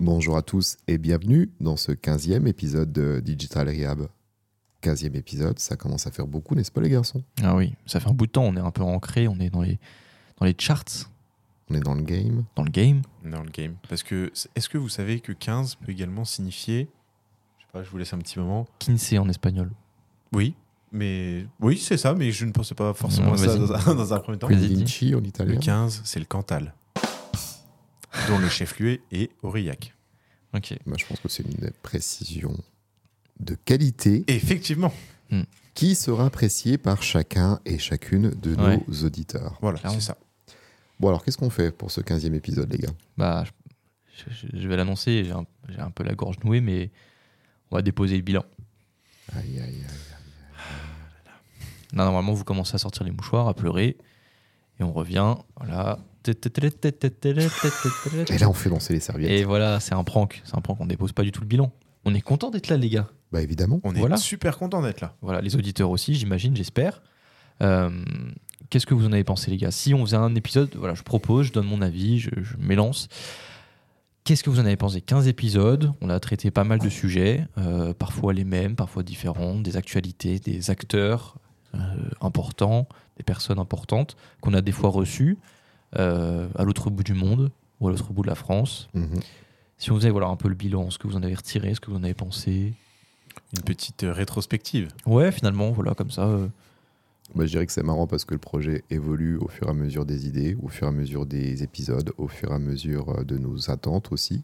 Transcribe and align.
Bonjour 0.00 0.36
à 0.36 0.42
tous 0.42 0.76
et 0.86 0.96
bienvenue 0.98 1.50
dans 1.60 1.76
ce 1.76 1.92
15e 1.92 2.46
épisode 2.46 2.92
de 2.92 3.20
Digital 3.20 3.68
Rehab. 3.68 4.08
15e 4.82 5.16
épisode, 5.16 5.58
ça 5.58 5.76
commence 5.76 6.06
à 6.06 6.12
faire 6.12 6.26
beaucoup, 6.28 6.54
n'est-ce 6.54 6.70
pas 6.70 6.80
les 6.80 6.88
garçons? 6.90 7.22
Ah 7.42 7.56
oui, 7.56 7.74
ça 7.84 7.98
fait 7.98 8.08
un 8.08 8.12
bout 8.14 8.26
de 8.26 8.30
temps, 8.32 8.44
on 8.44 8.54
est 8.56 8.60
un 8.60 8.70
peu 8.70 8.82
ancré, 8.82 9.26
on 9.26 9.38
est 9.40 9.50
dans 9.50 9.62
les, 9.62 9.78
dans 10.38 10.46
les 10.46 10.54
charts, 10.56 11.10
On 11.68 11.74
est 11.74 11.80
dans 11.80 11.94
le 11.94 12.02
game. 12.02 12.44
dans 12.54 12.62
le 12.62 12.70
game. 12.70 13.02
dans 13.24 13.42
le 13.42 13.50
game. 13.50 13.74
Parce 13.88 14.04
que 14.04 14.30
est-ce 14.54 14.68
que 14.68 14.78
vous 14.78 14.88
savez 14.88 15.18
que 15.18 15.32
15 15.32 15.74
peut 15.76 15.90
également 15.90 16.24
signifier, 16.24 16.88
je 17.58 17.64
sais 17.64 17.70
pas, 17.72 17.82
je 17.82 17.90
vous 17.90 17.98
laisse 17.98 18.12
un 18.12 18.18
petit 18.18 18.38
moment. 18.38 18.68
Kinsey 18.78 19.18
en 19.18 19.28
espagnol. 19.28 19.72
Oui, 20.32 20.54
mais 20.92 21.44
oui, 21.60 21.76
c'est 21.76 21.96
ça, 21.96 22.14
mais 22.14 22.30
je 22.30 22.44
ne 22.44 22.52
pensais 22.52 22.76
pas 22.76 22.94
forcément 22.94 23.28
Non, 23.28 23.34
à 23.34 23.38
ça 23.38 23.56
dans 23.56 23.72
un, 23.72 23.94
dans 23.96 24.14
un 24.14 24.20
premier 24.20 24.38
temps. 24.38 24.46
Vinci 24.46 25.12
en 25.16 25.24
italien. 25.24 25.54
Le 25.54 25.58
15, 25.58 26.02
c'est 26.04 26.20
le 26.20 26.26
Cantal, 26.26 26.72
dont 28.28 28.38
le 28.38 28.48
chef-lieu 28.48 29.00
est 29.12 29.30
Aurillac. 29.42 29.94
Ok. 30.54 30.74
Bah, 30.86 30.96
je 30.98 31.04
pense 31.06 31.20
que 31.20 31.28
c'est 31.28 31.42
une 31.44 31.70
précision 31.82 32.56
de 33.40 33.54
qualité 33.54 34.24
effectivement, 34.28 34.92
qui 35.74 35.94
sera 35.94 36.26
appréciée 36.26 36.76
par 36.78 37.02
chacun 37.02 37.60
et 37.64 37.78
chacune 37.78 38.30
de 38.30 38.54
Ouais. 38.56 38.80
nos 38.88 39.04
auditeurs. 39.04 39.58
voilà, 39.60 39.78
c'est 39.90 40.00
ça. 40.00 40.16
Bon 41.00 41.08
alors 41.08 41.24
qu'est-ce 41.24 41.38
qu'on 41.38 41.50
fait 41.50 41.70
pour 41.70 41.90
ce 41.92 42.00
15e 42.00 42.34
épisode 42.34 42.72
les 42.72 42.78
gars? 42.78 42.90
Bah, 43.16 43.44
je, 44.16 44.24
je- 44.30 44.58
je 44.60 44.68
vais 44.68 44.76
l'annoncer, 44.76 45.24
j'ai 45.24 45.32
un, 45.80 45.90
peu 45.92 46.02
la 46.02 46.14
gorge 46.14 46.38
nouée, 46.42 46.60
mais 46.60 46.90
on 47.70 47.76
va 47.76 47.82
déposer 47.82 48.16
le 48.16 48.22
bilan. 48.22 48.44
Aïe 49.36 49.60
aïe 49.60 49.62
aïe. 49.62 49.84
Là, 51.92 52.04
normalement, 52.04 52.32
vous 52.32 52.44
commencez 52.44 52.74
à 52.74 52.78
sortir 52.78 53.04
les 53.04 53.10
mouchoirs, 53.12 53.48
à 53.48 53.54
pleurer, 53.54 53.96
et 54.80 54.84
on 54.84 54.92
revient. 54.92 55.34
Voilà. 55.56 55.98
Et 58.28 58.38
là 58.38 58.48
on 58.48 58.52
fait 58.52 58.70
danser 58.70 58.92
les 58.92 59.00
serviettes. 59.00 59.30
Et 59.30 59.44
voilà, 59.44 59.80
c'est 59.80 59.94
un 59.94 60.04
prank. 60.04 60.42
C'est 60.44 60.56
un 60.56 60.60
prank, 60.60 60.78
on 60.80 60.86
dépose 60.86 61.12
pas 61.12 61.22
du 61.22 61.32
tout 61.32 61.40
le 61.40 61.46
bilan. 61.46 61.72
On 62.04 62.14
est 62.14 62.20
content 62.20 62.50
d'être 62.50 62.68
là, 62.68 62.76
les 62.76 62.88
gars. 62.88 63.08
Bah 63.32 63.42
évidemment. 63.42 63.80
On 63.84 63.94
est 63.94 63.98
Voilà. 64.00 64.16
super 64.16 64.58
content 64.58 64.82
d'être 64.82 65.00
là. 65.00 65.14
Voilà, 65.22 65.40
les 65.40 65.56
auditeurs 65.56 65.90
aussi, 65.90 66.14
j'imagine, 66.14 66.56
j'espère. 66.56 67.02
Euh, 67.62 67.90
Qu'est-ce 68.70 68.84
que 68.86 68.92
vous 68.94 69.06
en 69.06 69.12
avez 69.12 69.24
pensé, 69.24 69.50
les 69.50 69.56
gars? 69.56 69.70
Si 69.70 69.94
on 69.94 70.04
faisait 70.04 70.16
un 70.16 70.34
épisode, 70.34 70.74
voilà, 70.76 70.94
je 70.94 71.02
propose, 71.02 71.46
je 71.46 71.52
donne 71.52 71.66
mon 71.66 71.80
avis, 71.80 72.18
je, 72.18 72.28
je 72.42 72.56
m'élance. 72.58 73.08
Qu'est-ce 74.24 74.42
que 74.42 74.50
vous 74.50 74.60
en 74.60 74.66
avez 74.66 74.76
pensé? 74.76 75.00
15 75.00 75.26
épisodes, 75.26 75.92
on 76.02 76.10
a 76.10 76.20
traité 76.20 76.50
pas 76.50 76.64
mal 76.64 76.78
de 76.78 76.90
sujets, 76.90 77.46
euh, 77.56 77.94
parfois 77.94 78.34
les 78.34 78.44
mêmes, 78.44 78.76
parfois 78.76 79.02
différents, 79.02 79.54
des 79.54 79.78
actualités, 79.78 80.38
des 80.38 80.68
acteurs 80.70 81.36
euh, 81.74 81.78
importants, 82.20 82.86
des 83.18 83.24
personnes 83.24 83.58
importantes 83.58 84.16
qu'on 84.40 84.54
a 84.54 84.60
des 84.62 84.72
fois 84.72 84.90
reçues 84.90 85.36
euh, 85.98 86.48
à 86.54 86.64
l'autre 86.64 86.88
bout 86.90 87.02
du 87.04 87.14
monde 87.14 87.50
ou 87.80 87.88
à 87.88 87.90
l'autre 87.90 88.12
bout 88.12 88.22
de 88.22 88.28
la 88.28 88.34
France. 88.34 88.88
Mhm. 88.94 89.20
Si 89.76 89.92
on 89.92 89.96
faisait 89.96 90.10
voilà, 90.10 90.26
un 90.28 90.36
peu 90.36 90.48
le 90.48 90.54
bilan, 90.54 90.90
ce 90.90 90.98
que 90.98 91.06
vous 91.06 91.16
en 91.16 91.22
avez 91.22 91.34
retiré, 91.34 91.74
ce 91.74 91.80
que 91.80 91.90
vous 91.90 91.96
en 91.96 92.02
avez 92.04 92.14
pensé. 92.14 92.74
Une 93.56 93.62
petite 93.62 94.02
euh, 94.04 94.12
rétrospective. 94.12 94.88
Ouais, 95.06 95.30
finalement, 95.30 95.70
voilà, 95.70 95.94
comme 95.94 96.10
ça. 96.10 96.26
euh, 96.26 96.48
Bah, 97.34 97.44
je 97.46 97.50
dirais 97.50 97.66
que 97.66 97.72
c'est 97.72 97.84
marrant 97.84 98.06
parce 98.08 98.24
que 98.24 98.34
le 98.34 98.40
projet 98.40 98.82
évolue 98.90 99.36
au 99.36 99.46
fur 99.48 99.68
et 99.68 99.70
à 99.70 99.74
mesure 99.74 100.04
des 100.04 100.26
idées, 100.26 100.56
au 100.62 100.68
fur 100.68 100.86
et 100.86 100.90
à 100.90 100.92
mesure 100.92 101.24
des 101.26 101.62
épisodes, 101.62 102.12
au 102.18 102.26
fur 102.26 102.50
et 102.50 102.54
à 102.54 102.58
mesure 102.58 103.10
euh, 103.10 103.24
de 103.24 103.38
nos 103.38 103.70
attentes 103.70 104.10
aussi. 104.12 104.42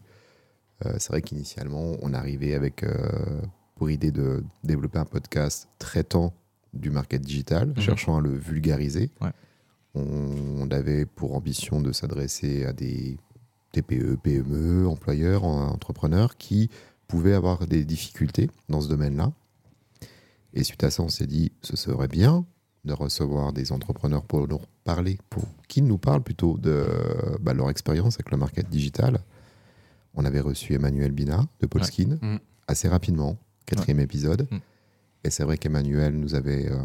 Euh, 0.85 0.93
c'est 0.97 1.09
vrai 1.09 1.21
qu'initialement, 1.21 1.97
on 2.01 2.13
arrivait 2.13 2.53
avec 2.53 2.83
euh, 2.83 3.41
pour 3.75 3.89
idée 3.89 4.11
de 4.11 4.43
développer 4.63 4.99
un 4.99 5.05
podcast 5.05 5.67
traitant 5.77 6.33
du 6.75 6.89
market 6.89 7.21
digital, 7.21 7.69
Mhm. 7.69 7.79
cherchant 7.79 8.17
à 8.17 8.21
le 8.21 8.35
vulgariser. 8.37 9.11
Ouais. 9.21 9.31
On, 9.95 10.03
on 10.59 10.69
avait 10.71 11.05
pour 11.05 11.35
ambition 11.35 11.81
de 11.81 11.91
s'adresser 11.91 12.65
à 12.65 12.73
des 12.73 13.17
TPE, 13.71 14.17
PME, 14.21 14.87
employeurs, 14.87 15.43
en- 15.45 15.67
entrepreneurs 15.69 16.37
qui 16.37 16.69
pouvaient 17.07 17.33
avoir 17.33 17.65
des 17.67 17.85
difficultés 17.85 18.49
dans 18.69 18.81
ce 18.81 18.87
domaine-là. 18.89 19.31
Et 20.53 20.63
suite 20.63 20.83
à 20.83 20.89
ça, 20.91 21.03
on 21.03 21.09
s'est 21.09 21.27
dit, 21.27 21.51
ce 21.61 21.75
serait 21.75 22.07
bien 22.07 22.45
de 22.85 22.93
recevoir 22.93 23.51
des 23.51 23.71
entrepreneurs 23.71 24.23
pour 24.23 24.47
nous 24.47 24.59
parler, 24.83 25.17
pour 25.29 25.43
qu'ils 25.67 25.85
nous 25.85 25.97
parlent 25.97 26.23
plutôt 26.23 26.57
de 26.57 26.85
bah, 27.41 27.53
leur 27.53 27.69
expérience 27.69 28.15
avec 28.15 28.31
le 28.31 28.37
market 28.37 28.69
digital. 28.69 29.19
On 30.13 30.23
avait 30.23 30.39
reçu 30.39 30.73
Emmanuel 30.73 31.11
Bina 31.11 31.45
de 31.61 31.65
Polskin 31.67 32.17
Mm. 32.21 32.37
assez 32.67 32.87
rapidement, 32.87 33.37
quatrième 33.65 33.99
épisode. 33.99 34.47
Mm. 34.51 34.57
Et 35.25 35.31
c'est 35.31 35.43
vrai 35.43 35.57
qu'Emmanuel 35.57 36.15
nous 36.15 36.35
avait 36.35 36.71
euh, 36.71 36.77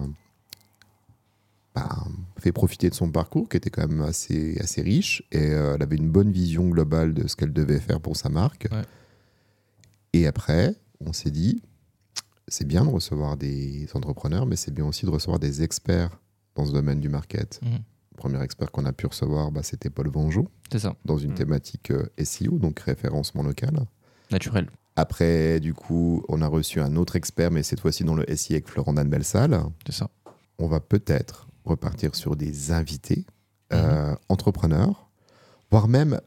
bah, 1.74 2.04
fait 2.38 2.52
profiter 2.52 2.88
de 2.88 2.94
son 2.94 3.10
parcours 3.12 3.48
qui 3.48 3.56
était 3.58 3.68
quand 3.70 3.86
même 3.86 4.00
assez, 4.00 4.58
assez 4.60 4.80
riche 4.82 5.22
et 5.30 5.50
euh, 5.50 5.74
elle 5.74 5.82
avait 5.82 5.96
une 5.96 6.10
bonne 6.10 6.32
vision 6.32 6.68
globale 6.68 7.12
de 7.14 7.28
ce 7.28 7.36
qu'elle 7.36 7.52
devait 7.52 7.80
faire 7.80 8.00
pour 8.00 8.16
sa 8.16 8.28
marque. 8.30 8.66
Ouais. 8.72 8.82
Et 10.14 10.26
après, 10.26 10.74
on 11.04 11.12
s'est 11.12 11.30
dit, 11.30 11.62
c'est 12.48 12.66
bien 12.66 12.84
de 12.84 12.90
recevoir 12.90 13.36
des 13.36 13.86
entrepreneurs, 13.94 14.46
mais 14.46 14.56
c'est 14.56 14.72
bien 14.72 14.86
aussi 14.86 15.04
de 15.04 15.10
recevoir 15.10 15.38
des 15.38 15.62
experts 15.62 16.18
dans 16.54 16.64
ce 16.64 16.72
domaine 16.72 16.98
du 17.00 17.08
market. 17.10 17.60
Mhm. 17.62 17.78
Le 18.12 18.16
premier 18.16 18.42
expert 18.42 18.70
qu'on 18.72 18.86
a 18.86 18.92
pu 18.92 19.06
recevoir, 19.06 19.52
bah, 19.52 19.62
c'était 19.62 19.90
Paul 19.90 20.08
Vangeau, 20.08 20.48
c'est 20.72 20.78
ça, 20.80 20.96
dans 21.04 21.18
une 21.18 21.30
Mhm. 21.32 21.36
thématique 21.36 21.90
euh, 21.90 22.06
SEO, 22.24 22.58
donc 22.58 22.80
référencement 22.80 23.42
local. 23.42 23.86
naturel. 24.32 24.68
Après, 25.00 25.60
du 25.60 25.72
coup, 25.72 26.22
on 26.28 26.42
a 26.42 26.46
reçu 26.46 26.78
un 26.80 26.94
autre 26.96 27.16
expert, 27.16 27.50
mais 27.50 27.62
cette 27.62 27.80
fois-ci 27.80 28.04
dans 28.04 28.14
le 28.14 28.24
SI 28.36 28.52
avec 28.52 28.68
Florent 28.68 28.92
Dan 28.92 29.08
Belsal. 29.08 29.58
C'est 29.86 29.92
ça. 29.94 30.10
On 30.58 30.66
va 30.68 30.78
peut-être 30.80 31.48
repartir 31.64 32.14
sur 32.14 32.36
des 32.36 32.70
invités, 32.70 33.24
euh, 33.72 34.14
entrepreneurs, 34.28 35.08
voire 35.70 35.88
même 35.88 36.20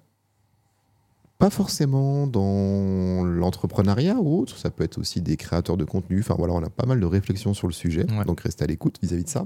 pas 1.38 1.50
forcément 1.52 2.26
dans 2.26 3.24
l'entrepreneuriat 3.26 4.16
ou 4.16 4.40
autre, 4.40 4.58
ça 4.58 4.72
peut 4.72 4.84
être 4.84 4.98
aussi 4.98 5.22
des 5.22 5.38
créateurs 5.38 5.78
de 5.78 5.84
contenu. 5.86 6.20
Enfin 6.22 6.36
voilà, 6.38 6.54
on 6.54 6.64
a 6.64 6.70
pas 6.70 6.86
mal 6.88 7.00
de 7.00 7.06
réflexions 7.06 7.54
sur 7.54 7.68
le 7.68 7.74
sujet, 7.74 8.06
Ouais. 8.12 8.26
donc 8.26 8.40
restez 8.42 8.64
à 8.64 8.68
l'écoute 8.68 8.98
vis-à-vis 9.04 9.26
de 9.26 9.30
ça. 9.30 9.44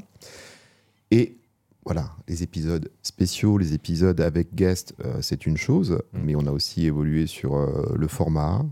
Et 1.12 1.38
voilà, 1.86 2.12
les 2.28 2.44
épisodes 2.44 2.90
spéciaux, 3.02 3.58
les 3.58 3.74
épisodes 3.74 4.22
avec 4.22 4.54
guest, 4.56 4.94
euh, 5.04 5.18
c'est 5.22 5.46
une 5.46 5.58
chose, 5.58 6.00
Mm. 6.14 6.20
mais 6.24 6.36
on 6.36 6.46
a 6.46 6.52
aussi 6.52 6.86
évolué 6.86 7.28
sur 7.28 7.56
euh, 7.56 7.94
le 7.96 8.08
format. 8.08 8.64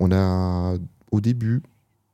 On 0.00 0.10
a 0.12 0.76
au 1.12 1.20
début, 1.20 1.62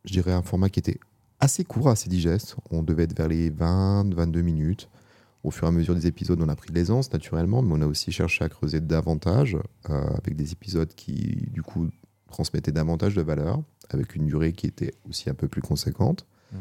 je 0.04 0.12
dirais, 0.12 0.32
un 0.32 0.42
format 0.42 0.68
qui 0.68 0.80
était 0.80 0.98
assez 1.38 1.64
court, 1.64 1.88
assez 1.88 2.10
digeste. 2.10 2.56
On 2.70 2.82
devait 2.82 3.04
être 3.04 3.16
vers 3.16 3.28
les 3.28 3.50
20-22 3.50 4.42
minutes. 4.42 4.90
Au 5.44 5.52
fur 5.52 5.66
et 5.66 5.68
à 5.68 5.72
mesure 5.72 5.94
des 5.94 6.08
épisodes, 6.08 6.40
on 6.42 6.48
a 6.48 6.56
pris 6.56 6.70
de 6.70 6.74
l'aisance 6.74 7.12
naturellement, 7.12 7.62
mais 7.62 7.74
on 7.74 7.80
a 7.82 7.86
aussi 7.86 8.10
cherché 8.10 8.44
à 8.44 8.48
creuser 8.48 8.80
davantage 8.80 9.56
euh, 9.88 10.08
avec 10.08 10.34
des 10.34 10.50
épisodes 10.50 10.92
qui, 10.94 11.48
du 11.52 11.62
coup, 11.62 11.88
transmettaient 12.28 12.72
davantage 12.72 13.14
de 13.14 13.22
valeur, 13.22 13.62
avec 13.90 14.16
une 14.16 14.26
durée 14.26 14.52
qui 14.52 14.66
était 14.66 14.92
aussi 15.08 15.30
un 15.30 15.34
peu 15.34 15.46
plus 15.46 15.62
conséquente. 15.62 16.26
Mm. 16.52 16.56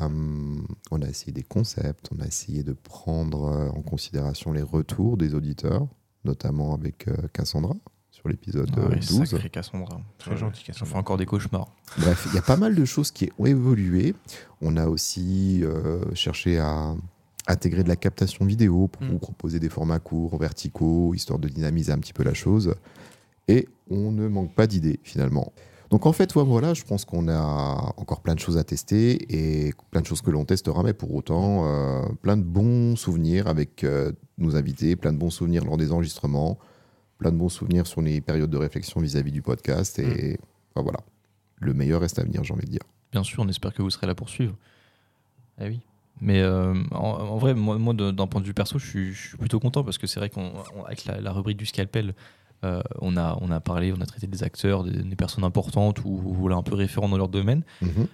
Hum, 0.00 0.66
on 0.92 1.02
a 1.02 1.08
essayé 1.08 1.32
des 1.32 1.42
concepts, 1.42 2.08
on 2.16 2.20
a 2.20 2.26
essayé 2.26 2.62
de 2.62 2.72
prendre 2.72 3.46
euh, 3.46 3.68
en 3.70 3.82
considération 3.82 4.52
les 4.52 4.62
retours 4.62 5.16
des 5.16 5.34
auditeurs, 5.34 5.88
notamment 6.24 6.72
avec 6.72 7.08
euh, 7.08 7.16
Cassandra 7.32 7.74
sur 8.12 8.28
l'épisode 8.28 8.70
Ah 8.76 8.80
euh, 8.80 8.88
ouais, 8.90 8.96
12. 9.00 9.24
sacré 9.24 9.48
Cassandra. 9.50 10.00
Très 10.18 10.32
Ouais, 10.32 10.36
gentil, 10.36 10.62
J'en 10.66 10.72
Cassandra. 10.72 10.92
fais 10.92 10.98
encore 10.98 11.16
des 11.16 11.26
cauchemars. 11.26 11.68
Bref, 11.98 12.26
il 12.30 12.34
y 12.34 12.38
a 12.38 12.42
pas 12.42 12.56
mal 12.56 12.74
de 12.74 12.84
choses 12.84 13.10
qui 13.10 13.30
ont 13.38 13.46
évolué. 13.46 14.14
On 14.60 14.76
a 14.76 14.86
aussi 14.86 15.60
euh, 15.64 16.02
cherché 16.14 16.58
à 16.58 16.94
intégrer 17.48 17.82
de 17.82 17.88
la 17.88 17.96
captation 17.96 18.44
vidéo 18.44 18.86
pour 18.88 19.02
Mm. 19.02 19.08
vous 19.10 19.18
proposer 19.18 19.58
des 19.58 19.68
formats 19.68 19.98
courts, 19.98 20.38
verticaux, 20.38 21.14
histoire 21.14 21.38
de 21.40 21.48
dynamiser 21.48 21.90
un 21.92 21.98
petit 21.98 22.12
peu 22.12 22.22
la 22.22 22.34
chose. 22.34 22.74
Et 23.48 23.66
on 23.90 24.12
ne 24.12 24.28
manque 24.28 24.54
pas 24.54 24.66
d'idées 24.68 25.00
finalement. 25.02 25.52
Donc 25.90 26.06
en 26.06 26.12
fait, 26.12 26.34
ouais, 26.36 26.44
voilà, 26.44 26.72
je 26.74 26.84
pense 26.84 27.04
qu'on 27.04 27.28
a 27.28 27.92
encore 27.96 28.20
plein 28.22 28.34
de 28.34 28.38
choses 28.40 28.56
à 28.56 28.64
tester 28.64 29.66
et 29.66 29.72
plein 29.90 30.00
de 30.00 30.06
choses 30.06 30.22
que 30.22 30.30
l'on 30.30 30.44
testera, 30.46 30.82
mais 30.82 30.94
pour 30.94 31.12
autant, 31.14 31.66
euh, 31.66 32.02
plein 32.22 32.36
de 32.38 32.42
bons 32.42 32.96
souvenirs 32.96 33.46
avec 33.46 33.84
euh, 33.84 34.12
nos 34.38 34.56
invités, 34.56 34.96
plein 34.96 35.12
de 35.12 35.18
bons 35.18 35.28
souvenirs 35.30 35.64
lors 35.66 35.76
des 35.76 35.92
enregistrements, 35.92 36.58
plein 37.22 37.32
de 37.32 37.38
bons 37.38 37.48
souvenirs 37.48 37.86
sur 37.86 38.02
les 38.02 38.20
périodes 38.20 38.50
de 38.50 38.58
réflexion 38.58 39.00
vis-à-vis 39.00 39.32
du 39.32 39.42
podcast. 39.42 39.98
Et 39.98 40.38
enfin, 40.74 40.82
voilà, 40.82 41.00
le 41.60 41.72
meilleur 41.72 42.00
reste 42.00 42.18
à 42.18 42.24
venir, 42.24 42.44
j'ai 42.44 42.52
envie 42.54 42.66
de 42.66 42.70
dire. 42.70 42.86
Bien 43.12 43.22
sûr, 43.22 43.42
on 43.44 43.48
espère 43.48 43.72
que 43.72 43.82
vous 43.82 43.90
serez 43.90 44.06
là 44.06 44.14
pour 44.14 44.28
suivre. 44.28 44.56
Eh 45.60 45.68
oui. 45.68 45.80
Mais 46.20 46.40
euh, 46.40 46.74
en, 46.92 47.10
en 47.34 47.38
vrai, 47.38 47.54
moi, 47.54 47.94
d'un 47.94 48.26
point 48.26 48.40
de 48.40 48.46
vue 48.46 48.54
perso, 48.54 48.78
je 48.78 48.86
suis, 48.86 49.12
je 49.12 49.28
suis 49.28 49.38
plutôt 49.38 49.60
content 49.60 49.82
parce 49.84 49.98
que 49.98 50.06
c'est 50.06 50.20
vrai 50.20 50.30
qu'avec 50.30 51.04
la, 51.06 51.20
la 51.20 51.32
rubrique 51.32 51.58
du 51.58 51.66
scalpel, 51.66 52.14
Euh, 52.64 52.80
on, 53.00 53.16
a, 53.16 53.36
on 53.40 53.50
a 53.50 53.58
parlé, 53.58 53.92
on 53.92 54.00
a 54.00 54.06
traité 54.06 54.28
des 54.28 54.44
acteurs, 54.44 54.84
des, 54.84 55.02
des 55.02 55.16
personnes 55.16 55.42
importantes 55.42 56.04
ou, 56.04 56.22
ou 56.24 56.32
voilà, 56.32 56.54
un 56.54 56.62
peu 56.62 56.76
référents 56.76 57.08
dans 57.08 57.18
leur 57.18 57.28
domaine. 57.28 57.64
Mhm. 57.80 58.06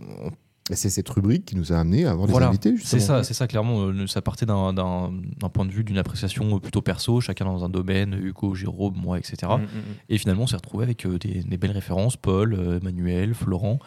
Et 0.00 0.30
c'est 0.72 0.90
cette 0.90 1.08
rubrique 1.08 1.44
qui 1.44 1.56
nous 1.56 1.72
a 1.72 1.76
amené 1.78 2.04
à 2.06 2.10
avoir 2.10 2.26
Voilà, 2.28 2.46
des 2.46 2.50
invités, 2.50 2.70
C'est 2.70 2.98
justement. 2.98 3.18
ça, 3.18 3.22
c'est 3.24 3.34
ça 3.34 3.46
clairement. 3.46 3.82
euh, 3.86 4.06
Ça 4.06 4.20
partait 4.22 4.46
d'un- 4.46 4.72
d'un 4.72 5.12
d'un 5.38 5.48
point 5.48 5.64
de 5.64 5.70
vue, 5.70 5.84
d'une 5.84 5.98
appréciation 5.98 6.58
plutôt 6.58 6.82
perso, 6.82 7.20
chacun 7.20 7.44
dans 7.44 7.64
un 7.64 7.68
domaine, 7.68 8.14
Hugo, 8.20 8.54
Jérôme, 8.54 8.94
moi, 8.96 9.18
etc. 9.18 9.36
Mm, 9.42 9.54
mm, 9.60 9.64
mm. 9.64 9.68
Et 10.08 10.18
finalement, 10.18 10.42
on 10.44 10.46
s'est 10.46 10.56
retrouvé 10.56 10.84
avec 10.84 11.06
euh, 11.06 11.18
des, 11.18 11.42
des 11.44 11.56
belles 11.56 11.70
références, 11.72 12.16
Paul, 12.16 12.54
euh, 12.54 12.78
Emmanuel, 12.80 13.34
Florent. 13.34 13.78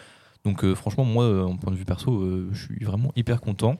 Donc 0.45 0.63
euh, 0.63 0.73
franchement, 0.73 1.03
moi, 1.03 1.25
euh, 1.25 1.43
en 1.43 1.57
point 1.57 1.71
de 1.73 1.77
vue 1.77 1.85
perso, 1.85 2.13
euh, 2.13 2.47
je 2.53 2.65
suis 2.65 2.85
vraiment 2.85 3.11
hyper 3.15 3.41
content. 3.41 3.75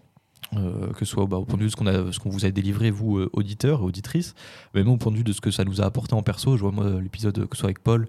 euh, 0.56 0.92
que 0.94 1.06
ce 1.06 1.12
soit 1.12 1.26
bah, 1.28 1.38
au 1.38 1.46
point 1.46 1.58
de 1.58 1.62
vue 1.64 1.68
de 1.68 1.72
ce 1.72 1.76
qu'on 1.76 1.86
a- 1.86 2.12
ce 2.12 2.18
qu'on 2.18 2.30
vous 2.30 2.44
a 2.46 2.50
délivré, 2.50 2.90
vous, 2.92 3.18
euh, 3.20 3.30
auditeurs 3.34 3.82
et 3.82 3.84
auditrices, 3.84 4.34
mais 4.74 4.82
même 4.82 4.92
au 4.94 4.98
point 4.98 5.12
de 5.12 5.18
vue 5.18 5.24
de 5.24 5.32
ce 5.34 5.42
que 5.42 5.52
ça 5.52 5.64
nous 5.64 5.80
a 5.82 5.86
apporté 5.86 6.16
en 6.16 6.24
perso. 6.24 6.56
Je 6.58 6.62
vois, 6.64 6.72
moi, 6.72 6.90
l'épisode, 7.02 7.46
que 7.48 7.56
ce 7.56 7.60
soit 7.60 7.68
avec 7.68 7.80
Paul 7.84 8.04
euh, 8.04 8.08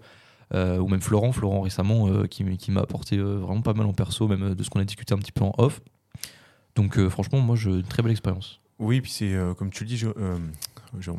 ou 0.52 0.88
même 0.88 1.00
Florent, 1.00 1.32
Florent 1.32 1.60
récemment, 1.62 2.08
euh, 2.08 2.26
qui, 2.26 2.44
qui 2.56 2.70
m'a 2.70 2.80
apporté 2.80 3.16
euh, 3.16 3.38
vraiment 3.38 3.62
pas 3.62 3.74
mal 3.74 3.86
en 3.86 3.92
perso, 3.92 4.26
même 4.28 4.42
euh, 4.42 4.54
de 4.54 4.62
ce 4.62 4.70
qu'on 4.70 4.80
a 4.80 4.84
discuté 4.84 5.14
un 5.14 5.18
petit 5.18 5.32
peu 5.32 5.44
en 5.44 5.52
off. 5.58 5.80
Donc 6.74 6.98
euh, 6.98 7.08
franchement, 7.10 7.40
moi, 7.40 7.56
je, 7.56 7.70
une 7.70 7.82
très 7.84 8.02
belle 8.02 8.12
expérience. 8.12 8.60
Oui, 8.78 9.00
puis 9.00 9.10
c'est 9.10 9.34
euh, 9.34 9.52
comme 9.54 9.70
tu 9.70 9.84
le 9.84 9.88
dis, 9.88 10.02
euh, 10.04 10.38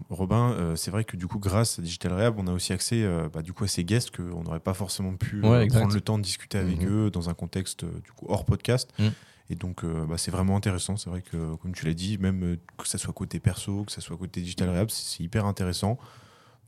Robin, 0.09 0.51
euh, 0.51 0.75
c'est 0.75 0.91
vrai 0.91 1.03
que 1.03 1.15
du 1.15 1.27
coup, 1.27 1.39
grâce 1.39 1.79
à 1.79 1.81
Digital 1.81 2.13
Rehab, 2.13 2.35
on 2.37 2.47
a 2.47 2.51
aussi 2.53 2.73
accès 2.73 3.03
euh, 3.03 3.29
bah, 3.31 3.41
du 3.41 3.53
coup, 3.53 3.63
à 3.63 3.67
ces 3.67 3.83
guests 3.83 4.15
qu'on 4.15 4.43
n'aurait 4.43 4.59
pas 4.59 4.73
forcément 4.73 5.15
pu 5.15 5.41
euh, 5.43 5.49
Ouais, 5.49 5.67
prendre 5.67 5.93
le 5.93 6.01
temps 6.01 6.17
de 6.17 6.23
discuter 6.23 6.57
avec 6.57 6.81
Mhm. 6.81 6.89
eux 6.89 7.11
dans 7.11 7.29
un 7.29 7.33
contexte 7.33 7.83
euh, 7.83 7.91
du 8.03 8.11
coup, 8.11 8.25
hors 8.29 8.45
podcast. 8.45 8.91
Mhm. 8.99 9.11
Et 9.49 9.55
donc, 9.55 9.83
euh, 9.83 10.05
bah, 10.07 10.17
c'est 10.17 10.31
vraiment 10.31 10.55
intéressant. 10.57 10.97
C'est 10.97 11.09
vrai 11.09 11.21
que, 11.21 11.55
comme 11.55 11.73
tu 11.73 11.85
l'as 11.85 11.93
dit, 11.93 12.17
même 12.17 12.43
euh, 12.43 12.57
que 12.77 12.87
ça 12.87 12.97
soit 12.97 13.13
côté 13.13 13.39
perso, 13.39 13.83
que 13.83 13.91
ça 13.91 14.01
soit 14.01 14.17
côté 14.17 14.41
Digital 14.41 14.69
Rehab, 14.69 14.89
c'est 14.89 15.23
hyper 15.23 15.45
intéressant. 15.45 15.97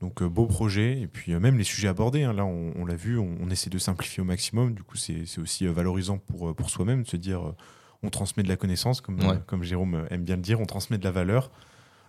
Donc, 0.00 0.22
euh, 0.22 0.28
beau 0.28 0.46
projet. 0.46 1.00
Et 1.00 1.06
puis, 1.06 1.32
euh, 1.32 1.40
même 1.40 1.56
les 1.56 1.64
sujets 1.64 1.88
abordés, 1.88 2.24
hein, 2.24 2.32
là, 2.32 2.44
on, 2.44 2.72
on 2.76 2.84
l'a 2.84 2.96
vu, 2.96 3.18
on, 3.18 3.36
on 3.40 3.48
essaie 3.50 3.70
de 3.70 3.78
simplifier 3.78 4.20
au 4.22 4.24
maximum. 4.26 4.74
Du 4.74 4.82
coup, 4.82 4.96
c'est 4.96 5.24
c'est 5.26 5.40
aussi 5.40 5.66
euh, 5.66 5.72
valorisant 5.72 6.18
pour, 6.18 6.50
euh, 6.50 6.54
pour 6.54 6.68
soi-même 6.70 7.04
de 7.04 7.08
se 7.08 7.16
dire 7.16 7.46
euh, 7.48 7.54
on 8.02 8.10
transmet 8.10 8.42
de 8.42 8.48
la 8.48 8.56
connaissance, 8.56 9.00
comme, 9.00 9.18
Ouais. 9.20 9.28
euh, 9.28 9.38
comme 9.46 9.62
Jérôme 9.62 10.06
aime 10.10 10.24
bien 10.24 10.36
le 10.36 10.42
dire, 10.42 10.60
on 10.60 10.66
transmet 10.66 10.98
de 10.98 11.04
la 11.04 11.10
valeur. 11.12 11.50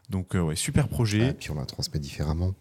Donc, 0.10 0.36
euh, 0.36 0.42
ouais, 0.42 0.56
super 0.56 0.88
projet. 0.90 1.30
Et 1.30 1.34
puis 1.34 1.52
on 1.52 1.56
la 1.56 1.66
transmet 1.66 2.00
différemment. 2.00 2.54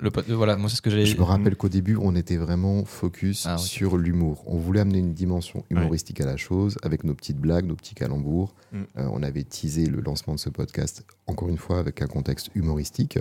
Le, 0.00 0.10
euh, 0.16 0.34
voilà, 0.36 0.56
moi, 0.56 0.70
c'est 0.70 0.76
ce 0.76 0.82
que 0.82 0.88
j'ai. 0.88 1.04
Je 1.04 1.18
me 1.18 1.22
rappelle 1.22 1.54
qu'au 1.56 1.68
début, 1.68 1.96
on 2.00 2.14
était 2.16 2.38
vraiment 2.38 2.84
focus 2.86 3.44
Ah, 3.46 3.58
sur 3.58 3.98
l'humour. 3.98 4.42
On 4.46 4.56
voulait 4.56 4.80
amener 4.80 4.98
une 5.00 5.12
dimension 5.12 5.64
humoristique 5.68 6.20
à 6.22 6.24
la 6.24 6.38
chose 6.38 6.78
avec 6.82 7.04
nos 7.04 7.14
petites 7.14 7.36
blagues, 7.36 7.66
nos 7.66 7.74
petits 7.76 7.94
calembours. 7.94 8.54
Mm. 8.72 8.76
Euh, 8.96 9.08
on 9.12 9.22
avait 9.22 9.42
teasé 9.42 9.84
le 9.86 10.00
lancement 10.00 10.34
de 10.34 10.38
ce 10.40 10.48
podcast, 10.48 11.04
encore 11.26 11.50
une 11.50 11.58
fois, 11.58 11.78
avec 11.78 12.00
un 12.00 12.06
contexte 12.06 12.48
humoristique. 12.54 13.18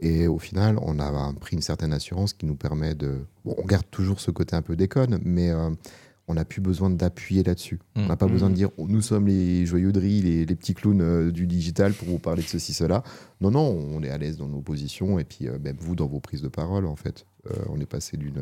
Et 0.00 0.28
au 0.28 0.38
final, 0.38 0.78
on 0.82 0.98
a 1.00 1.32
pris 1.40 1.56
une 1.56 1.62
certaine 1.62 1.92
assurance 1.92 2.32
qui 2.32 2.46
nous 2.46 2.54
permet 2.54 2.94
de. 2.94 3.18
Bon, 3.44 3.54
on 3.58 3.64
garde 3.64 3.86
toujours 3.90 4.20
ce 4.20 4.30
côté 4.30 4.54
un 4.54 4.62
peu 4.62 4.76
déconne, 4.76 5.18
mais 5.24 5.50
euh, 5.50 5.70
on 6.28 6.34
n'a 6.34 6.44
plus 6.44 6.60
besoin 6.60 6.88
d'appuyer 6.88 7.42
là-dessus. 7.42 7.80
Mm. 7.96 8.00
On 8.02 8.06
n'a 8.06 8.16
pas 8.16 8.26
Mm. 8.26 8.32
besoin 8.32 8.50
de 8.50 8.54
dire 8.54 8.70
nous 8.78 9.02
sommes 9.02 9.26
les 9.26 9.66
joyeux 9.66 9.90
de 9.90 9.98
riz, 9.98 10.22
les, 10.22 10.44
les 10.44 10.54
petits 10.54 10.74
clowns 10.74 11.00
euh, 11.00 11.32
du 11.32 11.48
digital 11.48 11.92
pour 11.94 12.06
vous 12.08 12.18
parler 12.20 12.42
de 12.42 12.48
ceci, 12.48 12.72
cela. 12.72 13.02
Non, 13.40 13.50
non, 13.50 13.66
on 13.92 14.02
est 14.04 14.10
à 14.10 14.18
l'aise 14.18 14.36
dans 14.36 14.46
nos 14.46 14.60
positions 14.60 15.18
et 15.18 15.24
puis 15.24 15.48
euh, 15.48 15.58
même 15.58 15.76
vous 15.80 15.96
dans 15.96 16.06
vos 16.06 16.20
prises 16.20 16.42
de 16.42 16.48
parole, 16.48 16.86
en 16.86 16.96
fait. 16.96 17.26
On 17.70 17.80
est 17.80 17.86
passé 17.86 18.18
d'une. 18.18 18.40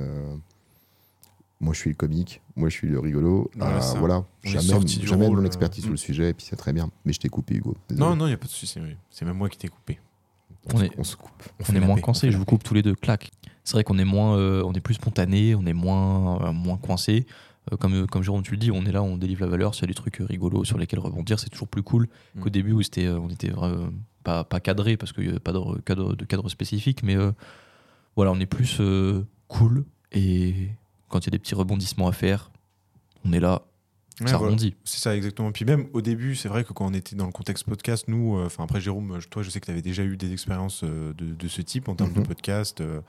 moi, 1.60 1.72
je 1.72 1.78
suis 1.78 1.90
le 1.90 1.96
comique, 1.96 2.42
moi, 2.56 2.68
je 2.68 2.74
suis 2.74 2.88
le 2.88 2.98
rigolo. 2.98 3.50
Voilà, 3.56 3.76
à, 3.76 3.94
voilà, 3.94 4.24
j'amène 4.42 4.86
j'amène 4.88 5.32
mon 5.32 5.44
expertise 5.44 5.84
sur 5.84 5.90
mm. 5.90 5.94
le 5.94 5.96
sujet 5.96 6.28
et 6.30 6.34
puis 6.34 6.44
c'est 6.50 6.56
très 6.56 6.72
bien. 6.72 6.90
Mais 7.04 7.12
je 7.12 7.20
t'ai 7.20 7.28
coupé, 7.28 7.54
Hugo. 7.54 7.76
Désolé. 7.88 8.04
Non, 8.04 8.16
non, 8.16 8.26
il 8.26 8.30
n'y 8.30 8.34
a 8.34 8.38
pas 8.38 8.46
de 8.46 8.50
souci. 8.50 8.78
C'est 9.10 9.24
même 9.24 9.36
moi 9.36 9.48
qui 9.48 9.56
t'ai 9.58 9.68
coupé. 9.68 9.98
On, 10.74 10.80
est- 10.82 10.90
on 10.98 11.04
se 11.04 11.16
coupe. 11.16 11.30
on 11.70 11.74
est 11.74 11.80
moins 11.80 11.98
coincé, 12.00 12.30
je 12.30 12.36
vous 12.38 12.44
coupe 12.44 12.62
tous 12.64 12.74
les 12.74 12.82
deux, 12.82 12.94
clac. 12.94 13.30
C'est 13.64 13.72
vrai 13.74 13.84
qu'on 13.84 13.98
est 13.98 14.04
moins, 14.04 14.36
euh, 14.36 14.62
on 14.64 14.72
est 14.74 14.80
plus 14.80 14.94
spontané, 14.94 15.54
on 15.54 15.64
est 15.66 15.72
moins, 15.72 16.40
euh, 16.42 16.52
moins 16.52 16.76
coincé. 16.76 17.26
Euh, 17.72 17.76
comme, 17.76 17.94
euh, 17.94 18.06
comme 18.06 18.22
Jérôme 18.22 18.42
tu 18.42 18.52
le 18.52 18.58
dis, 18.58 18.70
on 18.70 18.84
est 18.84 18.92
là, 18.92 19.02
on 19.02 19.16
délivre 19.16 19.40
la 19.44 19.50
valeur, 19.50 19.74
s'il 19.74 19.82
y 19.82 19.86
a 19.86 19.88
des 19.88 19.94
trucs 19.94 20.18
rigolos 20.20 20.64
sur 20.64 20.78
lesquels 20.78 21.00
rebondir, 21.00 21.38
c'est 21.40 21.50
toujours 21.50 21.66
plus 21.68 21.82
cool 21.82 22.08
Mm. 22.36 22.40
qu'au 22.42 22.50
début 22.50 22.72
où 22.72 22.82
c'était, 22.82 23.08
on 23.08 23.28
était 23.28 23.50
pas, 24.22 24.44
pas 24.44 24.60
cadré 24.60 24.96
parce 24.96 25.12
qu'il 25.12 25.24
n'y 25.24 25.30
avait 25.30 25.40
pas 25.40 25.52
de 25.52 25.80
cadre, 25.84 26.14
de 26.14 26.24
cadre 26.24 26.48
spécifique, 26.48 27.02
mais 27.02 27.16
voilà, 28.14 28.30
on 28.32 28.38
est 28.40 28.46
plus 28.46 28.80
cool 29.48 29.84
et 30.12 30.68
quand 31.08 31.20
il 31.20 31.26
y 31.26 31.30
a 31.30 31.32
des 31.32 31.38
petits 31.38 31.54
rebondissements 31.56 32.06
à 32.08 32.12
faire, 32.12 32.50
on 33.24 33.32
est 33.32 33.40
là, 33.40 33.62
Ouais, 34.20 34.28
ça 34.28 34.38
voilà. 34.38 34.56
C'est 34.84 34.98
ça, 35.00 35.14
exactement. 35.14 35.52
Puis 35.52 35.64
même 35.64 35.86
au 35.92 36.00
début, 36.00 36.34
c'est 36.36 36.48
vrai 36.48 36.64
que 36.64 36.72
quand 36.72 36.86
on 36.86 36.94
était 36.94 37.16
dans 37.16 37.26
le 37.26 37.32
contexte 37.32 37.64
podcast, 37.64 38.06
nous, 38.08 38.36
euh, 38.38 38.46
enfin 38.46 38.64
après 38.64 38.80
Jérôme, 38.80 39.18
toi, 39.30 39.42
je 39.42 39.50
sais 39.50 39.60
que 39.60 39.66
tu 39.66 39.72
avais 39.72 39.82
déjà 39.82 40.04
eu 40.04 40.16
des 40.16 40.32
expériences 40.32 40.82
euh, 40.84 41.12
de, 41.14 41.34
de 41.34 41.48
ce 41.48 41.60
type 41.60 41.88
en 41.88 41.94
termes 41.94 42.10
Mhm. 42.12 42.22
de 42.22 42.26
podcast. 42.26 42.80
euh, 42.80 43.00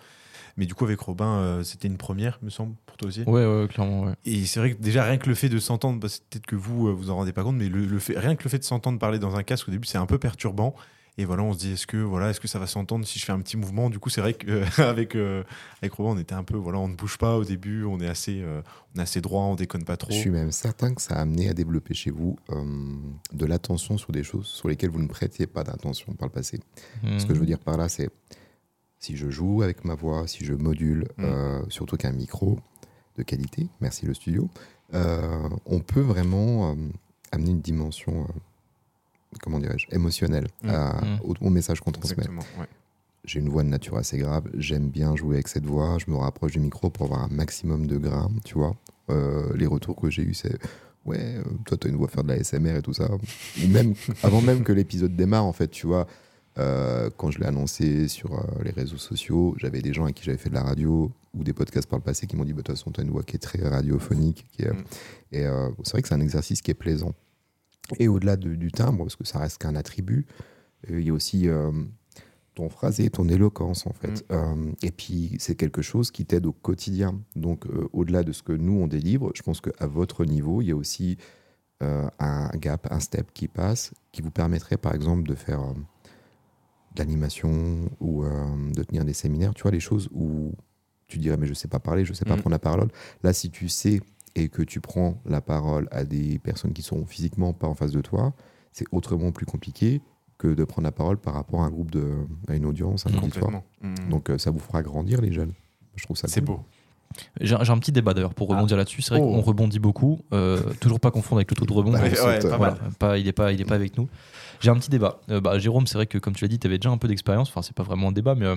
mais 0.57 0.65
du 0.65 0.73
coup, 0.73 0.85
avec 0.85 0.99
Robin, 0.99 1.61
c'était 1.63 1.87
une 1.87 1.97
première, 1.97 2.39
me 2.41 2.49
semble, 2.49 2.73
pour 2.87 2.97
toi 2.97 3.07
aussi. 3.09 3.21
Ouais, 3.27 3.45
ouais, 3.45 3.67
clairement, 3.69 4.05
ouais. 4.05 4.13
Et 4.25 4.45
c'est 4.47 4.59
vrai 4.59 4.73
que 4.73 4.81
déjà, 4.81 5.03
rien 5.03 5.17
que 5.17 5.29
le 5.29 5.35
fait 5.35 5.49
de 5.49 5.59
s'entendre, 5.59 5.99
bah, 5.99 6.07
peut-être 6.31 6.47
que 6.47 6.55
vous, 6.55 6.95
vous 6.95 7.09
en 7.11 7.15
rendez 7.17 7.31
pas 7.31 7.43
compte, 7.43 7.57
mais 7.57 7.69
le, 7.69 7.85
le 7.85 7.99
fait, 7.99 8.17
rien 8.17 8.35
que 8.35 8.43
le 8.43 8.49
fait 8.49 8.57
de 8.57 8.63
s'entendre 8.63 8.97
parler 8.97 9.19
dans 9.19 9.35
un 9.35 9.43
casque 9.43 9.67
au 9.67 9.71
début, 9.71 9.85
c'est 9.87 9.99
un 9.99 10.07
peu 10.07 10.17
perturbant. 10.17 10.73
Et 11.19 11.25
voilà, 11.25 11.41
on 11.43 11.53
se 11.53 11.57
dit, 11.57 11.71
est-ce 11.71 11.87
que, 11.87 11.97
voilà, 11.97 12.29
est-ce 12.29 12.39
que 12.39 12.47
ça 12.47 12.59
va 12.59 12.67
s'entendre 12.67 13.03
si 13.05 13.17
je 13.17 13.25
fais 13.25 13.31
un 13.31 13.39
petit 13.41 13.57
mouvement? 13.57 13.89
Du 13.89 13.97
coup, 13.97 14.09
c'est 14.09 14.21
vrai 14.21 14.33
qu'avec 14.35 15.15
euh, 15.15 15.43
avec 15.81 15.93
Robin, 15.93 16.11
on 16.11 16.17
était 16.19 16.35
un 16.35 16.43
peu, 16.43 16.55
voilà, 16.55 16.77
on 16.77 16.87
ne 16.87 16.95
bouge 16.95 17.17
pas 17.17 17.37
au 17.37 17.43
début, 17.43 17.85
on 17.85 17.99
est 17.99 18.07
assez, 18.07 18.41
euh, 18.41 18.61
on 18.95 18.99
est 18.99 19.01
assez 19.01 19.19
droit, 19.19 19.43
on 19.43 19.55
déconne 19.55 19.83
pas 19.83 19.97
trop. 19.97 20.11
Je 20.11 20.17
suis 20.17 20.29
même 20.29 20.51
certain 20.51 20.93
que 20.93 21.01
ça 21.01 21.15
a 21.15 21.21
amené 21.21 21.49
à 21.49 21.53
développer 21.53 21.95
chez 21.95 22.11
vous 22.11 22.35
euh, 22.51 22.63
de 23.33 23.45
l'attention 23.47 23.97
sur 23.97 24.11
des 24.11 24.23
choses 24.23 24.45
sur 24.47 24.67
lesquelles 24.69 24.91
vous 24.91 25.01
ne 25.01 25.07
prêtiez 25.07 25.47
pas 25.47 25.63
d'attention 25.63 26.13
par 26.13 26.27
le 26.27 26.33
passé. 26.33 26.59
Ce 27.17 27.25
que 27.25 27.33
je 27.33 27.39
veux 27.39 27.45
dire 27.47 27.59
par 27.59 27.77
là, 27.77 27.89
c'est 27.89 28.09
si 28.99 29.15
je 29.17 29.29
joue 29.29 29.61
avec 29.63 29.85
ma 29.85 29.95
voix, 29.95 30.27
si 30.27 30.43
je 30.45 30.53
module, 30.53 31.07
Mm. 31.17 31.23
euh, 31.23 31.61
surtout 31.69 31.97
qu'un 31.97 32.11
micro 32.11 32.59
de 33.17 33.23
qualité, 33.23 33.67
merci 33.81 34.05
le 34.05 34.13
studio, 34.13 34.49
euh, 34.93 35.49
on 35.65 35.79
peut 35.79 36.01
vraiment 36.01 36.71
euh, 36.71 36.75
amener 37.31 37.51
une 37.51 37.61
dimension, 37.61 38.21
euh, 38.23 38.33
comment 39.41 39.59
dirais-je, 39.59 39.87
émotionnelle 39.91 40.47
Mm. 40.63 40.69
à- 40.69 41.01
Mm. 41.05 41.19
au, 41.23 41.33
au 41.41 41.49
message 41.49 41.79
qu'on 41.81 41.91
transmet. 41.91 42.27
Ouais. 42.59 42.65
J'ai 43.25 43.39
une 43.39 43.49
voix 43.49 43.63
de 43.63 43.69
nature 43.69 43.97
assez 43.97 44.17
grave, 44.17 44.45
j'aime 44.57 44.87
bien 44.89 45.15
jouer 45.15 45.35
avec 45.35 45.47
cette 45.49 45.65
voix, 45.65 45.97
je 45.99 46.09
me 46.09 46.15
rapproche 46.17 46.53
du 46.53 46.59
micro 46.59 46.89
pour 46.89 47.05
avoir 47.07 47.23
un 47.23 47.27
maximum 47.27 47.85
de 47.87 47.97
grain, 47.97 48.29
tu 48.45 48.53
vois. 48.55 48.75
Euh, 49.09 49.53
les 49.55 49.65
retours 49.65 49.95
que 49.97 50.09
j'ai 50.09 50.21
eus, 50.23 50.33
c'est 50.33 50.57
ouais, 51.05 51.17
euh, 51.37 51.43
toi, 51.65 51.77
tu 51.77 51.87
as 51.87 51.89
une 51.89 51.97
voix 51.97 52.07
faire 52.07 52.23
de 52.23 52.29
la 52.29 52.37
SMR 52.43 52.75
et 52.77 52.81
tout 52.81 52.93
ça. 52.93 53.09
Ou 53.63 53.67
même, 53.67 53.93
avant 54.23 54.41
même 54.41 54.63
que 54.63 54.71
l'épisode 54.71 55.15
démarre, 55.15 55.45
en 55.45 55.51
fait, 55.53 55.67
tu 55.69 55.87
vois, 55.87 56.07
euh, 56.57 57.09
quand 57.17 57.29
je 57.31 57.39
l'ai 57.39 57.45
annoncé 57.45 58.07
sur 58.07 58.33
euh, 58.33 58.43
les 58.63 58.71
réseaux 58.71 58.97
sociaux, 58.97 59.55
j'avais 59.57 59.81
des 59.81 59.93
gens 59.93 60.05
à 60.05 60.11
qui 60.13 60.23
j'avais 60.23 60.37
fait 60.37 60.49
de 60.49 60.55
la 60.55 60.63
radio 60.63 61.11
ou 61.33 61.43
des 61.43 61.53
podcasts 61.53 61.87
par 61.89 61.99
le 61.99 62.03
passé 62.03 62.27
qui 62.27 62.35
m'ont 62.35 62.45
dit, 62.45 62.53
bah, 62.53 62.57
de 62.61 62.63
toute 62.63 62.77
façon, 62.77 62.91
tu 62.91 62.99
as 63.01 63.03
une 63.03 63.11
voix 63.11 63.23
qui 63.23 63.35
est 63.35 63.39
très 63.39 63.61
radiophonique. 63.67 64.45
Qui 64.53 64.63
est- 64.63 64.71
Mm. 64.71 64.83
Et 65.33 65.45
euh, 65.45 65.69
c'est 65.83 65.91
vrai 65.91 66.01
que 66.01 66.07
c'est 66.07 66.15
un 66.15 66.21
exercice 66.21 66.61
qui 66.61 66.71
est 66.71 66.75
plaisant. 66.75 67.13
Et 67.99 68.07
au-delà 68.07 68.35
de- 68.37 68.55
du 68.55 68.71
timbre, 68.71 68.99
parce 69.05 69.15
que 69.15 69.23
ça 69.25 69.39
reste 69.39 69.59
qu'un 69.59 69.75
attribut, 69.75 70.25
euh, 70.89 70.99
il 70.99 71.07
y 71.07 71.09
a 71.09 71.13
aussi 71.13 71.47
euh, 71.47 71.71
ton 72.55 72.69
phrasé, 72.69 73.09
ton 73.09 73.27
éloquence, 73.29 73.85
en 73.87 73.93
fait. 73.93 74.25
Euh, 74.31 74.71
et 74.81 74.91
puis, 74.91 75.35
c'est 75.39 75.55
quelque 75.55 75.81
chose 75.81 76.09
qui 76.11 76.25
t'aide 76.25 76.45
au 76.47 76.51
quotidien. 76.53 77.19
Donc, 77.35 77.65
euh, 77.67 77.87
au-delà 77.93 78.23
de 78.23 78.31
ce 78.31 78.41
que 78.43 78.53
nous, 78.53 78.73
on 78.73 78.87
délivre, 78.87 79.31
je 79.35 79.41
pense 79.43 79.61
qu'à 79.61 79.85
votre 79.87 80.25
niveau, 80.25 80.61
il 80.61 80.67
y 80.67 80.71
a 80.71 80.75
aussi 80.75 81.17
euh, 81.83 82.07
un 82.17 82.49
gap, 82.57 82.87
un 82.91 82.99
step 82.99 83.31
qui 83.33 83.47
passe, 83.47 83.93
qui 84.11 84.23
vous 84.23 84.31
permettrait, 84.31 84.77
par 84.77 84.95
exemple, 84.95 85.29
de 85.29 85.35
faire 85.35 85.61
de 86.95 86.99
l'animation 86.99 87.89
ou 87.99 88.23
de 88.25 88.83
tenir 88.83 89.05
des 89.05 89.13
séminaires. 89.13 89.53
Tu 89.53 89.61
vois, 89.61 89.71
les 89.71 89.79
choses 89.79 90.09
où 90.11 90.53
tu 91.07 91.19
dirais, 91.19 91.37
mais 91.37 91.45
je 91.47 91.53
sais 91.53 91.67
pas 91.67 91.79
parler, 91.79 92.03
je 92.05 92.13
sais 92.13 92.25
pas 92.25 92.35
Mm. 92.35 92.39
prendre 92.39 92.53
la 92.55 92.59
parole. 92.59 92.87
Là, 93.23 93.31
si 93.33 93.49
tu 93.51 93.69
sais 93.69 94.01
et 94.37 94.49
que 94.49 94.61
tu 94.61 94.79
prends 94.79 95.19
la 95.25 95.41
parole 95.41 95.87
à 95.91 96.03
des 96.05 96.37
personnes 96.39 96.71
qui 96.73 96.81
sont 96.83 97.05
physiquement 97.05 97.51
pas 97.53 97.67
en 97.67 97.73
face 97.73 97.91
de 97.91 98.01
toi, 98.01 98.33
c'est 98.71 98.85
autrement 98.91 99.31
plus 99.31 99.45
compliqué 99.47 100.01
que 100.37 100.47
de 100.53 100.63
prendre 100.63 100.85
la 100.85 100.91
parole 100.91 101.17
par 101.17 101.33
rapport 101.33 101.61
à 101.63 101.65
un 101.65 101.69
groupe 101.71 101.89
de, 101.89 102.13
à 102.47 102.55
une 102.55 102.65
audience, 102.65 103.05
à 103.05 103.09
un 103.09 103.13
auditoire. 103.17 103.51
Complètement. 103.51 103.63
Mm. 104.05 104.09
Donc 104.11 104.29
euh, 104.29 104.37
ça 104.37 104.51
vous 104.51 104.59
fera 104.59 104.83
grandir 104.83 105.19
les 105.21 105.33
jeunes. 105.33 105.53
Je 105.95 106.03
trouve 106.03 106.15
ça 106.15 106.27
c'est 106.27 106.41
cool. 106.41 106.57
beau. 106.57 106.63
J'ai 107.41 107.55
j'ai 107.61 107.71
un 107.71 107.77
petit 107.79 107.91
débat 107.91 108.13
d'ailleurs 108.13 108.35
pour 108.35 108.47
rebondir 108.49 108.77
là-dessus. 108.77 109.01
C'est 109.01 109.15
vrai 109.15 109.23
Oh. 109.23 109.31
qu'on 109.33 109.41
rebondit 109.41 109.79
beaucoup. 109.79 110.19
euh, 110.33 110.61
toujours 110.79 110.99
pas 110.99 111.09
confondre 111.09 111.39
avec 111.39 111.49
le 111.49 111.55
taux 111.57 111.65
de 111.65 111.73
rebond. 111.73 111.91
Bah, 111.93 112.01
Ouais, 112.03 112.11
ouais, 112.21 112.39
pas 112.39 112.57
Voilà, 112.57 112.75
mal. 112.79 112.91
pas, 112.99 113.17
il 113.17 113.25
n'est 113.25 113.31
pas, 113.31 113.51
il 113.51 113.59
est 113.59 113.65
pas 113.65 113.73
avec 113.75 113.97
nous. 113.97 114.07
J'ai 114.59 114.69
un 114.69 114.75
petit 114.75 114.89
débat. 114.91 115.19
Euh, 115.31 115.41
bah, 115.41 115.57
Jérôme, 115.57 115.87
c'est 115.87 115.97
vrai 115.97 116.05
que 116.05 116.19
comme 116.19 116.35
tu 116.35 116.43
l'as 116.43 116.49
dit, 116.49 116.59
tu 116.59 116.67
avais 116.67 116.77
déjà 116.77 116.91
un 116.91 116.97
peu 116.97 117.07
d'expérience. 117.07 117.49
Enfin, 117.49 117.63
c'est 117.63 117.75
pas 117.75 117.83
vraiment 117.83 118.09
un 118.09 118.11
débat, 118.11 118.35
mais 118.35 118.45
euh, 118.45 118.55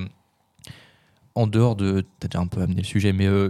en 1.34 1.46
dehors 1.46 1.76
de. 1.76 2.02
Tu 2.20 2.26
as 2.26 2.28
déjà 2.28 2.40
un 2.40 2.46
peu 2.48 2.60
amené 2.60 2.82
le 2.82 2.86
sujet, 2.86 3.12
mais 3.14 3.26
euh, 3.26 3.48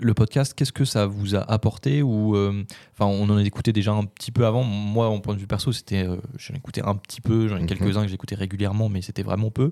le 0.00 0.14
podcast, 0.14 0.54
qu'est-ce 0.54 0.72
que 0.72 0.84
ça 0.84 1.06
vous 1.06 1.34
a 1.36 1.40
apporté 1.40 2.02
ou 2.02 2.36
euh, 2.36 2.64
Enfin, 2.92 3.06
on 3.06 3.28
en 3.30 3.36
a 3.36 3.42
écouté 3.42 3.72
déjà 3.72 3.92
un 3.92 4.04
petit 4.04 4.32
peu 4.32 4.46
avant. 4.46 4.62
Moi, 4.64 5.08
en 5.08 5.20
point 5.20 5.34
de 5.34 5.40
vue 5.40 5.46
perso, 5.46 5.72
c'était. 5.72 6.06
euh, 6.06 6.16
j'en 6.38 6.54
ai 6.54 6.58
écouté 6.58 6.82
un 6.82 6.94
petit 6.94 7.20
peu. 7.20 7.48
J'en 7.48 7.56
ai 7.56 7.60
Mhm. 7.62 7.66
quelques-uns 7.66 8.02
que 8.02 8.08
j'écoutais 8.08 8.34
régulièrement, 8.34 8.88
mais 8.88 9.02
c'était 9.02 9.22
vraiment 9.22 9.50
peu. 9.50 9.70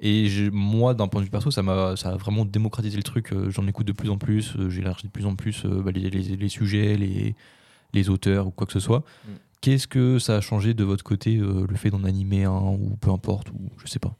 Et 0.00 0.28
moi, 0.50 0.94
d'un 0.94 1.08
point 1.08 1.20
de 1.20 1.26
vue 1.26 1.30
perso, 1.30 1.50
ça 1.50 1.62
m'a 1.62 1.94
ça 1.96 2.10
a 2.10 2.16
vraiment 2.16 2.44
démocratisé 2.46 2.96
le 2.96 3.02
truc. 3.02 3.32
Euh, 3.32 3.50
J'en 3.50 3.66
écoute 3.66 3.86
de 3.86 3.92
plus 3.92 4.08
en 4.10 4.16
plus. 4.18 4.56
J'élargis 4.70 5.06
de 5.08 5.12
plus 5.12 5.26
en 5.26 5.34
plus 5.36 5.64
bah, 5.66 5.90
les, 5.92 6.08
les- 6.10 6.36
les 6.36 6.48
sujets, 6.48 6.96
les, 6.96 7.34
les 7.92 8.08
auteurs 8.08 8.46
ou 8.46 8.50
quoi 8.50 8.66
que 8.66 8.72
ce 8.72 8.80
soit. 8.80 9.00
Mm. 9.26 9.30
Qu'est-ce 9.60 9.86
que 9.86 10.18
ça 10.18 10.36
a 10.36 10.40
changé 10.40 10.72
de 10.72 10.84
votre 10.84 11.04
côté, 11.04 11.36
euh, 11.36 11.66
le 11.68 11.76
fait 11.76 11.90
d'en 11.90 12.04
animer 12.04 12.44
un 12.44 12.52
ou 12.58 12.96
peu 12.98 13.10
importe, 13.10 13.50
ou 13.50 13.58
je 13.76 13.86
sais 13.90 13.98
pas? 13.98 14.16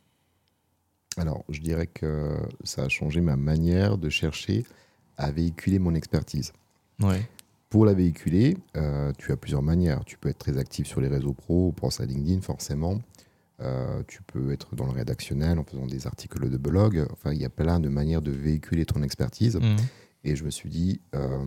Alors, 1.17 1.45
je 1.49 1.61
dirais 1.61 1.87
que 1.87 2.37
ça 2.63 2.83
a 2.85 2.89
changé 2.89 3.21
ma 3.21 3.37
manière 3.37 3.99
de 3.99 4.09
chercher 4.11 4.65
à 5.21 5.31
véhiculer 5.31 5.79
mon 5.79 5.95
expertise. 5.95 6.53
Ouais. 7.01 7.29
Pour 7.69 7.85
la 7.87 7.95
véhiculer, 7.95 8.57
euh, 8.77 9.13
tu 9.19 9.31
as 9.33 9.37
plusieurs 9.37 9.63
manières. 9.63 10.05
Tu 10.05 10.19
peux 10.19 10.29
être 10.29 10.39
très 10.39 10.59
actif 10.59 10.87
sur 10.87 11.01
les 11.01 11.09
réseaux 11.09 11.35
pro, 11.35 11.73
pense 11.73 12.01
à 12.01 12.05
LinkedIn 12.07 12.41
forcément. 12.41 13.01
Euh, 13.61 14.03
tu 14.09 14.23
peux 14.23 14.53
être 14.53 14.75
dans 14.75 14.87
le 14.87 14.93
rédactionnel 14.93 15.59
en 15.59 15.65
faisant 15.65 15.87
des 15.87 16.07
articles 16.07 16.49
de 16.49 16.57
blog. 16.57 17.07
Enfin, 17.13 17.33
il 17.33 17.41
y 17.41 17.45
a 17.45 17.51
plein 17.51 17.79
de 17.79 17.89
manières 17.89 18.23
de 18.23 18.31
véhiculer 18.33 18.85
ton 18.87 19.03
expertise. 19.03 19.57
Mhm. 19.57 19.77
Et 20.25 20.35
je 20.37 20.45
me 20.45 20.51
suis 20.51 20.69
dit, 20.69 21.01
euh, 21.15 21.39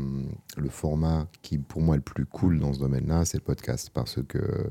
le 0.58 0.70
format 0.70 1.28
qui 1.42 1.58
pour 1.58 1.82
moi 1.82 1.96
est 1.96 1.98
le 1.98 2.04
plus 2.04 2.26
cool 2.26 2.60
dans 2.60 2.74
ce 2.74 2.80
domaine-là, 2.80 3.26
c'est 3.26 3.38
le 3.38 3.44
podcast. 3.44 3.90
Parce 3.94 4.20
que 4.24 4.70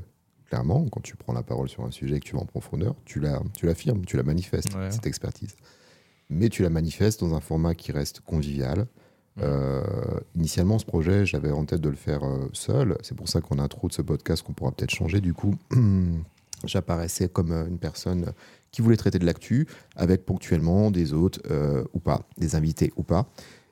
clairement, 0.49 0.85
quand 0.89 1.01
tu 1.01 1.15
prends 1.15 1.33
la 1.33 1.43
parole 1.43 1.69
sur 1.69 1.83
un 1.85 1.91
sujet 1.91 2.15
et 2.17 2.19
que 2.19 2.25
tu 2.25 2.35
vas 2.35 2.41
en 2.41 2.45
profondeur, 2.45 2.95
tu 3.05 3.19
la- 3.19 3.41
tu 3.55 3.65
l'affirmes, 3.65 4.03
tu 4.05 4.17
la 4.17 4.23
manifestes, 4.23 4.73
Ouais. 4.75 4.89
cette 4.91 5.05
expertise. 5.05 5.55
Mais 6.29 6.49
tu 6.49 6.63
la 6.63 6.69
manifestes 6.69 7.19
dans 7.19 7.33
un 7.35 7.39
format 7.39 7.75
qui 7.75 7.91
reste 7.91 8.21
convivial. 8.21 8.87
Euh, 9.41 9.83
initialement, 10.35 10.79
ce 10.79 10.85
projet, 10.85 11.25
j'avais 11.25 11.51
en 11.51 11.65
tête 11.65 11.81
de 11.81 11.89
le 11.89 11.95
faire 11.95 12.23
euh, 12.23 12.47
seul. 12.53 12.97
C'est 13.01 13.15
pour 13.15 13.29
ça 13.29 13.41
qu'en 13.41 13.59
intro 13.59 13.87
de 13.87 13.93
ce 13.93 14.01
podcast, 14.01 14.43
qu'on 14.43 14.53
pourra 14.53 14.71
peut-être 14.71 14.91
changer 14.91 15.21
du 15.21 15.33
coup, 15.33 15.55
j'apparaissais 16.63 17.29
comme 17.29 17.51
euh, 17.51 17.67
une 17.67 17.77
personne 17.77 18.33
qui 18.71 18.81
voulait 18.81 18.97
traiter 18.97 19.19
de 19.19 19.25
l'actu, 19.25 19.67
avec 19.95 20.25
ponctuellement 20.25 20.89
des 20.89 21.13
hôtes 21.13 21.39
euh, 21.51 21.83
ou 21.93 21.99
pas, 21.99 22.27
des 22.37 22.55
invités 22.55 22.91
ou 22.95 23.03
pas. 23.03 23.27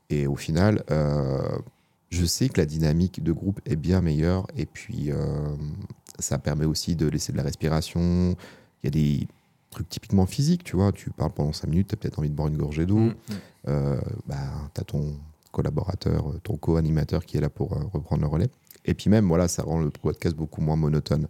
Et 0.09 0.27
au 0.27 0.35
final, 0.35 0.83
euh, 0.91 1.57
je 2.09 2.25
sais 2.25 2.49
que 2.49 2.59
la 2.59 2.65
dynamique 2.65 3.23
de 3.23 3.31
groupe 3.31 3.61
est 3.65 3.75
bien 3.75 4.01
meilleure. 4.01 4.45
Et 4.55 4.65
puis, 4.65 5.09
ça 6.19 6.37
permet 6.37 6.65
aussi 6.65 6.97
de 6.97 7.07
laisser 7.07 7.31
de 7.31 7.37
la 7.37 7.43
respiration. 7.43 8.35
Il 8.83 8.85
y 8.85 8.87
a 8.87 8.91
des 8.91 9.27
trucs 9.71 9.89
typiquement 9.89 10.25
physiques, 10.25 10.63
tu 10.63 10.75
vois. 10.75 10.91
Tu 10.91 11.09
parles 11.09 11.31
pendant 11.31 11.53
5 11.53 11.67
minutes, 11.67 11.87
tu 11.87 11.93
as 11.95 11.97
peut-être 11.97 12.19
envie 12.19 12.29
de 12.29 12.35
boire 12.35 12.47
une 12.49 12.57
gorgée 12.57 12.85
d'eau. 12.85 12.97
Mm. 12.99 13.13
Euh, 13.67 13.99
bah, 14.27 14.35
tu 14.75 14.81
as 14.81 14.83
ton 14.83 15.15
collaborateur, 15.51 16.29
euh, 16.29 16.39
ton 16.43 16.55
co-animateur 16.57 17.25
qui 17.25 17.37
est 17.37 17.41
là 17.41 17.49
pour 17.49 17.73
euh, 17.73 17.79
reprendre 17.93 18.21
le 18.21 18.27
relais. 18.27 18.49
Et 18.85 18.93
puis 18.93 19.09
même, 19.09 19.27
voilà, 19.27 19.47
ça 19.47 19.63
rend 19.63 19.79
le 19.79 19.89
podcast 19.89 20.35
beaucoup 20.35 20.61
moins 20.61 20.75
monotone. 20.75 21.27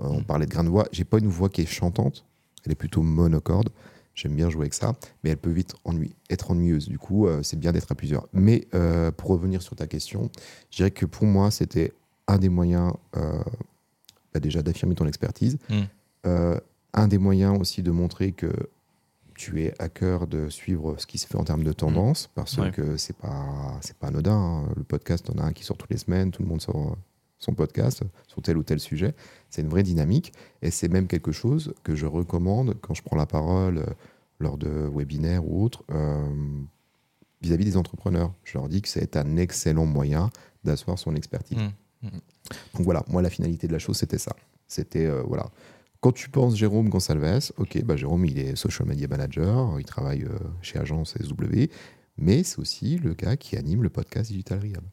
Euh, 0.00 0.06
on 0.08 0.20
Mm. 0.20 0.24
parlait 0.24 0.46
de 0.46 0.50
grain 0.50 0.64
de 0.64 0.68
voix. 0.68 0.86
J'ai 0.92 1.04
pas 1.04 1.18
une 1.18 1.28
voix 1.28 1.48
qui 1.48 1.60
est 1.62 1.66
chantante. 1.66 2.24
Elle 2.64 2.72
est 2.72 2.76
plutôt 2.76 3.02
monocorde. 3.02 3.68
J'aime 4.14 4.34
bien 4.36 4.48
jouer 4.48 4.62
avec 4.62 4.74
ça, 4.74 4.92
mais 5.22 5.30
elle 5.30 5.36
peut 5.38 5.50
vite 5.50 5.74
ennui- 5.84 6.14
être 6.30 6.50
ennuyeuse. 6.52 6.88
Du 6.88 6.98
coup, 6.98 7.26
c'est 7.42 7.58
bien 7.58 7.72
d'être 7.72 7.90
à 7.90 7.96
plusieurs. 7.96 8.28
Mais 8.32 8.68
pour 9.16 9.30
revenir 9.30 9.60
sur 9.60 9.74
ta 9.74 9.88
question, 9.88 10.30
je 10.70 10.76
dirais 10.76 10.92
que 10.92 11.04
pour 11.04 11.24
moi, 11.26 11.50
c'était 11.50 11.92
un 12.28 12.38
des 12.38 12.48
moyens, 12.48 12.92
bah, 13.12 14.40
déjà 14.40 14.62
d'affirmer 14.62 14.94
ton 14.94 15.06
expertise, 15.06 15.58
Mm. 15.68 16.54
Un 16.94 17.08
des 17.08 17.18
moyens 17.18 17.58
aussi 17.60 17.82
de 17.82 17.90
montrer 17.90 18.32
que 18.32 18.52
tu 19.34 19.62
es 19.62 19.74
à 19.80 19.88
cœur 19.88 20.26
de 20.28 20.48
suivre 20.48 20.94
ce 20.98 21.06
qui 21.06 21.18
se 21.18 21.26
fait 21.26 21.36
en 21.36 21.42
termes 21.44 21.64
de 21.64 21.72
tendance, 21.72 22.30
parce 22.36 22.56
Ouais. 22.56 22.70
que 22.70 22.96
c'est 22.96 23.16
pas 23.16 23.78
c'est 23.80 23.96
pas 23.96 24.06
anodin. 24.08 24.32
hein. 24.36 24.68
Le 24.76 24.84
podcast, 24.84 25.28
on 25.34 25.38
a 25.38 25.42
un 25.44 25.52
qui 25.52 25.64
sort 25.64 25.76
toutes 25.76 25.90
les 25.90 25.98
semaines, 25.98 26.30
tout 26.30 26.42
le 26.42 26.48
monde 26.48 26.60
sort 26.62 26.96
son 27.38 27.52
podcast 27.52 28.02
sur 28.28 28.40
tel 28.42 28.56
ou 28.56 28.62
tel 28.62 28.78
sujet. 28.78 29.12
C'est 29.50 29.60
une 29.62 29.68
vraie 29.68 29.82
dynamique, 29.82 30.32
et 30.62 30.70
c'est 30.70 30.88
même 30.88 31.08
quelque 31.08 31.32
chose 31.32 31.74
que 31.82 31.96
je 31.96 32.06
recommande 32.06 32.76
quand 32.80 32.94
je 32.94 33.02
prends 33.02 33.16
la 33.16 33.26
parole 33.26 33.78
euh, 33.78 33.84
lors 34.38 34.56
de 34.56 34.88
webinaires 34.94 35.44
ou 35.44 35.64
autres 35.64 35.82
euh, 35.90 36.24
vis-à-vis 37.42 37.64
des 37.64 37.76
entrepreneurs. 37.76 38.32
Je 38.44 38.56
leur 38.56 38.68
dis 38.68 38.80
que 38.82 38.88
c'est 38.88 39.16
un 39.16 39.36
excellent 39.36 39.84
moyen 39.84 40.30
d'asseoir 40.62 40.96
son 40.98 41.14
expertise. 41.16 41.58
Mm. 42.02 42.08
Donc 42.74 42.82
voilà, 42.84 43.02
moi 43.08 43.20
la 43.20 43.30
finalité 43.30 43.66
de 43.66 43.72
la 43.72 43.78
chose 43.80 43.96
c'était 43.96 44.18
ça. 44.18 44.34
C'était 44.68 45.06
euh, 45.06 45.22
voilà. 45.26 45.50
Quand 46.04 46.12
tu 46.12 46.28
penses 46.28 46.54
Jérôme 46.54 46.90
Gonsalves, 46.90 47.50
ok, 47.56 47.82
bah 47.82 47.96
Jérôme 47.96 48.26
il 48.26 48.38
est 48.38 48.56
social 48.56 48.86
media 48.86 49.08
manager, 49.08 49.80
il 49.80 49.86
travaille 49.86 50.24
euh, 50.24 50.36
chez 50.60 50.78
Agence 50.78 51.14
SW, 51.18 51.70
mais 52.18 52.42
c'est 52.42 52.58
aussi 52.58 52.98
le 52.98 53.14
gars 53.14 53.38
qui 53.38 53.56
anime 53.56 53.82
le 53.82 53.88
podcast 53.88 54.30
Digital 54.30 54.58
Rehab. 54.60 54.84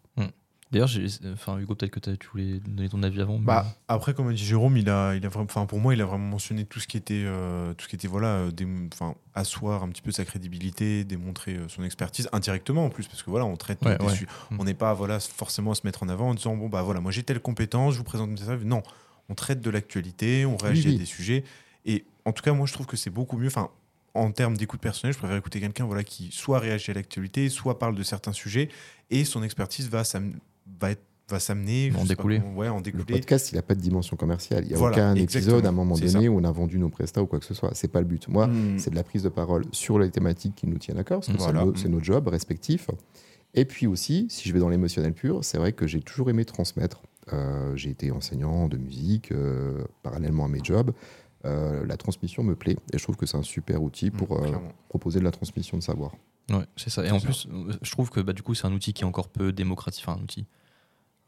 D'ailleurs, 0.71 0.87
j'ai- 0.87 1.07
enfin, 1.33 1.57
Hugo, 1.59 1.75
peut-être 1.75 1.91
que 1.91 1.99
tu 2.15 2.29
voulais 2.31 2.61
donner 2.61 2.87
ton 2.87 3.03
avis 3.03 3.19
avant. 3.19 3.37
mais- 3.39 3.43
Bah, 3.45 3.65
après, 3.89 4.13
comme 4.13 4.29
a 4.29 4.31
dit 4.31 4.37
Jérôme, 4.37 4.77
il 4.77 4.89
a, 4.89 5.13
il 5.15 5.25
a 5.25 5.27
vraiment, 5.27 5.43
enfin, 5.43 5.65
pour 5.65 5.79
moi, 5.81 5.93
il 5.93 6.01
a 6.01 6.05
vraiment 6.05 6.23
mentionné 6.29 6.63
tout 6.63 6.79
ce 6.79 6.87
qui 6.87 6.95
était, 6.95 7.23
euh, 7.25 7.73
tout 7.73 7.83
ce 7.83 7.89
qui 7.89 7.97
était 7.97 8.07
voilà, 8.07 8.27
euh, 8.47 8.51
enfin, 8.93 9.15
asseoir 9.33 9.83
un 9.83 9.89
petit 9.89 10.01
peu 10.01 10.11
sa 10.11 10.23
crédibilité, 10.23 11.03
démontrer 11.03 11.55
euh, 11.57 11.67
son 11.67 11.83
expertise 11.83 12.29
indirectement 12.31 12.85
en 12.85 12.89
plus, 12.89 13.05
parce 13.09 13.21
que 13.21 13.29
voilà, 13.29 13.43
on 13.45 13.57
traite 13.57 13.83
Ouais, 13.83 13.97
des 13.97 14.05
ouais. 14.05 14.15
su- 14.15 14.27
on 14.57 14.63
n'est 14.63 14.73
pas 14.73 14.93
voilà 14.93 15.19
forcément 15.19 15.71
à 15.71 15.75
se 15.75 15.81
mettre 15.85 16.03
en 16.03 16.07
avant 16.07 16.29
en 16.29 16.35
disant 16.35 16.55
bon 16.55 16.69
bah 16.69 16.83
voilà, 16.83 17.01
moi 17.01 17.11
j'ai 17.11 17.23
telle 17.23 17.41
compétence, 17.41 17.95
je 17.95 17.97
vous 17.97 18.05
présente 18.05 18.29
mes 18.29 18.37
services. 18.37 18.65
Non, 18.65 18.81
on 19.29 19.35
traite 19.35 19.61
de 19.61 19.69
l'actualité, 19.69 20.45
on 20.45 20.57
réagit 20.57 20.89
oui. 20.89 20.95
à 20.95 20.97
des 20.99 21.05
sujets, 21.05 21.43
et 21.85 22.03
en 22.25 22.31
tout 22.33 22.43
cas, 22.43 22.53
moi 22.53 22.65
je 22.67 22.73
trouve 22.73 22.85
que 22.85 22.97
c'est 22.97 23.09
beaucoup 23.09 23.37
mieux. 23.37 23.47
Enfin, 23.47 23.69
en 24.13 24.31
termes 24.31 24.57
d'écoute 24.57 24.81
personnelle, 24.81 25.13
je 25.13 25.19
préfère 25.19 25.37
écouter 25.37 25.59
quelqu'un 25.59 25.85
voilà 25.85 26.03
qui 26.03 26.29
soit 26.31 26.59
réagit 26.59 26.91
à 26.91 26.93
l'actualité, 26.95 27.47
soit 27.49 27.79
parle 27.79 27.95
de 27.95 28.03
certains 28.03 28.33
sujets, 28.33 28.69
et 29.09 29.23
son 29.25 29.41
expertise 29.43 29.89
va 29.89 30.03
s'am- 30.03 30.33
va 30.79 30.91
être 30.91 31.01
va 31.29 31.39
s'amener 31.39 31.93
En 31.97 32.03
découler. 32.03 32.41
comment- 32.41 32.57
ouais, 32.57 32.67
en 32.67 32.81
Le 32.83 33.05
podcast, 33.05 33.53
il 33.53 33.55
n'a 33.55 33.61
pas 33.61 33.73
de 33.73 33.79
dimension 33.79 34.17
commerciale. 34.17 34.65
Il 34.65 34.67
n'y 34.67 34.73
a 34.73 34.77
Voilà, 34.77 34.97
aucun 34.97 35.15
exactement. 35.15 35.43
épisode 35.59 35.65
à 35.65 35.69
un 35.69 35.71
moment 35.71 35.95
donné 35.97 36.27
où 36.27 36.37
on 36.37 36.43
a 36.43 36.51
vendu 36.51 36.77
nos 36.77 36.89
prestats 36.89 37.21
ou 37.23 37.25
quoi 37.25 37.39
que 37.39 37.45
ce 37.45 37.53
soit. 37.53 37.69
C'est 37.73 37.87
pas 37.87 38.01
le 38.01 38.05
but. 38.05 38.27
Moi, 38.27 38.47
Mm. 38.47 38.79
c'est 38.79 38.89
de 38.89 38.95
la 38.97 39.03
prise 39.05 39.23
de 39.23 39.29
parole 39.29 39.63
sur 39.71 39.97
les 39.97 40.11
thématiques 40.11 40.55
qui 40.55 40.67
nous 40.67 40.77
tiennent 40.77 40.97
à 40.97 41.05
cœur, 41.05 41.23
c'est 41.23 41.31
Voilà. 41.37 41.63
nos- 41.63 41.73
c'est 41.77 41.87
nos 41.87 42.03
jobs 42.03 42.27
respectifs. 42.27 42.89
Et 43.53 43.63
puis 43.63 43.87
aussi, 43.87 44.27
si 44.29 44.49
je 44.49 44.53
vais 44.53 44.59
dans 44.59 44.67
l'émotionnel 44.67 45.13
pur, 45.13 45.41
c'est 45.45 45.57
vrai 45.57 45.71
que 45.71 45.87
j'ai 45.87 46.01
toujours 46.01 46.29
aimé 46.29 46.43
transmettre. 46.43 47.01
Euh, 47.33 47.75
j'ai 47.75 47.89
été 47.91 48.11
enseignant 48.11 48.67
de 48.67 48.77
musique 48.77 49.31
euh, 49.31 49.83
parallèlement 50.03 50.45
à 50.45 50.47
mes 50.47 50.59
jobs. 50.63 50.91
Euh, 51.45 51.85
la 51.85 51.97
transmission 51.97 52.43
me 52.43 52.55
plaît 52.55 52.77
et 52.93 52.97
je 52.97 53.03
trouve 53.03 53.15
que 53.15 53.25
c'est 53.25 53.37
un 53.37 53.43
super 53.43 53.81
outil 53.81 54.11
pour 54.11 54.29
Mm, 54.31 54.43
euh, 54.43 54.47
clairement. 54.47 54.71
proposer 54.89 55.19
de 55.19 55.23
la 55.23 55.31
transmission 55.31 55.77
de 55.77 55.83
savoir. 55.83 56.11
Ouais, 56.49 56.65
c'est 56.75 56.89
ça. 56.89 57.05
Et 57.05 57.11
en 57.11 57.19
ça. 57.19 57.25
plus, 57.25 57.47
je 57.81 57.91
trouve 57.91 58.09
que 58.09 58.19
bah, 58.19 58.33
du 58.33 58.41
coup, 58.43 58.53
c'est 58.55 58.67
un 58.67 58.73
outil 58.73 58.93
qui 58.93 59.03
est 59.03 59.07
encore 59.07 59.29
peu 59.29 59.51
démocratisé. 59.51 60.03
Enfin, 60.07 60.19
un 60.19 60.23
outil. 60.23 60.45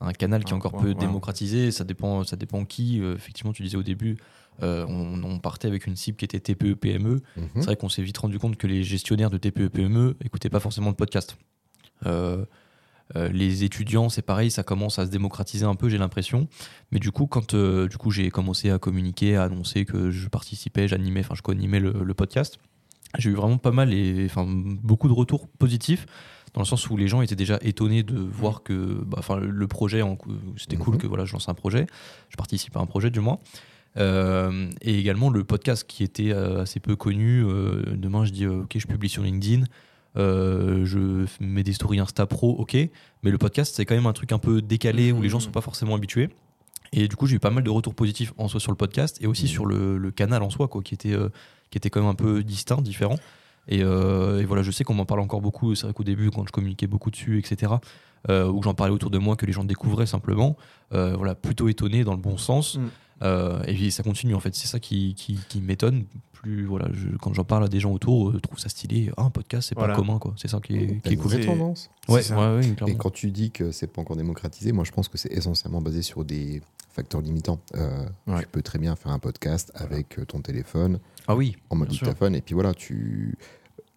Un 0.02 0.12
canal 0.12 0.44
qui 0.44 0.52
est 0.52 0.56
encore 0.56 0.74
ouais, 0.76 0.82
peu 0.82 0.88
ouais. 0.90 0.94
démocratisé. 0.96 1.72
Ça 1.72 1.84
dépend, 1.84 2.24
ça 2.26 2.36
dépend 2.36 2.66
qui. 2.66 3.00
Euh, 3.02 3.16
effectivement, 3.16 3.54
tu 3.54 3.64
disais 3.64 3.78
au 3.78 3.84
début, 3.84 4.18
euh, 4.62 4.86
on, 4.90 5.24
on 5.24 5.40
partait 5.40 5.68
avec 5.68 5.88
une 5.88 5.96
cible 5.96 6.18
qui 6.18 6.26
était 6.26 6.40
TPE, 6.40 6.74
PME. 6.76 7.22
Mhm. 7.38 7.48
C'est 7.56 7.62
vrai 7.66 7.76
qu'on 7.78 7.90
s'est 7.90 8.02
vite 8.04 8.18
rendu 8.18 8.38
compte 8.38 8.58
que 8.58 8.68
les 8.68 8.84
gestionnaires 8.84 9.30
de 9.30 9.38
TPE, 9.38 9.70
PME 9.70 10.18
écoutaient 10.26 10.50
pas 10.50 10.60
forcément 10.60 10.90
le 10.90 10.96
podcast. 10.96 11.38
Euh, 12.06 12.46
euh, 13.16 13.30
les 13.30 13.64
étudiants, 13.64 14.10
c'est 14.10 14.22
pareil, 14.22 14.50
ça 14.52 14.64
commence 14.64 14.98
à 15.00 15.06
se 15.06 15.12
démocratiser 15.12 15.66
un 15.66 15.76
peu, 15.76 15.90
j'ai 15.90 15.98
l'impression. 15.98 16.48
Mais 16.92 17.00
du 17.00 17.12
coup, 17.12 17.28
quand 17.28 17.54
euh, 17.54 17.88
du 17.88 17.98
coup 17.98 18.12
j'ai 18.12 18.30
commencé 18.32 18.70
à 18.72 18.80
communiquer, 18.80 19.36
à 19.36 19.44
annoncer 19.44 19.86
que 19.86 20.10
je 20.12 20.28
participais, 20.30 20.88
j'animais, 20.88 21.20
enfin 21.20 21.36
je 21.36 21.42
co-animais 21.42 21.80
le, 21.80 21.94
le 22.04 22.14
podcast, 22.14 22.58
j'ai 23.20 23.30
eu 23.30 23.34
vraiment 23.36 23.58
pas 23.60 23.72
mal 23.72 23.94
et 23.94 24.26
enfin 24.26 24.46
beaucoup 24.48 25.08
de 25.08 25.14
retours 25.14 25.48
positifs 25.48 26.06
dans 26.56 26.62
le 26.62 26.66
sens 26.66 26.90
où 26.90 26.98
les 26.98 27.08
gens 27.08 27.22
étaient 27.22 27.36
déjà 27.36 27.58
étonnés 27.62 28.04
de 28.04 28.18
voir 28.18 28.64
que 28.64 29.04
bah, 29.06 29.18
enfin 29.20 29.38
le 29.38 29.68
projet 29.68 30.02
c'était 30.58 30.78
cool 30.78 30.96
Mhm. 30.96 31.02
que 31.02 31.08
voilà 31.08 31.26
je 31.26 31.34
lance 31.34 31.50
un 31.50 31.54
projet 31.56 31.86
je 32.30 32.36
participe 32.38 32.76
à 32.78 32.80
un 32.80 32.86
projet 32.88 33.10
du 33.12 33.20
moins 33.20 33.40
Euh, 33.98 34.70
et 34.82 34.98
également 34.98 35.30
le 35.30 35.44
podcast 35.44 35.84
qui 35.88 36.04
était 36.04 36.32
assez 36.32 36.80
peu 36.80 36.96
connu 36.96 37.44
demain 37.94 38.26
je 38.26 38.32
dis 38.32 38.48
ok 38.48 38.76
je 38.78 38.88
publie 38.88 39.10
sur 39.10 39.22
LinkedIn 39.22 39.66
euh, 40.18 40.86
je 40.86 41.26
mets 41.40 41.64
des 41.64 41.74
stories 41.74 42.00
Insta 42.00 42.26
Pro 42.26 42.52
ok 42.60 42.76
mais 43.24 43.32
le 43.32 43.38
podcast 43.38 43.76
c'est 43.76 43.86
quand 43.86 43.96
même 43.96 44.06
un 44.06 44.14
truc 44.14 44.32
un 44.32 44.38
peu 44.40 44.62
décalé 44.62 45.12
où 45.12 45.22
les 45.22 45.30
gens 45.30 45.38
Mhm. 45.40 45.46
sont 45.46 45.52
pas 45.52 45.62
forcément 45.62 45.96
habitués 45.96 46.30
et 46.92 47.08
du 47.08 47.16
coup 47.16 47.26
j'ai 47.26 47.36
eu 47.38 47.40
pas 47.40 47.50
mal 47.50 47.64
de 47.64 47.70
retours 47.70 47.96
positifs 47.96 48.34
en 48.38 48.48
soi 48.48 48.60
sur 48.60 48.72
le 48.72 48.78
podcast 48.78 49.18
et 49.22 49.28
aussi 49.28 49.44
Mhm. 49.46 49.50
sur 49.50 49.66
le, 49.66 49.98
le 49.98 50.12
canal 50.12 50.44
en 50.44 50.50
soi 50.50 50.68
quoi 50.68 50.82
qui 50.84 50.94
était 50.94 51.14
euh, 51.14 51.30
qui 51.72 51.78
était 51.78 51.90
quand 51.90 52.02
même 52.02 52.10
un 52.10 52.16
peu 52.16 52.44
distinct 52.44 52.82
différent 52.82 53.18
et, 53.68 53.82
euh, 53.82 54.42
et 54.42 54.46
voilà, 54.46 54.62
je 54.62 54.72
sais 54.72 54.84
qu'on 54.84 54.94
m'en 54.94 55.06
parle 55.06 55.22
encore 55.22 55.40
beaucoup. 55.40 55.74
C'est 55.74 55.86
vrai 55.88 55.94
qu'au 55.94 56.04
début, 56.04 56.30
quand 56.32 56.46
je 56.46 56.52
communiquais 56.52 56.86
beaucoup 56.86 57.10
dessus, 57.12 57.40
etc., 57.40 57.72
euh, 58.30 58.48
ou 58.50 58.60
que 58.60 58.66
j'en 58.66 58.74
parlais 58.74 58.94
autour 58.94 59.10
de 59.10 59.18
moi, 59.18 59.36
que 59.36 59.46
les 59.46 59.54
gens 59.54 59.64
découvraient 59.64 60.06
simplement, 60.06 60.56
euh, 60.94 61.16
voilà, 61.16 61.36
plutôt 61.36 61.68
étonné 61.70 62.04
dans 62.04 62.14
le 62.14 62.22
bon 62.22 62.38
sens. 62.38 62.78
Mm. 62.78 62.82
Euh, 63.22 63.62
et 63.68 63.74
puis 63.74 63.92
ça 63.92 64.04
continue 64.04 64.36
en 64.36 64.40
fait. 64.40 64.54
C'est 64.56 64.68
ça 64.68 64.80
qui, 64.80 65.14
qui, 65.16 65.40
qui 65.50 65.62
m'étonne. 65.62 66.06
Plus 66.34 66.66
voilà, 66.66 66.90
je- 66.92 67.16
quand 67.22 67.34
j'en 67.34 67.46
parle 67.46 67.64
à 67.64 67.68
des 67.70 67.80
gens 67.80 67.92
autour, 67.94 68.30
euh, 68.30 68.34
je 68.34 68.40
trouve 68.40 68.60
ça 68.60 68.68
stylé. 68.68 69.12
Ah, 69.16 69.24
un 69.24 69.30
podcast, 69.30 69.70
c'est 69.70 69.76
Voilà. 69.76 69.94
pas 69.94 70.00
commun 70.02 70.20
quoi. 70.20 70.34
C'est 70.36 70.50
ça 70.50 70.60
qui 70.60 70.76
est, 70.76 71.02
qui 71.02 71.10
est 71.10 71.14
une 71.14 71.20
cool. 71.22 71.32
C'est- 71.32 71.46
tendance. 71.46 71.90
Ouais, 72.10 72.22
ouais, 72.34 72.56
ouais, 72.58 72.90
Et 72.92 72.96
quand 72.96 73.12
tu 73.12 73.32
dis 73.32 73.52
que 73.52 73.72
c'est 73.72 73.88
pas 73.88 74.02
encore 74.02 74.18
démocratisé, 74.18 74.74
moi 74.74 74.84
je 74.84 74.92
pense 74.92 75.08
que 75.08 75.18
c'est 75.18 75.32
essentiellement 75.32 75.82
basé 75.82 76.02
sur 76.02 76.26
des 76.26 76.62
facteurs 76.92 77.22
limitants. 77.22 77.60
Euh, 77.76 78.06
Ouais. 78.28 78.42
Tu 78.42 78.48
peux 78.48 78.62
très 78.62 78.78
bien 78.78 78.96
faire 78.98 79.14
un 79.14 79.20
podcast 79.20 79.72
avec 79.76 80.18
ton 80.28 80.42
téléphone, 80.42 81.00
Ah 81.28 81.36
oui, 81.36 81.56
en 81.70 81.78
mode 81.78 81.88
dictaphone, 81.90 82.36
et 82.36 82.42
puis 82.42 82.56
voilà, 82.56 82.74
tu 82.74 83.38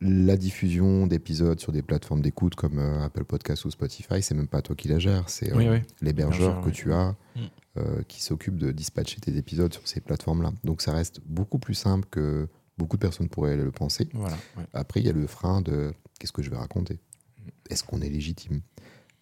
la 0.00 0.36
diffusion 0.36 1.06
d'épisodes 1.06 1.58
sur 1.58 1.72
des 1.72 1.82
plateformes 1.82 2.20
d'écoute 2.20 2.54
comme 2.54 2.78
euh, 2.78 3.04
Apple 3.04 3.24
Podcast 3.24 3.64
ou 3.64 3.70
Spotify, 3.70 4.20
c'est 4.22 4.34
même 4.34 4.48
pas 4.48 4.60
toi 4.60 4.76
qui 4.76 4.88
la 4.88 4.98
gères, 4.98 5.28
c'est 5.28 5.52
euh, 5.52 5.56
Oui, 5.56 5.68
oui. 5.70 5.78
l'hébergeur 6.02 6.60
que 6.60 6.66
oui. 6.66 6.72
tu 6.72 6.92
as 6.92 7.14
Mm. 7.34 7.40
euh, 7.78 8.02
qui 8.08 8.22
s'occupe 8.22 8.56
de 8.56 8.72
dispatcher 8.72 9.20
tes 9.20 9.36
épisodes 9.36 9.72
sur 9.72 9.86
ces 9.86 10.00
plateformes-là. 10.00 10.52
Donc 10.64 10.80
ça 10.82 10.92
reste 10.92 11.20
beaucoup 11.26 11.58
plus 11.58 11.74
simple 11.74 12.06
que 12.10 12.48
beaucoup 12.78 12.96
de 12.96 13.00
personnes 13.02 13.28
pourraient 13.28 13.56
le 13.56 13.70
penser. 13.70 14.08
Voilà. 14.14 14.36
ouais. 14.56 14.64
Après, 14.74 15.00
il 15.00 15.06
y 15.06 15.10
a 15.10 15.12
le 15.12 15.26
frein 15.26 15.60
de 15.62 15.92
qu'est-ce 16.18 16.32
que 16.32 16.42
je 16.42 16.50
vais 16.50 16.56
raconter? 16.56 16.98
Est-ce 17.70 17.84
qu'on 17.84 18.00
est 18.00 18.08
légitime? 18.08 18.60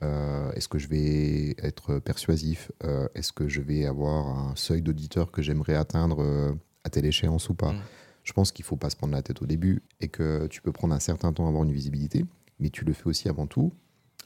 Est-ce 0.03 0.69
que 0.69 0.79
je 0.79 0.87
vais 0.89 1.55
être 1.63 1.99
persuasif? 1.99 2.71
Est-ce 3.15 3.33
que 3.33 3.49
je 3.49 3.63
vais 3.63 3.87
avoir 3.87 4.27
un 4.29 4.55
seuil 4.55 4.83
d'auditeur 4.83 5.31
que 5.33 5.41
j'aimerais 5.41 5.75
atteindre 5.77 6.55
à 6.85 6.91
telle 6.91 7.07
échéance 7.07 7.49
ou 7.49 7.55
pas? 7.55 7.73
Mm. 7.73 7.81
Je 8.25 8.33
pense 8.33 8.51
qu'il 8.53 8.65
faut 8.65 8.77
pas 8.77 8.91
se 8.91 8.97
prendre 8.97 9.13
la 9.13 9.23
tête 9.23 9.41
au 9.43 9.47
début 9.47 9.83
et 10.01 10.09
que 10.09 10.47
tu 10.49 10.61
peux 10.63 10.73
prendre 10.73 10.95
un 10.95 10.99
certain 11.01 11.33
temps 11.33 11.45
à 11.45 11.49
avoir 11.49 11.63
une 11.65 11.73
visibilité, 11.73 12.25
mais 12.59 12.71
tu 12.71 12.85
le 12.85 12.93
fais 12.93 13.07
aussi 13.07 13.29
avant 13.29 13.47
tout 13.47 13.73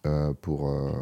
euh, 0.06 0.32
pour 0.40 0.68
euh, 0.70 0.92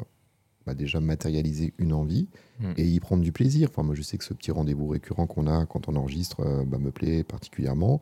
bah, 0.66 0.74
déjà 0.74 0.98
matérialiser 1.00 1.74
une 1.78 1.92
envie 1.92 2.28
Mm. 2.58 2.72
et 2.78 2.84
y 2.86 2.98
prendre 3.00 3.22
du 3.22 3.32
plaisir. 3.32 3.68
Enfin, 3.70 3.82
moi, 3.82 3.94
je 3.94 4.00
sais 4.00 4.16
que 4.16 4.24
ce 4.24 4.32
petit 4.32 4.50
rendez-vous 4.50 4.88
récurrent 4.88 5.26
qu'on 5.26 5.46
a 5.46 5.66
quand 5.66 5.88
on 5.90 5.96
enregistre 5.96 6.40
euh, 6.40 6.64
bah, 6.64 6.78
me 6.78 6.90
plaît 6.90 7.22
particulièrement. 7.22 8.00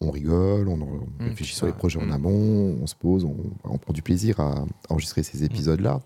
On 0.00 0.12
rigole, 0.12 0.68
on, 0.68 0.76
Mm, 0.76 1.00
réfléchit 1.18 1.56
sur 1.56 1.66
les 1.66 1.72
projets 1.72 1.98
en 1.98 2.06
Mm. 2.06 2.12
amont, 2.12 2.78
on 2.80 2.86
se 2.86 2.94
pose, 2.94 3.24
on, 3.24 3.36
on 3.64 3.76
prend 3.78 3.92
du 3.92 4.02
plaisir 4.02 4.38
à 4.38 4.64
enregistrer 4.88 5.24
ces 5.24 5.42
épisodes-là. 5.42 6.00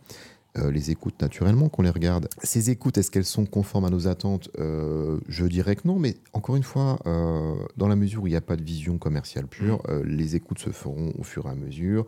Euh, 0.59 0.71
les 0.71 0.91
écoutes, 0.91 1.21
naturellement, 1.23 1.71
qu'on 1.71 1.81
les 1.83 1.91
regarde. 1.91 2.29
Ces 2.43 2.69
écoutes, 2.69 2.99
est-ce 2.99 3.11
qu'elles 3.11 3.25
sont 3.25 3.47
conformes 3.47 3.87
à 3.87 3.91
nos 3.91 4.07
attentes? 4.07 4.51
Euh, 4.59 5.19
Je 5.27 5.47
dirais 5.47 5.77
que 5.77 5.89
non, 5.89 5.99
mais 5.99 6.17
encore 6.35 6.57
une 6.57 6.63
fois, 6.63 6.99
euh, 7.07 7.55
dans 7.79 7.89
la 7.89 7.97
mesure 7.97 8.23
où 8.25 8.27
il 8.27 8.31
n'y 8.31 8.37
a 8.37 8.43
pas 8.43 8.57
de 8.57 8.63
vision 8.63 8.99
commerciale 8.99 9.47
pure, 9.47 9.83
euh, 9.89 10.03
les 10.05 10.37
écoutes 10.37 10.59
se 10.59 10.71
feront 10.71 11.13
au 11.19 11.23
fur 11.23 11.47
et 11.47 11.51
à 11.51 11.55
mesure. 11.55 12.05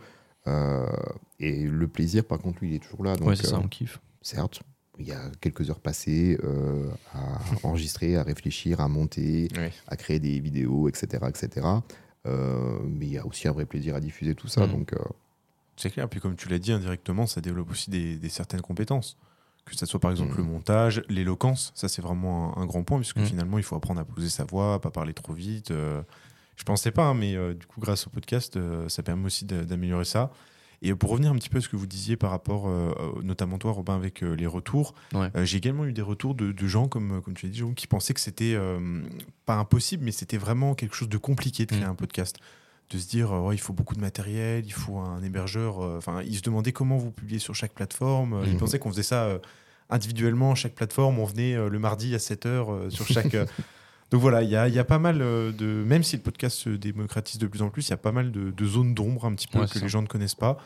Et 1.40 1.62
le 1.62 1.88
plaisir, 1.88 2.24
par 2.24 2.38
contre, 2.38 2.58
lui, 2.60 2.70
il 2.72 2.74
est 2.74 2.78
toujours 2.80 3.02
là. 3.04 3.16
Donc, 3.16 3.28
ouais, 3.28 3.36
c'est 3.36 3.46
ça, 3.46 3.58
on 3.58 3.66
kiffe. 3.68 3.98
certes, 4.20 4.60
il 4.98 5.06
y 5.06 5.12
a 5.12 5.30
quelques 5.40 5.70
heures 5.70 5.80
passées 5.80 6.38
euh, 6.44 6.88
à 7.14 7.38
enregistrer, 7.66 8.16
à 8.16 8.22
réfléchir, 8.22 8.80
à 8.80 8.88
monter, 8.88 9.48
à 9.88 9.96
créer 9.96 10.20
des 10.20 10.38
vidéos, 10.40 10.88
etc. 10.88 11.24
etc. 11.28 11.66
Euh, 12.26 12.78
mais 12.86 13.06
il 13.06 13.12
y 13.12 13.18
a 13.18 13.26
aussi 13.26 13.48
un 13.48 13.52
vrai 13.52 13.66
plaisir 13.66 13.94
à 13.94 14.00
diffuser 14.00 14.34
tout 14.34 14.48
ça. 14.48 14.66
Mhm. 14.66 14.72
Donc, 14.72 14.92
euh, 14.92 14.98
C'est 15.76 15.90
clair. 15.90 16.08
Puis 16.08 16.20
comme 16.20 16.36
tu 16.36 16.48
l'as 16.48 16.58
dit 16.58 16.72
indirectement, 16.72 17.26
ça 17.26 17.40
développe 17.40 17.70
aussi 17.70 17.90
des, 17.90 18.16
des 18.16 18.28
certaines 18.28 18.60
compétences. 18.62 19.16
Que 19.64 19.74
ce 19.74 19.86
soit 19.86 19.98
par 19.98 20.10
exemple 20.10 20.36
le 20.36 20.42
montage, 20.44 21.02
l'éloquence, 21.08 21.72
ça 21.74 21.88
c'est 21.88 22.02
vraiment 22.02 22.56
un, 22.58 22.62
un 22.62 22.66
grand 22.66 22.82
point 22.82 22.98
puisque 22.98 23.16
Mhm. 23.16 23.24
finalement 23.26 23.56
il 23.58 23.64
faut 23.64 23.74
apprendre 23.76 23.98
à 24.00 24.04
poser 24.04 24.28
sa 24.28 24.44
voix, 24.44 24.74
à 24.74 24.78
pas 24.78 24.90
parler 24.90 25.14
trop 25.14 25.32
vite. 25.32 25.70
euh, 25.70 26.02
je 26.56 26.64
pensais 26.64 26.90
pas, 26.90 27.06
hein, 27.06 27.14
mais 27.14 27.34
euh, 27.34 27.54
du 27.54 27.64
coup 27.66 27.80
grâce 27.80 28.06
au 28.06 28.10
podcast, 28.10 28.56
euh, 28.58 28.88
ça 28.90 29.02
permet 29.02 29.24
aussi 29.24 29.44
d'a- 29.46 29.64
d'améliorer 29.64 30.04
ça. 30.04 30.30
Et 30.82 30.94
pour 30.94 31.08
revenir 31.10 31.30
un 31.32 31.34
petit 31.36 31.48
peu 31.48 31.58
à 31.58 31.60
ce 31.62 31.68
que 31.70 31.76
vous 31.76 31.86
disiez 31.86 32.16
par 32.18 32.30
rapport, 32.30 32.68
euh, 32.68 32.92
notamment 33.22 33.56
toi 33.56 33.72
Robin, 33.72 33.96
avec 33.96 34.22
euh, 34.22 34.34
les 34.34 34.46
retours, 34.46 34.94
Ouais. 35.14 35.30
euh, 35.34 35.44
j'ai 35.46 35.56
également 35.56 35.86
eu 35.86 35.94
des 35.94 36.02
retours 36.02 36.34
de, 36.34 36.52
de 36.52 36.66
gens, 36.66 36.86
comme, 36.88 37.22
comme 37.22 37.32
tu 37.32 37.46
l'as 37.46 37.52
dit, 37.52 37.58
Jérôme, 37.58 37.74
qui 37.74 37.86
pensaient 37.86 38.12
que 38.12 38.20
c'était 38.20 38.58
pas 39.46 39.56
impossible, 39.56 40.04
mais 40.04 40.12
c'était 40.12 40.36
vraiment 40.36 40.74
quelque 40.74 40.94
chose 40.94 41.08
de 41.08 41.16
compliqué 41.16 41.64
de 41.64 41.70
créer 41.70 41.84
Mhm. 41.84 41.90
un 41.90 41.94
podcast 41.94 42.36
de 42.94 42.98
se 42.98 43.08
dire 43.08 43.32
ouais, 43.32 43.54
il 43.54 43.58
faut 43.58 43.72
beaucoup 43.72 43.94
de 43.94 44.00
matériel, 44.00 44.64
il 44.64 44.72
faut 44.72 44.98
un 44.98 45.22
hébergeur. 45.22 45.80
euh, 45.82 45.98
Enfin, 45.98 46.22
ils 46.22 46.36
se 46.36 46.42
demandaient 46.42 46.72
comment 46.72 46.96
vous 46.96 47.10
publiez 47.10 47.38
sur 47.38 47.54
chaque 47.54 47.72
plateforme. 47.74 48.34
Euh, 48.34 48.42
Ils 48.46 48.52
Mhm. 48.52 48.58
pensaient 48.58 48.78
qu'on 48.78 48.90
faisait 48.90 49.02
ça 49.02 49.38
individuellement, 49.90 50.54
chaque 50.54 50.74
plateforme. 50.74 51.18
On 51.18 51.24
venait 51.24 51.54
le 51.68 51.78
mardi 51.78 52.14
à 52.14 52.18
7h 52.18 52.90
sur 52.90 53.06
chaque. 53.06 53.36
Donc 54.10 54.20
voilà, 54.20 54.42
il 54.42 54.50
y 54.50 54.56
a, 54.56 54.68
il 54.68 54.74
y 54.74 54.78
a 54.78 54.84
pas 54.84 54.98
mal 54.98 55.18
de. 55.18 55.84
Même 55.86 56.02
si 56.02 56.16
le 56.16 56.22
podcast 56.22 56.56
se 56.56 56.70
démocratise 56.70 57.38
de 57.38 57.46
plus 57.46 57.62
en 57.62 57.68
plus, 57.70 57.88
il 57.88 57.90
y 57.90 57.94
a 57.94 57.98
pas 57.98 58.12
mal 58.12 58.30
de, 58.32 58.50
de 58.50 58.64
zones 58.64 58.94
d'ombre 58.94 59.24
un 59.24 59.34
petit 59.34 59.48
peu 59.48 59.60
Ouais, 59.60 59.66
que 59.68 59.78
les 59.78 59.88
gens 59.88 60.02
ne 60.02 60.06
connaissent 60.06 60.34
pas. 60.36 60.58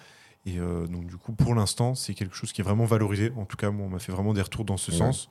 Et 0.46 0.58
euh, 0.58 0.86
donc, 0.86 1.06
du 1.06 1.16
coup, 1.16 1.32
pour 1.32 1.54
l'instant, 1.54 1.94
c'est 1.94 2.14
quelque 2.14 2.34
chose 2.34 2.52
qui 2.52 2.60
est 2.60 2.64
vraiment 2.64 2.84
valorisé. 2.84 3.32
En 3.36 3.44
tout 3.44 3.56
cas, 3.56 3.70
moi, 3.70 3.86
on 3.86 3.90
m'a 3.90 3.98
fait 3.98 4.12
vraiment 4.12 4.34
des 4.34 4.42
retours 4.42 4.64
dans 4.64 4.76
ce 4.76 4.90
Ouais. 4.90 4.96
sens. 4.98 5.28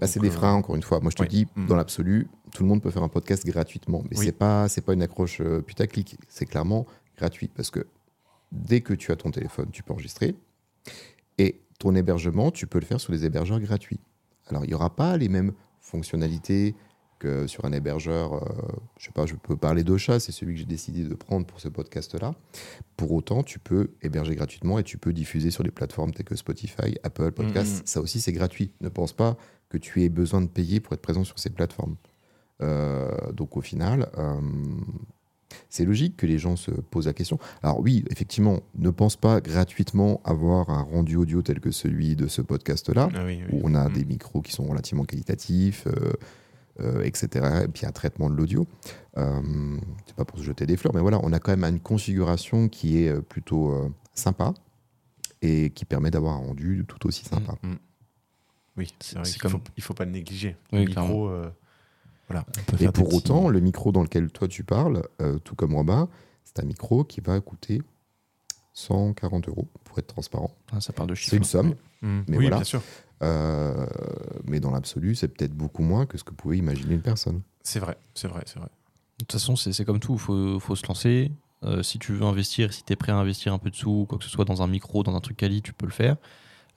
bah, 0.00 0.06
c'est 0.08 0.18
des 0.20 0.28
euh, 0.28 0.32
freins, 0.32 0.52
encore 0.54 0.74
une 0.76 0.82
fois. 0.82 0.98
Moi, 1.00 1.10
je 1.10 1.16
te 1.16 1.22
oui. 1.22 1.28
dis, 1.28 1.46
Mhm. 1.56 1.66
dans 1.68 1.76
l'absolu, 1.76 2.26
tout 2.54 2.62
le 2.62 2.68
monde 2.70 2.80
peut 2.80 2.90
faire 2.90 3.02
un 3.02 3.08
podcast 3.08 3.44
gratuitement. 3.44 4.02
Mais 4.10 4.16
Oui. 4.18 4.24
c'est 4.26 4.32
pas, 4.32 4.68
c'est 4.68 4.80
pas 4.80 4.94
une 4.94 5.02
accroche 5.02 5.40
euh, 5.42 5.60
putaclic. 5.60 6.16
C'est 6.28 6.46
clairement 6.46 6.86
gratuit. 7.18 7.48
Parce 7.54 7.70
que 7.70 7.86
dès 8.52 8.80
que 8.80 8.94
tu 8.94 9.12
as 9.12 9.16
ton 9.16 9.30
téléphone, 9.30 9.68
tu 9.72 9.82
peux 9.82 9.92
enregistrer. 9.92 10.34
Et 11.36 11.60
ton 11.80 11.94
hébergement, 11.96 12.50
tu 12.52 12.66
peux 12.66 12.78
le 12.78 12.86
faire 12.86 13.00
sur 13.00 13.12
des 13.12 13.24
hébergeurs 13.26 13.60
gratuits. 13.60 13.98
Alors, 14.46 14.64
il 14.64 14.68
n'y 14.68 14.74
aura 14.74 14.94
pas 14.94 15.16
les 15.16 15.28
mêmes 15.28 15.52
fonctionnalités 15.80 16.74
que 17.18 17.46
sur 17.46 17.64
un 17.64 17.72
hébergeur. 17.72 18.34
euh, 18.34 18.38
je 18.98 19.06
sais 19.06 19.12
pas, 19.12 19.26
je 19.26 19.34
peux 19.34 19.56
parler 19.56 19.82
d'Ocha, 19.84 20.20
c'est 20.20 20.32
celui 20.32 20.54
que 20.54 20.60
j'ai 20.60 20.66
décidé 20.66 21.04
de 21.04 21.14
prendre 21.14 21.46
pour 21.46 21.60
ce 21.60 21.68
podcast-là. 21.68 22.34
Pour 22.96 23.12
autant, 23.12 23.42
tu 23.42 23.58
peux 23.58 23.90
héberger 24.02 24.34
gratuitement 24.34 24.78
et 24.78 24.84
tu 24.84 24.98
peux 24.98 25.12
diffuser 25.12 25.50
sur 25.50 25.64
des 25.64 25.70
plateformes 25.70 26.12
telles 26.12 26.26
que 26.26 26.36
Spotify, 26.36 26.96
Apple 27.02 27.32
Podcasts. 27.32 27.78
Mhm. 27.80 27.86
Ça 27.86 28.00
aussi, 28.00 28.20
c'est 28.20 28.32
gratuit. 28.32 28.72
Ne 28.80 28.88
pense 28.88 29.12
pas 29.12 29.36
que 29.70 29.78
tu 29.78 30.02
aies 30.04 30.08
besoin 30.08 30.40
de 30.40 30.46
payer 30.48 30.80
pour 30.80 30.92
être 30.92 31.02
présent 31.02 31.24
sur 31.24 31.38
ces 31.38 31.50
plateformes. 31.50 31.96
Euh, 32.62 33.10
donc, 33.32 33.56
au 33.56 33.60
final, 33.60 34.08
euh, 34.18 34.40
c'est 35.68 35.84
logique 35.84 36.16
que 36.16 36.26
les 36.26 36.38
gens 36.38 36.56
se 36.56 36.70
posent 36.70 37.06
la 37.06 37.12
question. 37.12 37.38
Alors 37.62 37.80
oui, 37.80 38.04
effectivement, 38.10 38.60
ne 38.76 38.90
pense 38.90 39.16
pas 39.16 39.40
gratuitement 39.40 40.20
avoir 40.24 40.70
un 40.70 40.82
rendu 40.82 41.16
audio 41.16 41.42
tel 41.42 41.60
que 41.60 41.70
celui 41.70 42.16
de 42.16 42.26
ce 42.28 42.42
podcast-là, 42.42 43.08
Ah 43.14 43.24
oui, 43.24 43.40
où 43.52 43.60
on 43.64 43.74
a 43.74 43.88
Mhm. 43.88 43.94
des 43.94 44.04
micros 44.04 44.40
qui 44.40 44.52
sont 44.52 44.64
relativement 44.64 45.04
qualitatifs, 45.04 45.86
euh, 45.86 46.12
euh, 46.80 47.02
etc. 47.04 47.62
Et 47.64 47.68
puis 47.68 47.86
un 47.86 47.92
traitement 47.92 48.28
de 48.30 48.34
l'audio. 48.34 48.66
Euh, 49.16 49.40
c'est 50.06 50.16
pas 50.16 50.24
pour 50.24 50.38
se 50.38 50.44
jeter 50.44 50.66
des 50.66 50.76
fleurs, 50.76 50.94
mais 50.94 51.00
voilà, 51.00 51.20
on 51.22 51.32
a 51.32 51.38
quand 51.38 51.56
même 51.56 51.64
une 51.72 51.80
configuration 51.80 52.68
qui 52.68 52.98
est 52.98 53.20
plutôt 53.22 53.70
euh, 53.72 53.88
sympa 54.12 54.54
et 55.42 55.70
qui 55.70 55.84
permet 55.84 56.10
d'avoir 56.10 56.34
un 56.34 56.38
rendu 56.38 56.84
tout 56.88 57.06
aussi 57.06 57.24
sympa. 57.24 57.54
Mm. 57.62 57.74
Oui, 58.76 58.92
c'est 58.98 59.18
vrai 59.18 59.28
qu'il 59.30 59.40
comme- 59.40 59.50
faut, 59.52 59.60
il 59.76 59.82
faut 59.84 59.94
pas 59.94 60.04
le 60.04 60.10
négliger. 60.10 60.56
Oui, 60.72 60.84
le 60.84 60.90
clairement. 60.90 61.08
micro, 61.10 61.28
euh, 61.28 61.48
voilà. 62.28 62.44
Et 62.80 62.86
pour 62.90 63.04
petits- 63.08 63.16
autant, 63.16 63.48
le 63.48 63.60
micro 63.60 63.92
dans 63.92 64.02
lequel 64.02 64.30
toi 64.30 64.48
tu 64.48 64.64
parles, 64.64 65.02
euh, 65.20 65.38
tout 65.38 65.54
comme 65.54 65.74
Robin, 65.74 66.08
c'est 66.44 66.60
un 66.60 66.64
micro 66.66 67.04
qui 67.04 67.20
va 67.20 67.40
coûter 67.40 67.80
140 68.72 69.48
euros, 69.48 69.68
pour 69.84 69.98
être 69.98 70.08
transparent. 70.08 70.50
Ah, 70.72 70.80
ça 70.80 70.92
parle 70.92 71.08
de 71.10 71.14
chiffres. 71.14 71.30
C'est 71.30 71.36
une 71.36 71.44
somme, 71.44 71.74
Mm. 72.02 72.20
Mais 72.28 72.36
oui, 72.36 72.44
voilà. 72.44 72.56
bien 72.56 72.64
sûr. 72.64 72.82
euh, 73.22 73.86
mais 74.44 74.60
dans 74.60 74.70
l'absolu, 74.70 75.14
c'est 75.14 75.28
peut-être 75.28 75.54
beaucoup 75.54 75.82
moins 75.82 76.04
que 76.04 76.18
ce 76.18 76.24
que 76.24 76.34
pouvait 76.34 76.58
imaginer 76.58 76.94
une 76.96 77.00
personne. 77.00 77.40
C'est 77.62 77.78
vrai, 77.80 77.96
c'est 78.14 78.28
vrai, 78.28 78.42
c'est 78.44 78.58
vrai. 78.58 78.68
De 79.20 79.24
toute 79.24 79.32
façon, 79.32 79.56
c'est 79.56 79.72
c'est 79.72 79.86
comme 79.86 80.00
tout, 80.00 80.12
il 80.14 80.18
faut, 80.18 80.60
faut 80.60 80.76
se 80.76 80.86
lancer. 80.86 81.32
Euh, 81.62 81.82
si 81.82 81.98
tu 81.98 82.12
veux 82.12 82.26
investir, 82.26 82.74
si 82.74 82.84
tu 82.84 82.92
es 82.92 82.96
prêt 82.96 83.12
à 83.12 83.16
investir 83.16 83.54
un 83.54 83.58
peu 83.58 83.70
de 83.70 83.74
sous, 83.76 84.04
quoi 84.06 84.18
que 84.18 84.24
ce 84.24 84.28
soit 84.28 84.44
dans 84.44 84.60
un 84.60 84.66
micro, 84.66 85.02
dans 85.02 85.14
un 85.16 85.20
truc 85.20 85.38
quali, 85.38 85.62
tu 85.62 85.72
peux 85.72 85.86
le 85.86 85.92
faire. 85.92 86.16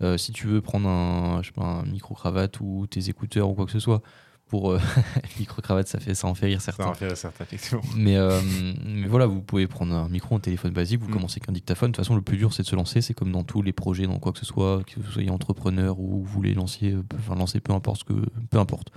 Euh, 0.02 0.18
si 0.18 0.32
tu 0.32 0.48
veux 0.48 0.62
prendre 0.62 0.88
un, 0.88 1.42
je 1.42 1.48
sais 1.48 1.54
pas, 1.54 1.64
un 1.66 1.84
micro-cravate 1.84 2.62
ou 2.62 2.88
tes 2.88 3.10
écouteurs 3.10 3.50
ou 3.50 3.54
quoi 3.54 3.66
que 3.66 3.72
ce 3.74 3.80
soit, 3.80 4.02
pour 4.50 4.72
euh, 4.72 4.80
micro-cravate, 5.40 5.88
ça, 5.88 6.00
fait, 6.00 6.14
ça 6.16 6.28
en 6.28 6.34
fait 6.36 6.48
rire 6.48 6.62
Ça 6.62 6.72
certains. 6.72 6.90
en 6.92 6.94
fait 6.94 7.14
certain, 7.16 7.44
effectivement. 7.44 7.82
Mais, 7.96 8.16
euh, 8.16 8.40
mais 8.86 9.08
voilà, 9.08 9.26
vous 9.26 9.42
pouvez 9.42 9.68
prendre 9.68 9.94
un 9.94 10.08
micro, 10.10 10.36
un 10.36 10.40
téléphone 10.40 10.72
basique, 10.72 11.02
vous 11.02 11.10
Mm. 11.10 11.14
commencez 11.14 11.40
qu'un 11.40 11.52
dictaphone. 11.54 11.92
De 11.92 11.96
toute 11.96 12.06
façon, 12.06 12.16
le 12.16 12.22
plus 12.22 12.38
dur, 12.38 12.54
c'est 12.54 12.64
de 12.64 12.68
se 12.68 12.76
lancer. 12.76 13.02
C'est 13.02 13.14
comme 13.14 13.32
dans 13.32 13.44
tous 13.44 13.62
les 13.62 13.74
projets, 13.74 14.08
dans 14.08 14.20
quoi 14.20 14.32
que 14.32 14.40
ce 14.40 14.46
soit, 14.46 14.82
que 14.86 15.00
vous 15.00 15.12
soyez 15.12 15.30
entrepreneur 15.30 16.00
ou 16.00 16.20
vous 16.20 16.24
voulez 16.24 16.54
lancer, 16.54 16.92
euh, 16.92 17.04
enfin, 17.18 17.36
lancer 17.36 17.60
peu 17.60 17.74
importe 17.74 18.00
ce 18.00 18.04
que, 18.06 18.26
peu 18.50 18.60
importe. 18.60 18.90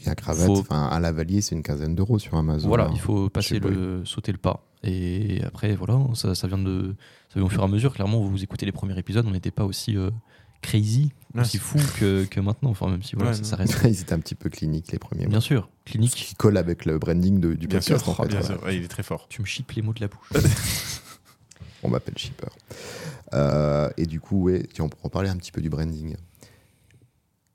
Il 0.00 0.06
y 0.06 0.08
a 0.08 0.12
un 0.12 0.14
cravate, 0.14 0.46
Faut- 0.46 0.60
enfin 0.60 0.88
un 0.90 0.98
lavalier, 1.00 1.42
c'est 1.42 1.54
une 1.54 1.62
quinzaine 1.62 1.94
d'euros 1.94 2.18
sur 2.18 2.34
Amazon. 2.36 2.68
Voilà, 2.68 2.84
hein. 2.86 2.90
il 2.94 3.00
faut 3.00 3.28
passer 3.28 3.60
pas. 3.60 3.68
le, 3.68 4.02
sauter 4.06 4.32
le 4.32 4.38
pas. 4.38 4.64
Et 4.82 5.42
après, 5.44 5.74
voilà, 5.74 5.98
ça, 6.14 6.34
ça 6.34 6.46
vient 6.46 6.56
de, 6.58 6.94
ça 7.28 7.34
vient 7.38 7.44
au 7.44 7.48
fur 7.50 7.60
et 7.60 7.64
à 7.64 7.68
mesure. 7.68 7.92
Clairement, 7.94 8.20
vous 8.20 8.42
écoutez 8.42 8.64
les 8.64 8.72
premiers 8.72 8.98
épisodes, 8.98 9.24
on 9.26 9.30
n'était 9.30 9.50
pas 9.50 9.64
aussi 9.64 9.96
euh, 9.96 10.10
crazy, 10.66 11.12
Ouais, 11.34 11.40
aussi 11.42 11.58
fou 11.58 11.78
que, 11.98 12.24
que 12.26 12.38
maintenant. 12.40 12.70
Enfin, 12.70 12.88
même 12.88 13.02
si 13.02 13.16
voilà, 13.16 13.32
Ouais, 13.32 13.42
ça, 13.44 13.56
reste. 13.56 13.76
Ils 13.84 14.00
étaient 14.00 14.12
un 14.12 14.20
petit 14.20 14.34
peu 14.36 14.48
cliniques 14.50 14.92
les 14.92 14.98
premiers. 14.98 15.26
Bien 15.26 15.40
sûr, 15.40 15.68
Ce 15.86 15.90
clinique. 15.92 16.12
qui 16.14 16.34
colle 16.36 16.56
avec 16.56 16.84
le 16.84 16.98
branding 16.98 17.40
de- 17.40 17.54
du 17.54 17.66
Bien 17.66 17.80
sûr, 17.80 17.96
podcast 17.96 18.08
en 18.20 18.22
fait. 18.22 18.28
bien 18.28 18.40
voilà. 18.40 18.54
sûr. 18.56 18.64
Ouais, 18.64 18.76
il 18.76 18.84
est 18.84 18.88
très 18.88 19.02
fort. 19.02 19.26
Tu 19.28 19.40
me 19.40 19.46
chippes 19.46 19.72
les 19.72 19.82
mots 19.82 19.92
de 19.92 20.00
la 20.00 20.08
bouche. 20.08 20.28
On 21.82 21.88
m'appelle 21.88 22.16
shipper. 22.16 22.46
Euh, 23.34 23.90
et 23.96 24.06
du 24.06 24.20
coup, 24.20 24.44
ouais, 24.44 24.62
tiens, 24.72 24.84
on 24.86 24.88
pourra 24.88 25.06
en 25.06 25.10
parler 25.10 25.28
un 25.28 25.36
petit 25.36 25.52
peu 25.52 25.60
du 25.60 25.68
branding. 25.68 26.16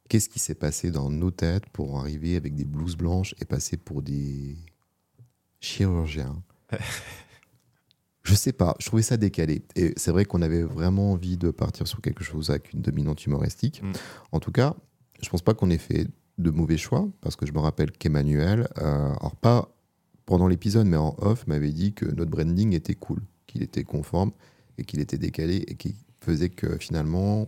Qu'est-ce 0.08 0.30
qui 0.30 0.40
s'est 0.40 0.56
passé 0.56 0.92
dans 0.92 1.10
nos 1.10 1.32
têtes 1.32 1.68
pour 1.70 2.00
arriver 2.00 2.36
avec 2.36 2.54
des 2.56 2.66
blouses 2.66 2.96
blanches 2.96 3.34
et 3.40 3.46
passer 3.46 3.78
pour 3.78 4.02
des 4.04 4.58
chirurgiens 5.62 6.42
Je 8.30 8.36
sais 8.36 8.52
pas, 8.54 8.76
je 8.80 8.86
trouvais 8.86 9.02
ça 9.02 9.18
décalé. 9.18 9.64
Et 9.76 9.94
c'est 9.98 10.12
vrai 10.12 10.26
qu'on 10.26 10.42
avait 10.42 10.62
vraiment 10.64 11.12
envie 11.14 11.36
de 11.38 11.50
partir 11.52 11.88
sur 11.88 12.00
quelque 12.02 12.24
chose 12.24 12.50
avec 12.52 12.74
une 12.74 12.82
dominante 12.82 13.26
humoristique. 13.26 13.82
Mm. 13.84 13.92
En 14.34 14.40
tout 14.40 14.52
cas, 14.52 14.76
je 15.22 15.30
pense 15.30 15.42
pas 15.42 15.54
qu'on 15.54 15.70
ait 15.72 15.78
fait 15.80 16.08
de 16.38 16.52
mauvais 16.52 16.78
choix, 16.78 17.08
parce 17.22 17.36
que 17.36 17.46
je 17.46 17.52
me 17.54 17.60
rappelle 17.60 17.92
qu'Emmanuel, 17.92 18.68
euh, 18.78 19.14
alors 19.20 19.36
pas 19.36 19.70
pendant 20.26 20.48
l'épisode, 20.48 20.86
mais 20.88 20.96
en 20.98 21.16
off, 21.18 21.48
m'avait 21.48 21.72
dit 21.72 21.92
que 21.94 22.06
notre 22.06 22.30
branding 22.30 22.74
était 22.74 22.94
cool, 22.96 23.22
qu'il 23.48 23.64
était 23.64 23.84
conforme 23.84 24.32
et 24.78 24.84
qu'il 24.86 25.00
était 25.00 25.18
décalé 25.18 25.66
et 25.68 25.76
qui 25.76 25.96
faisait 26.22 26.50
que 26.50 26.78
finalement, 26.78 27.48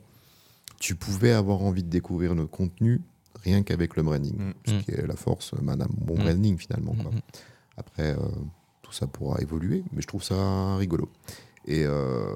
tu 0.80 0.96
pouvais 0.96 1.32
avoir 1.32 1.62
envie 1.62 1.84
de 1.84 1.90
découvrir 1.90 2.34
notre 2.34 2.50
contenu 2.50 3.02
rien 3.44 3.62
qu'avec 3.64 3.96
le 3.96 4.04
branding. 4.04 4.36
Mm. 4.36 4.54
Ce 4.66 4.72
qui 4.84 4.92
est 4.92 5.06
la 5.08 5.16
force, 5.16 5.54
madame, 5.62 5.92
bon 5.96 6.16
Mm. 6.16 6.24
branding 6.24 6.58
finalement. 6.58 6.94
quoi. 6.96 7.12
Après, 7.78 8.12
euh, 8.18 8.18
ça 8.94 9.08
pourra 9.08 9.40
évoluer, 9.42 9.84
mais 9.92 10.02
je 10.02 10.08
trouve 10.08 10.24
ça 10.24 10.76
rigolo. 10.78 11.10
Et 11.66 11.84
euh, 11.86 12.36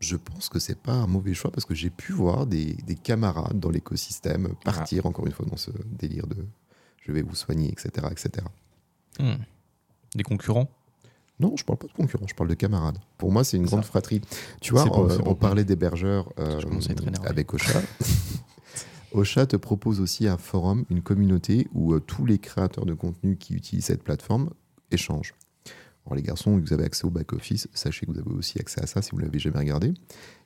je 0.00 0.16
pense 0.16 0.48
que 0.48 0.58
c'est 0.58 0.78
pas 0.78 0.94
un 0.94 1.06
mauvais 1.06 1.34
choix 1.34 1.50
parce 1.50 1.64
que 1.64 1.74
j'ai 1.74 1.90
pu 1.90 2.12
voir 2.12 2.46
des, 2.46 2.74
des 2.86 2.96
camarades 2.96 3.58
dans 3.58 3.70
l'écosystème 3.70 4.54
partir 4.64 5.06
encore 5.06 5.26
une 5.26 5.32
fois 5.32 5.46
dans 5.46 5.56
ce 5.56 5.70
délire 5.86 6.26
de 6.26 6.46
je 7.04 7.12
vais 7.12 7.22
vous 7.22 7.34
soigner, 7.34 7.68
etc. 7.70 8.06
etc. 8.10 8.46
Hmm. 9.18 9.42
Des 10.14 10.22
concurrents? 10.22 10.70
Non, 11.40 11.56
je 11.56 11.64
parle 11.64 11.78
pas 11.78 11.88
de 11.88 11.92
concurrents, 11.92 12.26
je 12.28 12.34
parle 12.34 12.50
de 12.50 12.54
camarades. 12.54 12.98
Pour 13.18 13.32
moi, 13.32 13.42
c'est 13.42 13.56
une 13.56 13.64
Ça. 13.64 13.70
grande 13.70 13.84
fratrie. 13.84 14.20
Tu 14.60 14.72
vois, 14.72 14.84
on, 15.26 15.34
parlait 15.34 15.64
d'hébergeurs 15.64 16.28
euh, 16.38 16.60
avec 17.24 17.52
Ocha. 17.52 17.80
Ocha 19.12 19.46
te 19.46 19.56
propose 19.56 20.00
aussi 20.00 20.28
un 20.28 20.38
forum, 20.38 20.84
une 20.88 21.02
communauté 21.02 21.66
où 21.72 21.94
euh, 21.94 22.00
tous 22.00 22.24
les 22.24 22.38
créateurs 22.38 22.86
de 22.86 22.94
contenu 22.94 23.36
qui 23.36 23.54
utilisent 23.54 23.86
cette 23.86 24.02
plateforme 24.02 24.50
échangent. 24.92 25.34
Alors 26.04 26.16
les 26.16 26.22
garçons, 26.22 26.58
vous 26.58 26.72
avez 26.72 26.84
accès 26.84 27.04
au 27.04 27.10
back-office, 27.10 27.68
sachez 27.74 28.06
que 28.06 28.12
vous 28.12 28.18
avez 28.18 28.30
aussi 28.30 28.58
accès 28.58 28.82
à 28.82 28.86
ça 28.86 29.02
si 29.02 29.12
vous 29.12 29.18
ne 29.18 29.22
l'avez 29.24 29.38
jamais 29.38 29.58
regardé. 29.58 29.94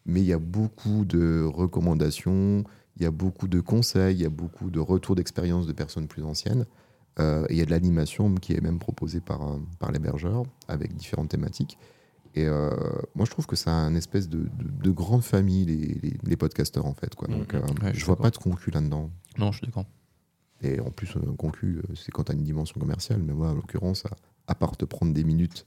Mais 0.04 0.20
il 0.20 0.26
y 0.26 0.32
a 0.32 0.38
beaucoup 0.38 1.04
de 1.06 1.42
recommandations, 1.90 2.64
il 2.96 3.02
y 3.02 3.06
a 3.06 3.10
beaucoup 3.10 3.48
de 3.48 3.60
conseils, 3.60 4.16
il 4.16 4.22
y 4.22 4.26
a 4.26 4.30
beaucoup 4.30 4.70
de 4.70 4.80
retours 4.80 5.14
d'expérience 5.16 5.66
de 5.66 5.72
personnes 5.72 6.08
plus 6.08 6.22
anciennes. 6.24 6.66
Euh, 7.18 7.46
et 7.48 7.54
il 7.54 7.58
y 7.58 7.62
a 7.62 7.64
de 7.64 7.70
l'animation 7.70 8.34
qui 8.34 8.52
est 8.52 8.60
même 8.60 8.78
proposée 8.78 9.20
par, 9.20 9.40
euh, 9.50 9.58
par 9.78 9.90
l'hébergeur 9.92 10.42
avec 10.68 10.94
différentes 10.94 11.30
thématiques. 11.30 11.78
Et 12.34 12.44
euh, 12.46 12.70
moi, 13.14 13.24
je 13.24 13.30
trouve 13.30 13.46
que 13.46 13.56
c'est 13.56 13.70
un 13.70 13.94
espèce 13.94 14.28
de, 14.28 14.40
de, 14.40 14.68
de 14.82 14.90
grande 14.90 15.22
famille, 15.24 15.64
les, 15.64 15.76
les, 15.76 16.16
les 16.22 16.36
podcasteurs, 16.36 16.84
en 16.84 16.92
fait. 16.92 17.14
Quoi. 17.14 17.28
Donc, 17.28 17.54
Mhm. 17.54 17.60
euh, 17.62 17.84
Ouais, 17.86 17.94
je 17.94 18.04
vois 18.04 18.16
pas 18.16 18.28
de 18.30 18.36
concu 18.36 18.70
là-dedans. 18.70 19.10
Non, 19.38 19.52
je 19.52 19.58
suis 19.58 19.66
d'accord. 19.66 19.86
Et 20.60 20.78
en 20.80 20.90
plus, 20.90 21.16
un 21.16 21.34
concu, 21.34 21.78
euh, 21.78 21.94
c'est 21.94 22.10
quand 22.12 22.24
tu 22.24 22.32
as 22.32 22.34
une 22.34 22.44
dimension 22.44 22.78
commerciale. 22.78 23.22
Mais 23.22 23.32
moi, 23.32 23.48
en 23.48 23.54
l'occurrence, 23.54 24.04
à, 24.04 24.10
à 24.48 24.54
part 24.54 24.76
te 24.76 24.84
prendre 24.84 25.12
des 25.12 25.24
minutes 25.24 25.66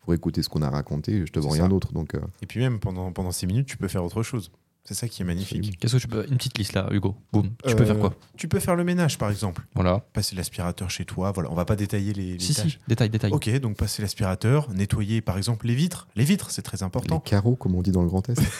pour 0.00 0.14
écouter 0.14 0.42
ce 0.42 0.48
qu'on 0.48 0.62
a 0.62 0.70
raconté, 0.70 1.24
je 1.26 1.32
te 1.32 1.38
vends 1.38 1.50
rien 1.50 1.68
d'autre. 1.68 1.92
Donc, 1.92 2.14
euh, 2.14 2.20
Et 2.42 2.46
puis 2.46 2.60
même 2.60 2.78
pendant, 2.80 3.12
pendant 3.12 3.32
ces 3.32 3.46
minutes, 3.46 3.66
tu 3.66 3.76
peux 3.76 3.88
faire 3.88 4.04
autre 4.04 4.22
chose. 4.22 4.50
C'est 4.82 4.94
ça 4.94 5.08
qui 5.08 5.20
est 5.20 5.26
magnifique. 5.26 5.78
Qu'est-ce 5.78 5.96
que 5.96 6.00
tu 6.00 6.08
peux. 6.08 6.24
Une 6.30 6.38
petite 6.38 6.56
liste 6.56 6.72
là, 6.72 6.88
Hugo? 6.90 7.14
Boum. 7.32 7.50
Tu 7.66 7.76
peux 7.76 7.82
Euh, 7.82 7.86
faire 7.86 7.98
quoi? 7.98 8.14
Tu 8.38 8.48
peux 8.48 8.58
faire 8.60 8.76
le 8.76 8.82
ménage, 8.82 9.18
par 9.18 9.30
exemple. 9.30 9.62
Voilà. 9.74 10.00
Passer 10.14 10.34
l'aspirateur 10.34 10.88
chez 10.90 11.04
toi. 11.04 11.32
Voilà, 11.32 11.50
on 11.50 11.54
va 11.54 11.66
pas 11.66 11.76
détailler 11.76 12.14
les, 12.14 12.32
les 12.32 12.38
Si, 12.40 12.54
tâches. 12.54 12.72
si, 12.72 12.78
détail, 12.88 13.10
détail. 13.10 13.30
Ok, 13.30 13.50
donc 13.60 13.76
passer 13.76 14.00
l'aspirateur, 14.00 14.70
nettoyer 14.72 15.20
par 15.20 15.36
exemple 15.36 15.66
les 15.66 15.74
vitres. 15.74 16.08
Les 16.16 16.24
vitres, 16.24 16.50
c'est 16.50 16.62
très 16.62 16.78
les 16.78 16.82
important. 16.82 17.20
carreaux, 17.20 17.56
comme 17.56 17.74
on 17.74 17.82
dit 17.82 17.92
dans 17.92 18.02
le 18.02 18.08
Grand 18.08 18.26
Est. 18.30 18.40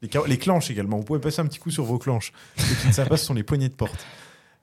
Les, 0.00 0.08
les 0.28 0.38
clenches 0.38 0.70
également. 0.70 0.98
Vous 0.98 1.02
pouvez 1.02 1.18
passer 1.18 1.40
un 1.40 1.46
petit 1.46 1.58
coup 1.58 1.72
sur 1.72 1.82
vos 1.82 1.98
clenches. 1.98 2.32
Ceux 2.56 2.74
qui 2.76 2.86
ne 2.86 2.92
savent 2.92 3.08
pas, 3.08 3.16
ce 3.16 3.26
sont 3.26 3.34
les 3.34 3.42
poignées 3.42 3.68
de 3.68 3.74
porte. 3.74 4.06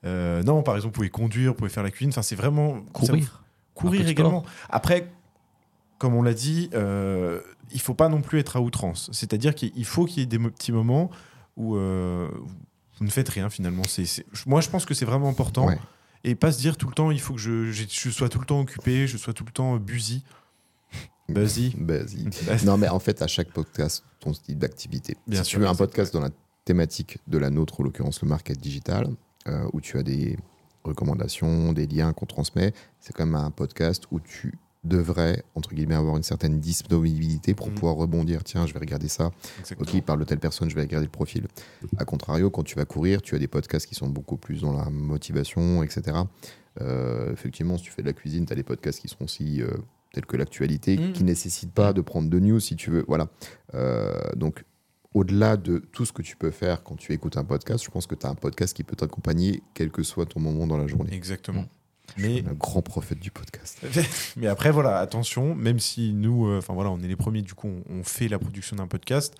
Euh, 0.05 0.41
non, 0.43 0.63
par 0.63 0.77
exemple, 0.77 0.93
vous 0.93 0.99
pouvez 0.99 1.09
conduire, 1.09 1.51
vous 1.51 1.57
pouvez 1.57 1.69
faire 1.69 1.83
la 1.83 1.91
cuisine. 1.91 2.11
Enfin, 2.11 2.21
c'est 2.21 2.37
vraiment. 2.37 2.75
ça- 3.01 3.07
Courir. 3.07 3.43
Courir 3.75 4.07
également. 4.07 4.43
Après, 4.69 5.11
comme 5.99 6.15
on 6.15 6.23
l'a 6.23 6.33
dit, 6.33 6.69
euh, 6.73 7.41
il 7.71 7.79
faut 7.79 7.93
pas 7.93 8.09
non 8.09 8.21
plus 8.21 8.39
être 8.39 8.57
à 8.57 8.61
outrance. 8.61 9.09
C'est-à-dire 9.13 9.53
qu'il 9.53 9.85
faut 9.85 10.05
qu'il 10.05 10.19
y 10.19 10.23
ait 10.23 10.25
des 10.25 10.39
petits 10.39 10.71
moments 10.71 11.11
où 11.55 11.75
euh, 11.75 12.27
vous 12.97 13.05
ne 13.05 13.09
faites 13.09 13.29
rien 13.29 13.49
finalement. 13.49 13.83
C'est, 13.87 14.25
Moi, 14.45 14.61
je 14.61 14.69
pense 14.69 14.85
que 14.85 14.93
c'est 14.93 15.05
vraiment 15.05 15.29
important. 15.29 15.67
Ouais. 15.67 15.79
Et 16.23 16.33
pas 16.33 16.51
se 16.51 16.59
dire 16.59 16.75
tout 16.75 16.87
le 16.87 16.93
temps, 16.93 17.11
il 17.11 17.21
faut 17.21 17.35
que 17.35 17.39
je, 17.39 17.71
sois 18.09 18.29
tout 18.29 18.39
le 18.39 18.45
temps 18.45 18.59
occupé, 18.59 19.05
je 19.05 19.17
sois 19.17 19.33
tout 19.33 19.45
le 19.45 19.51
temps 19.51 19.77
busy. 19.77 20.23
Busy. 21.29 21.75
Vas-y. 21.79 22.65
non, 22.65 22.77
mais 22.77 22.87
en 22.87 22.99
fait, 22.99 23.21
à 23.21 23.27
chaque 23.27 23.51
podcast, 23.51 24.03
ton 24.19 24.33
style 24.33 24.57
d'activité. 24.57 25.17
Si 25.27 25.35
sûr, 25.37 25.43
tu 25.45 25.57
veux 25.57 25.67
un 25.67 25.75
podcast 25.75 26.13
dans 26.13 26.21
la 26.21 26.29
thématique 26.65 27.17
de 27.27 27.37
la 27.37 27.49
nôtre, 27.49 27.79
en 27.81 27.83
l'occurrence 27.83 28.21
le 28.21 28.27
market 28.27 28.59
digital, 28.59 29.07
euh, 29.47 29.67
où 29.73 29.81
tu 29.81 29.97
as 29.97 30.03
des 30.03 30.37
recommandations, 30.85 31.73
des 31.73 31.87
liens 31.87 32.13
qu'on 32.13 32.25
transmet, 32.25 32.73
c'est 32.99 33.13
quand 33.13 33.25
même 33.25 33.35
un 33.35 33.51
podcast 33.51 34.03
où 34.11 34.19
tu 34.19 34.57
devrais, 34.83 35.43
entre 35.55 35.73
guillemets, 35.73 35.95
avoir 35.95 36.15
une 36.15 36.21
certaine 36.23 36.59
disponibilité 36.59 37.55
pour 37.55 37.67
Mhm. 37.69 37.73
pouvoir 37.73 37.95
rebondir. 37.95 38.43
Tiens, 38.43 38.67
je 38.67 38.73
vais 38.73 38.79
regarder 38.79 39.07
ça. 39.07 39.31
Exactement. 39.59 39.87
Ok, 39.89 39.93
il 39.95 40.03
parle 40.03 40.19
de 40.19 40.25
telle 40.25 40.39
personne, 40.39 40.69
je 40.69 40.75
vais 40.75 40.81
regarder 40.81 41.07
le 41.07 41.11
profil. 41.11 41.47
A 41.97 42.05
contrario, 42.05 42.51
quand 42.51 42.61
tu 42.63 42.75
vas 42.75 42.85
courir, 42.85 43.21
tu 43.23 43.33
as 43.35 43.39
des 43.39 43.47
podcasts 43.47 43.87
qui 43.87 43.95
sont 43.95 44.07
beaucoup 44.07 44.37
plus 44.37 44.61
dans 44.61 44.73
la 44.77 44.89
motivation, 44.91 45.81
etc. 45.81 46.17
Euh, 46.81 47.31
effectivement, 47.33 47.77
si 47.77 47.83
tu 47.85 47.91
fais 47.91 48.01
de 48.03 48.07
la 48.07 48.13
cuisine, 48.13 48.45
tu 48.45 48.53
as 48.53 48.55
des 48.55 48.63
podcasts 48.63 48.99
qui 48.99 49.07
sont 49.07 49.23
aussi 49.23 49.61
euh, 49.63 49.69
tels 50.13 50.25
que 50.27 50.37
l'actualité, 50.37 50.97
Mhm. 50.97 51.13
qui 51.13 51.23
ne 51.23 51.29
nécessitent 51.29 51.73
pas 51.73 51.91
de 51.91 52.01
prendre 52.01 52.29
de 52.29 52.39
news 52.39 52.59
si 52.59 52.75
tu 52.75 52.91
veux. 52.91 53.05
Voilà. 53.07 53.27
Euh, 53.73 54.13
donc, 54.35 54.63
au-delà 55.15 55.55
de 55.57 55.79
tout 55.93 56.05
ce 56.05 56.11
que 56.13 56.21
tu 56.21 56.35
peux 56.35 56.51
faire 56.51 56.83
quand 56.83 56.95
tu 56.97 57.13
écoutes 57.13 57.37
un 57.37 57.43
podcast, 57.45 57.83
je 57.83 57.89
pense 57.89 58.05
que 58.05 58.15
tu 58.15 58.25
as 58.27 58.29
un 58.29 58.35
podcast 58.35 58.75
qui 58.75 58.83
peut 58.83 58.95
t'accompagner, 58.97 59.63
quel 59.73 59.89
que 59.89 60.03
soit 60.03 60.25
ton 60.25 60.39
moment 60.41 60.67
dans 60.67 60.77
la 60.77 60.85
journée. 60.87 61.13
Exactement. 61.13 61.65
Je 62.17 62.21
suis 62.21 62.43
Mais, 62.43 62.47
un 62.49 62.53
grand 62.53 62.81
prophète 62.83 63.19
du 63.19 63.31
podcast. 63.31 63.79
mais 64.37 64.45
après, 64.47 64.71
voilà, 64.71 64.99
attention, 64.99 65.55
même 65.55 65.79
si 65.79 66.13
nous, 66.13 66.47
euh, 66.47 66.59
enfin 66.59 66.73
voilà, 66.73 66.91
on 66.91 66.99
est 67.01 67.07
les 67.07 67.15
premiers, 67.15 67.41
du 67.41 67.53
coup, 67.55 67.67
on, 67.67 67.99
on 67.99 68.03
fait 68.03 68.27
la 68.27 68.37
production 68.37 68.75
d'un 68.75 68.87
podcast, 68.87 69.33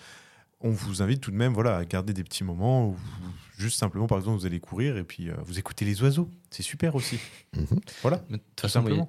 on 0.61 0.71
vous 0.71 1.01
invite 1.03 1.19
tout 1.21 1.29
de 1.29 1.35
même 1.35 1.53
voilà, 1.53 1.75
à 1.77 1.85
garder 1.85 2.13
des 2.13 2.23
petits 2.23 2.43
moments 2.45 2.87
où 2.87 2.91
vous- 2.93 3.31
juste 3.57 3.77
simplement, 3.77 4.07
par 4.07 4.17
exemple, 4.17 4.39
vous 4.39 4.45
allez 4.45 4.59
courir 4.61 4.97
et 4.97 5.03
puis 5.03 5.29
euh, 5.29 5.35
vous 5.45 5.59
écoutez 5.59 5.83
les 5.85 6.01
oiseaux. 6.01 6.29
C'est 6.49 6.63
super 6.63 6.95
aussi. 6.95 7.19
Mhm. 7.55 7.79
Voilà. 8.01 8.23
Mais 8.29 8.37
de 8.37 8.41
toute 8.43 8.55
Tout 8.55 8.61
façon, 8.69 9.07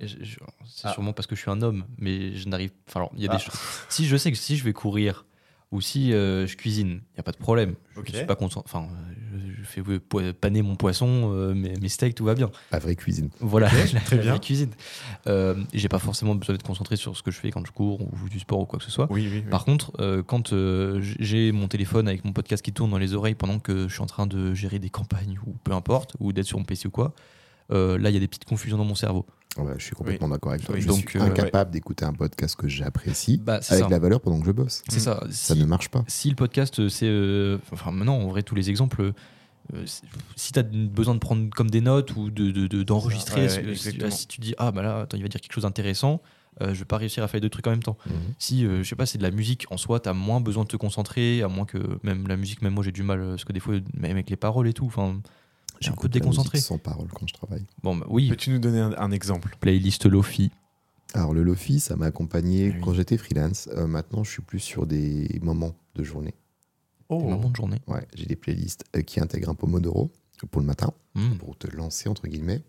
c'est 0.66 0.88
Ah. 0.88 0.92
sûrement 0.92 1.12
parce 1.12 1.26
que 1.28 1.36
je 1.36 1.40
suis 1.40 1.50
un 1.50 1.62
homme, 1.62 1.84
mais 1.96 2.34
je 2.34 2.48
n'arrive. 2.48 2.72
Enfin, 2.88 3.00
alors, 3.00 3.12
il 3.16 3.22
y 3.22 3.28
a 3.28 3.30
Ah. 3.32 3.36
des 3.36 3.42
choses. 3.42 3.54
Si 3.88 4.06
je 4.06 4.16
sais 4.16 4.32
que 4.32 4.36
si 4.36 4.56
je 4.56 4.64
vais 4.64 4.72
courir 4.72 5.24
ou 5.72 5.80
si 5.80 6.12
euh, 6.12 6.46
je 6.46 6.56
cuisine, 6.56 6.88
il 6.88 7.14
n'y 7.16 7.20
a 7.20 7.22
pas 7.22 7.32
de 7.32 7.36
problème. 7.38 7.74
Je 7.94 8.00
Ok. 8.00 8.10
suis 8.14 8.24
pas 8.26 8.36
content. 8.36 8.62
Enfin, 8.64 8.84
euh, 8.84 9.38
je, 9.56 9.62
je 9.62 9.66
fais 9.66 9.82
euh, 10.14 10.32
paner 10.32 10.62
mon 10.62 10.76
poisson, 10.76 11.32
euh, 11.34 11.54
mes, 11.54 11.74
mes 11.76 11.88
steaks, 11.88 12.14
tout 12.14 12.24
va 12.24 12.34
bien. 12.34 12.50
La 12.70 12.78
vraie 12.78 12.94
cuisine. 12.94 13.30
Voilà, 13.40 13.66
Ok, 13.66 13.72
la, 13.92 14.00
très 14.00 14.16
la 14.16 14.22
bien. 14.22 14.30
vraie 14.32 14.40
cuisine. 14.40 14.70
Euh, 15.26 15.56
j'ai 15.74 15.88
pas 15.88 15.98
forcément 15.98 16.34
besoin 16.36 16.54
d'être 16.54 16.66
concentré 16.66 16.94
sur 16.96 17.16
ce 17.16 17.22
que 17.22 17.30
je 17.32 17.38
fais 17.38 17.50
quand 17.50 17.66
je 17.66 17.72
cours 17.72 18.00
ou 18.00 18.10
je 18.14 18.20
joue 18.20 18.28
du 18.28 18.38
sport 18.38 18.60
ou 18.60 18.66
quoi 18.66 18.78
que 18.78 18.84
ce 18.84 18.90
soit. 18.92 19.08
Oui, 19.10 19.28
oui. 19.30 19.42
oui. 19.44 19.50
Par 19.50 19.64
contre, 19.64 19.90
euh, 20.00 20.22
quand 20.22 20.52
euh, 20.52 21.00
j'ai 21.18 21.50
mon 21.52 21.66
téléphone 21.68 22.06
avec 22.06 22.24
mon 22.24 22.32
podcast 22.32 22.64
qui 22.64 22.72
tourne 22.72 22.90
dans 22.92 22.98
les 22.98 23.14
oreilles 23.14 23.34
pendant 23.34 23.58
que 23.58 23.88
je 23.88 23.92
suis 23.92 24.02
en 24.02 24.06
train 24.06 24.26
de 24.28 24.54
gérer 24.54 24.78
des 24.78 24.90
campagnes 24.90 25.38
ou 25.46 25.54
peu 25.64 25.72
importe, 25.72 26.14
ou 26.20 26.32
d'être 26.32 26.46
sur 26.46 26.58
mon 26.58 26.64
PC 26.64 26.86
ou 26.86 26.92
quoi, 26.92 27.06
euh, 27.06 27.10
là 27.70 28.10
il 28.10 28.12
y 28.14 28.16
a 28.16 28.20
des 28.20 28.28
petites 28.28 28.44
confusions 28.44 28.76
dans 28.78 28.84
mon 28.84 28.94
cerveau. 28.94 29.26
Ouais, 29.58 29.72
je 29.78 29.84
suis 29.84 29.94
complètement 29.94 30.28
d'accord 30.28 30.52
avec 30.52 30.64
toi. 30.66 30.74
Oui, 30.74 30.82
je 30.82 30.86
donc, 30.86 31.08
suis 31.08 31.18
euh, 31.18 31.22
incapable 31.22 31.70
d'écouter 31.70 32.04
un 32.04 32.12
podcast 32.12 32.56
que 32.56 32.68
j'apprécie 32.68 33.38
Bah, 33.38 33.60
c'est 33.62 33.72
avec 33.74 33.84
ça. 33.84 33.90
la 33.90 33.98
valeur 33.98 34.20
pendant 34.20 34.38
que 34.38 34.44
je 34.46 34.52
bosse. 34.52 34.82
C'est 34.88 35.00
ça. 35.00 35.18
Ça 35.30 35.54
Si, 35.54 35.58
ne 35.60 35.64
marche 35.64 35.88
pas. 35.88 36.04
si 36.08 36.28
le 36.28 36.36
podcast, 36.36 36.78
euh, 36.78 36.90
c'est. 36.90 37.06
euh, 37.08 37.56
enfin, 37.72 37.90
maintenant, 37.90 38.16
en 38.18 38.28
vrai, 38.28 38.42
tous 38.42 38.54
les 38.54 38.68
exemples. 38.68 39.00
euh, 39.02 39.12
c'est- 39.86 40.04
si 40.36 40.52
tu 40.52 40.58
as 40.58 40.62
besoin 40.62 41.14
de 41.14 41.18
prendre 41.20 41.48
comme 41.50 41.70
des 41.70 41.80
notes 41.80 42.14
ou 42.16 42.30
d'enregistrer, 42.30 43.42
de, 43.42 43.46
de, 43.46 43.48
Ouais, 43.48 43.60
si- 43.62 43.66
ouais, 43.68 43.74
si, 43.74 43.88
exactement. 43.88 44.10
si 44.10 44.26
tu 44.28 44.40
dis 44.40 44.54
Ah, 44.58 44.70
bah 44.72 44.82
là, 44.82 45.00
attends, 45.00 45.16
il 45.16 45.22
va 45.22 45.28
dire 45.28 45.40
quelque 45.40 45.52
chose 45.54 45.64
d'intéressant, 45.64 46.20
euh, 46.60 46.72
je 46.74 46.78
vais 46.80 46.84
pas 46.84 46.98
réussir 46.98 47.24
à 47.24 47.28
faire 47.28 47.40
deux 47.40 47.48
trucs 47.48 47.66
en 47.66 47.70
même 47.70 47.82
temps. 47.82 47.96
Mhm. 48.06 48.14
Si, 48.38 48.64
euh, 48.66 48.82
je 48.82 48.88
sais 48.88 48.94
pas, 48.96 49.06
c'est 49.06 49.18
de 49.18 49.22
la 49.22 49.30
musique 49.30 49.66
en 49.70 49.76
soi, 49.76 50.00
tu 50.00 50.08
as 50.08 50.12
moins 50.12 50.40
besoin 50.40 50.64
de 50.64 50.68
te 50.68 50.76
concentrer, 50.76 51.42
à 51.42 51.48
moins 51.48 51.64
que 51.64 51.78
même 52.02 52.28
la 52.28 52.36
musique, 52.36 52.62
même 52.62 52.74
moi 52.74 52.84
j'ai 52.84 52.92
du 52.92 53.02
mal, 53.02 53.20
euh, 53.20 53.30
parce 53.30 53.44
que 53.44 53.52
des 53.52 53.60
fois, 53.60 53.74
même 53.94 54.10
avec 54.12 54.28
les 54.30 54.36
paroles 54.36 54.68
et 54.68 54.72
tout, 54.74 54.86
enfin, 54.86 55.20
j'ai 55.80 55.90
un 55.90 55.94
peu 55.94 56.08
déconcentré. 56.08 56.58
sans 56.60 56.78
parole 56.78 57.08
quand 57.08 57.26
je 57.28 57.34
travaille. 57.34 57.64
Bon, 57.82 57.96
bah, 57.96 58.06
oui, 58.08 58.28
Peux-tu 58.28 58.50
nous 58.50 58.58
donner 58.58 58.80
un, 58.80 58.92
un 58.96 59.10
exemple? 59.10 59.56
Playlist 59.60 60.06
Lofi. 60.06 60.50
Alors 61.14 61.32
le 61.34 61.42
Lofi, 61.42 61.80
ça 61.80 61.96
m'a 61.96 62.06
accompagné 62.06 62.70
Ah 62.70 62.74
oui. 62.76 62.80
quand 62.84 62.92
j'étais 62.94 63.16
freelance. 63.16 63.68
Euh, 63.76 63.86
maintenant, 63.86 64.24
je 64.24 64.30
suis 64.30 64.42
plus 64.42 64.58
sur 64.60 64.86
des 64.86 65.38
moments 65.42 65.74
de 65.94 66.02
journée. 66.04 66.34
Oh, 67.08 67.18
Des 67.22 67.28
moments 67.28 67.50
de 67.50 67.56
journée. 67.56 67.78
Ouais, 67.86 68.06
j'ai 68.14 68.26
des 68.26 68.36
playlists 68.36 68.84
euh, 68.96 69.02
qui 69.02 69.20
intègrent 69.20 69.48
un 69.50 69.54
Pomodoro 69.54 70.10
pour 70.50 70.60
le 70.60 70.66
matin, 70.66 70.92
Hmm. 71.14 71.36
pour 71.38 71.56
te 71.56 71.66
lancer 71.74 72.08
entre 72.10 72.26
guillemets. 72.28 72.62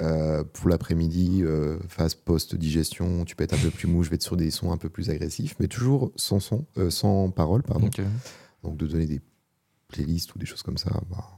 Euh, 0.00 0.44
pour 0.44 0.68
l'après-midi, 0.68 1.40
euh, 1.42 1.78
phase 1.88 2.14
post-digestion, 2.14 3.24
tu 3.24 3.34
peux 3.34 3.44
être 3.44 3.54
un 3.54 3.58
peu 3.58 3.70
plus 3.70 3.88
mou, 3.88 4.02
je 4.02 4.10
vais 4.10 4.16
être 4.16 4.22
sur 4.22 4.36
des 4.36 4.50
sons 4.50 4.70
un 4.72 4.76
peu 4.76 4.88
plus 4.88 5.10
agressifs, 5.10 5.56
mais 5.58 5.68
toujours 5.68 6.12
sans 6.16 6.38
son, 6.40 6.66
euh, 6.76 6.90
sans 6.90 7.30
parole, 7.30 7.62
pardon. 7.62 7.86
Ok. 7.86 8.00
Donc 8.62 8.76
de 8.76 8.86
donner 8.86 9.06
des 9.06 9.20
playlists 9.88 10.34
ou 10.34 10.38
des 10.38 10.46
choses 10.46 10.62
comme 10.62 10.76
ça, 10.78 10.90
bah, 11.10 11.24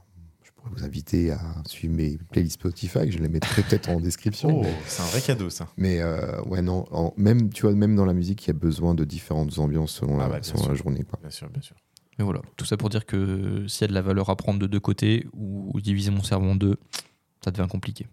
pourrais 0.61 0.79
vous 0.79 0.83
inviter 0.85 1.31
à 1.31 1.39
suivre 1.67 1.93
mes 1.95 2.17
playlists 2.31 2.53
Spotify, 2.55 3.11
je 3.11 3.17
les 3.19 3.29
mettrai 3.29 3.61
peut-être 3.63 3.89
en 3.89 3.99
description. 3.99 4.49
Oh, 4.59 4.61
mais- 4.63 4.73
c'est 4.87 5.01
un 5.01 5.05
vrai 5.07 5.21
cadeau 5.21 5.49
ça. 5.49 5.67
Mais 5.77 5.99
euh, 6.01 6.41
ouais, 6.43 6.61
non, 6.61 6.85
en- 6.91 7.13
même, 7.17 7.49
tu 7.51 7.63
vois, 7.63 7.73
même 7.73 7.95
dans 7.95 8.05
la 8.05 8.13
musique, 8.13 8.45
il 8.45 8.47
y 8.47 8.51
a 8.51 8.53
besoin 8.53 8.93
de 8.95 9.03
différentes 9.03 9.57
ambiances 9.59 9.91
selon, 9.93 10.19
Ah 10.19 10.23
la, 10.23 10.29
bah, 10.29 10.39
selon 10.43 10.67
la 10.67 10.73
journée. 10.75 11.03
Quoi. 11.03 11.19
Bien 11.21 11.29
sûr, 11.31 11.49
bien 11.49 11.61
sûr. 11.61 11.75
Mais 12.19 12.25
voilà, 12.25 12.41
tout 12.57 12.65
ça 12.65 12.77
pour 12.77 12.89
dire 12.89 13.05
que 13.05 13.65
s'il 13.67 13.81
y 13.81 13.85
a 13.85 13.87
de 13.87 13.93
la 13.93 14.01
valeur 14.01 14.29
à 14.29 14.35
prendre 14.35 14.59
de 14.59 14.67
deux 14.67 14.79
côtés 14.79 15.25
ou 15.33 15.79
diviser 15.81 16.11
mon 16.11 16.21
cerveau 16.23 16.49
en 16.51 16.55
deux, 16.55 16.77
ça 17.43 17.51
devient 17.51 17.67
compliqué. 17.69 18.05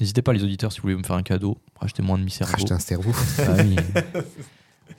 N'hésitez 0.00 0.22
pas 0.22 0.32
les 0.32 0.42
auditeurs 0.44 0.72
si 0.72 0.78
vous 0.78 0.82
voulez 0.84 0.96
me 0.96 1.02
faire 1.02 1.16
un 1.16 1.22
cadeau, 1.22 1.58
rachetez-moi 1.80 2.16
un 2.16 2.18
demi-cerveau. 2.18 2.52
Racheter 2.52 2.72
un 2.74 2.78
cerveau. 2.78 3.12
Ah 3.40 3.56
oui. 3.58 3.76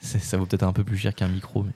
Ça 0.00 0.36
vaut 0.36 0.46
peut-être 0.46 0.62
un 0.62 0.72
peu 0.72 0.84
plus 0.84 0.96
cher 0.96 1.14
qu'un 1.14 1.28
micro. 1.28 1.62
Mais... 1.64 1.72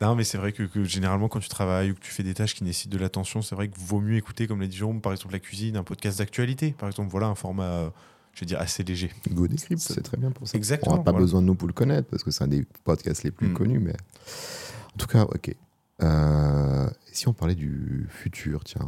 Non, 0.00 0.14
mais 0.14 0.24
c'est 0.24 0.36
vrai 0.38 0.52
que, 0.52 0.62
que 0.64 0.84
généralement, 0.84 1.28
quand 1.28 1.40
tu 1.40 1.48
travailles 1.48 1.90
ou 1.90 1.94
que 1.94 2.00
tu 2.00 2.10
fais 2.10 2.22
des 2.22 2.34
tâches 2.34 2.54
qui 2.54 2.64
nécessitent 2.64 2.92
de 2.92 2.98
l'attention, 2.98 3.40
c'est 3.40 3.54
vrai 3.54 3.68
qu'il 3.68 3.82
vaut 3.82 4.00
mieux 4.00 4.16
écouter, 4.16 4.46
comme 4.46 4.60
l'a 4.60 4.66
dit 4.66 4.76
Jérôme, 4.76 5.00
par 5.00 5.12
exemple 5.12 5.32
la 5.32 5.40
cuisine, 5.40 5.76
un 5.76 5.84
podcast 5.84 6.18
d'actualité. 6.18 6.72
Par 6.76 6.88
exemple, 6.88 7.10
voilà 7.10 7.28
un 7.28 7.34
format, 7.34 7.64
euh, 7.64 7.90
je 8.34 8.40
vais 8.40 8.46
dire, 8.46 8.60
assez 8.60 8.82
léger. 8.84 9.10
Go 9.30 9.48
Decrypt, 9.48 9.80
c'est 9.80 10.02
très 10.02 10.18
bien 10.18 10.30
pour 10.32 10.46
ça. 10.46 10.56
Exactement, 10.58 10.96
On 10.96 10.98
n'a 10.98 11.02
pas 11.04 11.12
voilà. 11.12 11.24
besoin 11.24 11.40
de 11.40 11.46
nous 11.46 11.54
pour 11.54 11.66
le 11.66 11.72
connaître 11.72 12.08
parce 12.10 12.22
que 12.24 12.30
c'est 12.30 12.44
un 12.44 12.48
des 12.48 12.66
podcasts 12.84 13.22
les 13.24 13.30
plus 13.30 13.48
Mm. 13.48 13.54
connus. 13.54 13.78
Mais 13.78 13.94
en 13.94 14.98
tout 14.98 15.06
cas, 15.06 15.22
ok. 15.24 15.54
Euh, 16.02 16.90
si 17.10 17.26
on 17.28 17.32
parlait 17.32 17.54
du 17.54 18.06
futur, 18.10 18.64
tiens, 18.64 18.86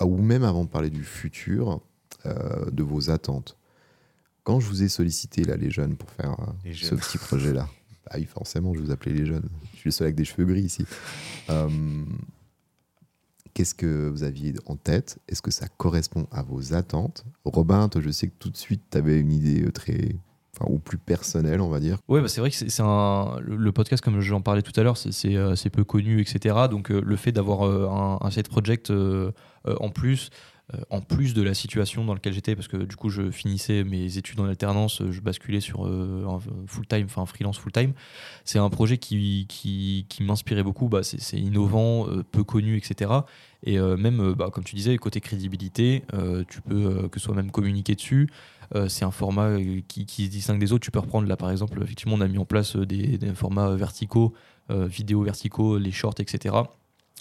Ah, 0.00 0.06
ou 0.06 0.16
même 0.20 0.42
avant 0.42 0.64
de 0.64 0.68
parler 0.68 0.90
du 0.90 1.04
futur, 1.04 1.80
euh, 2.26 2.68
de 2.72 2.82
vos 2.82 3.10
attentes. 3.10 3.56
Quand 4.42 4.58
je 4.58 4.66
vous 4.66 4.82
ai 4.82 4.88
sollicité 4.88 5.44
là, 5.44 5.56
les 5.56 5.70
jeunes, 5.70 5.94
pour 5.94 6.10
faire 6.10 6.34
Les 6.64 6.74
ce 6.74 6.86
jeunes. 6.86 6.98
petit 6.98 7.18
projet-là, 7.18 7.68
bah 8.12 8.18
oui, 8.18 8.24
forcément, 8.26 8.74
je 8.74 8.80
vous 8.80 8.90
appelais 8.90 9.12
les 9.12 9.26
jeunes. 9.26 9.48
Je 9.74 9.78
suis 9.78 9.88
le 9.88 9.92
seul 9.92 10.06
avec 10.06 10.16
des 10.16 10.24
cheveux 10.24 10.44
gris 10.44 10.62
ici. 10.62 10.84
Euh, 11.50 11.68
Qu'est-ce 13.54 13.74
que 13.74 14.08
vous 14.08 14.22
aviez 14.22 14.54
en 14.64 14.76
tête? 14.76 15.18
Est-ce 15.28 15.42
que 15.42 15.50
ça 15.50 15.66
correspond 15.68 16.26
à 16.32 16.42
vos 16.42 16.72
attentes? 16.72 17.24
Robin, 17.44 17.88
toi, 17.90 18.00
je 18.00 18.10
sais 18.10 18.28
que 18.28 18.34
tout 18.38 18.48
de 18.48 18.56
suite, 18.56 18.80
tu 18.90 18.96
avais 18.96 19.20
une 19.20 19.30
idée 19.30 19.64
euh, 19.64 19.70
très 19.70 20.14
enfin, 20.58 20.70
ou 20.72 20.78
plus 20.78 20.96
personnel, 20.96 21.60
on 21.60 21.68
va 21.68 21.78
dire. 21.78 21.98
Ouais, 22.08 22.22
bah 22.22 22.28
c'est 22.28 22.40
vrai 22.40 22.50
que 22.50 22.56
c'est 22.56 22.82
un 22.82 23.38
le 23.40 23.70
podcast 23.72 24.02
comme 24.02 24.20
j'en 24.20 24.40
parlais 24.40 24.62
tout 24.62 24.78
à 24.80 24.82
l'heure, 24.82 24.96
c'est- 24.96 25.36
euh, 25.36 25.54
peu 25.70 25.84
connu, 25.84 26.20
etc. 26.22 26.56
Donc 26.70 26.88
le 26.88 27.16
fait 27.16 27.32
d'avoir 27.32 27.62
un, 27.64 28.18
un 28.26 28.30
project 28.48 28.90
en 29.66 29.90
plus, 29.90 30.30
en 30.90 31.00
plus 31.00 31.34
de 31.34 31.42
la 31.42 31.54
situation 31.54 32.04
dans 32.04 32.14
laquelle 32.14 32.32
j'étais, 32.32 32.54
parce 32.54 32.68
que 32.68 32.76
du 32.76 32.96
coup 32.96 33.08
je 33.08 33.30
finissais 33.30 33.84
mes 33.84 34.18
études 34.18 34.40
en 34.40 34.46
alternance, 34.46 35.00
euh, 35.00 35.12
je 35.12 35.20
basculais 35.20 35.60
sur 35.60 35.86
euh, 35.86 36.24
un 36.26 36.40
full 36.66 36.86
time, 36.86 37.04
enfin 37.04 37.26
freelance 37.26 37.58
full 37.58 37.72
time. 37.72 37.92
C'est 38.44 38.58
un 38.58 38.70
projet 38.70 38.98
qui 38.98 39.46
qui, 39.48 40.22
m'inspirait 40.22 40.62
beaucoup. 40.62 40.88
Bah 40.88 41.02
c'est 41.02 41.38
innovant, 41.38 42.08
euh, 42.08 42.22
peu 42.22 42.44
connu, 42.44 42.76
etc. 42.76 43.10
Et 43.64 43.78
euh, 43.78 43.96
même, 43.96 44.20
euh, 44.20 44.34
bah, 44.34 44.50
comme 44.52 44.64
tu 44.64 44.74
disais, 44.74 44.96
côté 44.98 45.20
crédibilité, 45.20 46.02
euh, 46.14 46.44
tu 46.48 46.60
peux 46.62 46.74
euh, 46.74 47.08
que 47.08 47.20
ce 47.20 47.26
soit 47.26 47.34
même 47.34 47.50
communiquer 47.50 47.94
dessus. 47.94 48.28
Euh, 48.74 48.88
c'est 48.88 49.04
un 49.04 49.10
format 49.10 49.48
euh, 49.48 49.80
qui, 49.86 50.06
se 50.06 50.30
distingue 50.30 50.58
des 50.58 50.72
autres. 50.72 50.84
Tu 50.84 50.90
peux 50.90 50.98
reprendre 50.98 51.28
là, 51.28 51.36
par 51.36 51.50
exemple, 51.50 51.80
effectivement, 51.82 52.16
on 52.16 52.20
a 52.20 52.28
mis 52.28 52.38
en 52.38 52.44
place 52.44 52.76
euh, 52.76 52.86
des, 52.86 53.18
des 53.18 53.34
formats 53.34 53.74
verticaux, 53.74 54.32
euh, 54.70 54.86
vidéos 54.86 55.22
verticaux, 55.22 55.78
les 55.78 55.92
shorts, 55.92 56.14
etc. 56.18 56.54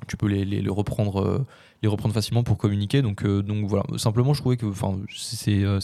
Tu 0.07 0.17
peux 0.17 0.27
les, 0.27 0.69
reprendre, 0.69 1.21
euh, 1.21 1.45
les 1.81 1.87
reprendre 1.87 2.13
facilement 2.13 2.43
pour 2.43 2.57
communiquer. 2.57 3.01
Donc, 3.01 3.23
euh, 3.23 3.43
voilà. 3.65 3.83
Simplement, 3.97 4.33
je 4.33 4.41
trouvais 4.41 4.57
que, 4.57 4.71
c'est 5.09 5.63
euh, 5.63 5.79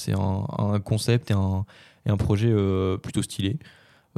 un, 0.57 0.79
concept 0.79 1.31
et 1.31 1.33
un, 1.33 1.65
et 2.05 2.09
un 2.09 2.17
projet 2.17 2.53
plutôt 3.01 3.21
stylé. 3.21 3.57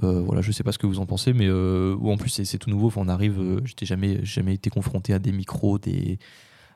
Euh, 0.03 0.21
voilà, 0.21 0.41
je 0.41 0.51
sais 0.51 0.63
pas 0.63 0.71
ce 0.71 0.77
que 0.77 0.87
vous 0.87 0.99
en 0.99 1.05
pensez, 1.05 1.33
mais 1.33 1.49
ou 1.49 2.11
en 2.11 2.17
plus 2.17 2.29
c'est 2.29 2.57
tout 2.57 2.69
nouveau. 2.69 2.87
Enfin, 2.87 3.01
on 3.03 3.09
arrive, 3.09 3.39
euh, 3.39 3.61
j'étais 3.65 3.85
jamais 3.85 4.23
jamais 4.23 4.53
été 4.53 4.69
confronté 4.69 5.13
à 5.13 5.19
des 5.19 5.31
micros, 5.31 5.77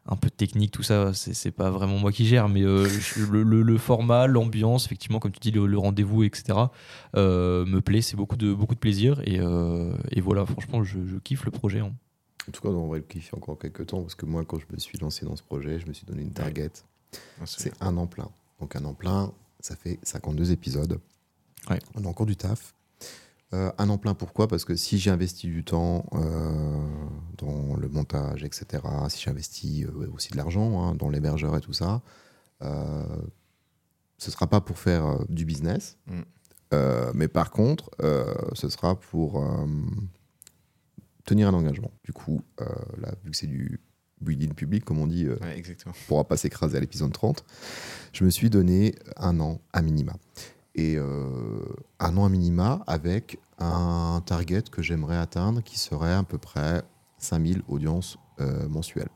un 0.05 0.15
peu 0.17 0.27
de 0.27 0.33
technique, 0.33 0.71
tout 0.71 0.83
ça. 0.83 1.13
C'est 1.13 1.51
pas 1.51 1.69
vraiment 1.69 1.97
moi 1.97 2.11
qui 2.11 2.25
gère, 2.25 2.49
mais 2.49 2.61
le, 2.61 3.77
format, 3.77 4.27
l'ambiance, 4.27 4.85
effectivement, 4.85 5.19
comme 5.19 5.31
tu 5.31 5.39
dis, 5.39 5.51
le, 5.51 5.77
rendez-vous, 5.77 6.23
etc. 6.23 6.59
me 7.15 7.79
plaît. 7.79 8.01
C'est 8.01 8.17
beaucoup 8.17 8.35
de 8.35 8.75
plaisir 8.75 9.21
et, 9.25 9.39
voilà, 10.21 10.45
franchement, 10.45 10.83
je, 10.83 10.99
je 11.05 11.17
kiffe 11.17 11.45
le 11.45 11.51
projet. 11.51 11.79
hein. 11.79 11.93
En 12.47 12.51
tout 12.51 12.61
cas, 12.61 12.69
on 12.69 12.89
va 12.89 12.97
le 12.97 13.03
kiffer 13.03 13.35
encore 13.35 13.57
quelques 13.57 13.87
temps 13.87 14.01
parce 14.01 14.15
que 14.15 14.25
moi, 14.25 14.43
quand 14.45 14.59
je 14.59 14.65
me 14.71 14.77
suis 14.77 14.97
lancé 14.97 15.25
dans 15.25 15.35
ce 15.35 15.43
projet, 15.43 15.79
je 15.79 15.87
me 15.87 15.93
suis 15.93 16.05
donné 16.05 16.21
une 16.21 16.33
target. 16.33 16.71
Ah, 17.39 17.45
C'est 17.45 17.73
un 17.81 17.95
an 17.97 18.07
plein. 18.07 18.29
Donc 18.59 18.75
un 18.75 18.83
an 18.85 18.93
plein, 18.93 19.31
ça 19.59 19.75
fait 19.75 19.99
52 20.03 20.51
épisodes. 20.51 20.99
Ouais. 21.69 21.79
On 21.95 22.03
a 22.03 22.07
encore 22.07 22.25
du 22.25 22.35
taf. 22.35 22.73
Euh, 23.53 23.71
un 23.77 23.89
an 23.89 23.97
plein, 23.97 24.13
pourquoi? 24.13 24.47
Parce 24.47 24.65
que 24.65 24.75
si 24.75 24.97
j'ai 24.97 25.11
investi 25.11 25.47
du 25.47 25.63
temps 25.63 26.05
euh, 26.13 26.87
dans 27.37 27.75
le 27.75 27.87
montage, 27.87 28.43
etc., 28.43 28.83
si 29.09 29.21
j'ai 29.21 29.29
investi 29.29 29.85
euh, 29.85 30.09
aussi 30.13 30.31
de 30.31 30.37
l'argent 30.37 30.81
hein, 30.81 30.95
dans 30.95 31.09
l'hébergeur 31.09 31.55
et 31.55 31.61
tout 31.61 31.73
ça, 31.73 32.01
ce 34.17 34.31
sera 34.31 34.47
pas 34.47 34.61
pour 34.61 34.79
faire 34.79 35.19
du 35.27 35.43
business. 35.43 35.97
Mm. 36.07 36.21
Mais 37.13 37.27
par 37.27 37.51
contre, 37.51 37.91
ce 38.53 38.69
sera 38.69 38.97
pour 38.97 39.43
tenir 41.25 41.47
un 41.47 41.53
engagement. 41.53 41.91
Du 42.03 42.11
coup, 42.13 42.41
euh, 42.61 42.65
là, 42.99 43.13
vu 43.23 43.31
que 43.31 43.37
c'est 43.37 43.47
du 43.47 43.79
building 44.21 44.53
public, 44.53 44.85
comme 44.85 44.99
on 44.99 45.07
dit, 45.07 45.25
euh, 45.25 45.37
Ouais, 45.41 45.57
exactement. 45.57 45.93
pourra 46.07 46.23
pas 46.25 46.37
s'écraser 46.37 46.77
à 46.77 46.79
l'épisode 46.79 47.11
30, 47.11 47.43
je 48.13 48.23
me 48.23 48.29
suis 48.29 48.49
donné 48.49 48.95
un 49.17 49.39
an 49.39 49.59
à 49.73 49.81
minima. 49.81 50.13
Et 50.75 50.95
euh, 50.97 51.59
un 51.99 52.17
an 52.17 52.25
à 52.25 52.29
minima 52.29 52.83
avec 52.87 53.37
un 53.59 54.21
target 54.25 54.63
que 54.71 54.81
j'aimerais 54.81 55.17
atteindre 55.17 55.61
qui 55.61 55.77
serait 55.77 56.13
à 56.13 56.23
peu 56.23 56.37
près 56.37 56.81
5000 57.17 57.61
audiences 57.67 58.17
euh, 58.39 58.67
mensuelles. 58.67 59.09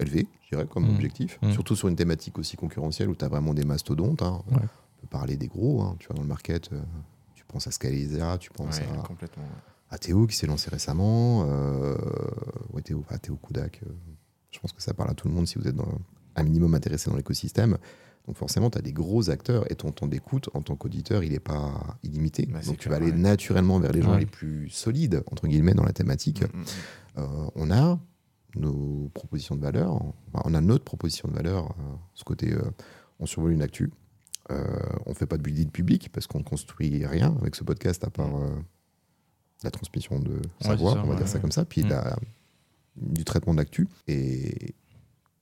Élevé, 0.00 0.26
je 0.44 0.56
dirais, 0.56 0.66
comme 0.66 0.84
Mhm. 0.86 0.94
objectif. 0.94 1.38
Mhm. 1.42 1.52
Surtout 1.52 1.76
sur 1.76 1.88
une 1.88 1.96
thématique 1.96 2.38
aussi 2.38 2.56
concurrentielle 2.56 3.08
où 3.10 3.14
tu 3.14 3.24
as 3.24 3.28
vraiment 3.28 3.52
des 3.54 3.64
mastodontes. 3.64 4.22
hein. 4.22 4.42
Ouais. 4.50 4.56
On 4.56 5.00
peut 5.02 5.06
parler 5.10 5.36
des 5.36 5.48
gros, 5.48 5.82
hein. 5.82 5.96
tu 5.98 6.06
vois, 6.06 6.16
dans 6.16 6.22
le 6.22 6.28
market. 6.28 6.72
euh, 6.72 6.80
tu 7.34 7.44
penses 7.44 7.66
à 7.66 7.70
Scalisa, 7.72 8.38
tu 8.38 8.50
penses 8.50 8.78
Ouais, 8.78 8.86
à, 8.98 9.02
complètement. 9.02 9.44
Ouais. 9.92 9.96
à 9.96 9.98
Théo 9.98 10.26
qui 10.26 10.36
s'est 10.36 10.46
lancé 10.46 10.70
récemment. 10.70 11.46
Euh, 11.48 11.96
ouais, 12.72 12.82
Théo, 12.82 13.04
pas 13.08 13.18
Théo 13.18 13.36
Koudak. 13.36 13.80
euh, 13.86 13.90
je 14.50 14.58
pense 14.58 14.72
que 14.72 14.82
ça 14.82 14.92
parle 14.94 15.10
à 15.10 15.14
tout 15.14 15.28
le 15.28 15.34
monde 15.34 15.46
si 15.46 15.58
vous 15.58 15.66
êtes 15.66 15.74
dans, 15.74 15.98
un 16.36 16.42
minimum 16.42 16.74
intéressé 16.74 17.10
dans 17.10 17.16
l'écosystème. 17.16 17.78
Donc 18.26 18.36
forcément, 18.36 18.70
tu 18.70 18.78
as 18.78 18.82
des 18.82 18.92
gros 18.92 19.30
acteurs 19.30 19.70
et 19.70 19.74
ton 19.74 19.90
temps 19.90 20.06
d'écoute 20.06 20.48
en 20.54 20.62
tant 20.62 20.76
qu'auditeur, 20.76 21.24
il 21.24 21.32
n'est 21.32 21.40
pas 21.40 21.98
illimité. 22.04 22.46
Bah, 22.46 22.60
Donc 22.64 22.78
tu 22.78 22.88
vas 22.88 22.96
aller 22.96 23.10
ouais. 23.10 23.18
naturellement 23.18 23.80
vers 23.80 23.92
les 23.92 24.02
gens 24.02 24.12
Ouais. 24.12 24.20
les 24.20 24.26
plus 24.26 24.68
solides, 24.70 25.22
entre 25.30 25.48
guillemets, 25.48 25.74
dans 25.74 25.84
la 25.84 25.92
thématique. 25.92 26.42
Mm, 26.42 26.58
mm, 26.58 26.60
mm. 26.60 26.64
Euh, 27.18 27.50
on 27.56 27.70
a 27.70 27.98
nos 28.54 29.10
propositions 29.14 29.56
de 29.56 29.60
valeur. 29.62 29.94
Enfin, 29.94 30.42
on 30.44 30.54
a 30.54 30.60
notre 30.60 30.84
proposition 30.84 31.28
de 31.28 31.34
valeur, 31.34 31.70
euh, 31.80 31.94
ce 32.14 32.22
côté, 32.24 32.52
euh, 32.52 32.60
on 33.18 33.26
survole 33.26 33.52
une 33.52 33.62
actu. 33.62 33.90
Euh, 34.50 34.64
on 35.06 35.14
fait 35.14 35.26
pas 35.26 35.36
de 35.36 35.42
building 35.42 35.70
public 35.70 36.10
parce 36.12 36.26
qu'on 36.26 36.38
ne 36.38 36.44
construit 36.44 37.06
rien 37.06 37.34
avec 37.40 37.54
ce 37.54 37.64
podcast 37.64 38.04
à 38.04 38.10
part 38.10 38.36
euh, 38.36 38.50
la 39.64 39.70
transmission 39.70 40.18
de 40.18 40.40
savoir, 40.60 40.94
c'est 40.94 40.98
ça, 40.98 41.04
on 41.04 41.06
va 41.08 41.10
ouais, 41.14 41.16
dire 41.16 41.28
ça 41.28 41.34
ouais. 41.36 41.40
comme 41.40 41.52
ça, 41.52 41.64
puis 41.64 41.82
Mm. 41.84 41.88
la- 41.88 42.16
du 42.96 43.24
traitement 43.24 43.54
d'actu. 43.54 43.88
Et 44.08 44.74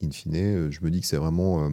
in 0.03 0.11
fine, 0.11 0.37
euh, 0.37 0.71
je 0.71 0.81
me 0.83 0.91
dis 0.91 1.01
que 1.01 1.07
c'est 1.07 1.17
vraiment 1.17 1.65
euh, 1.65 1.71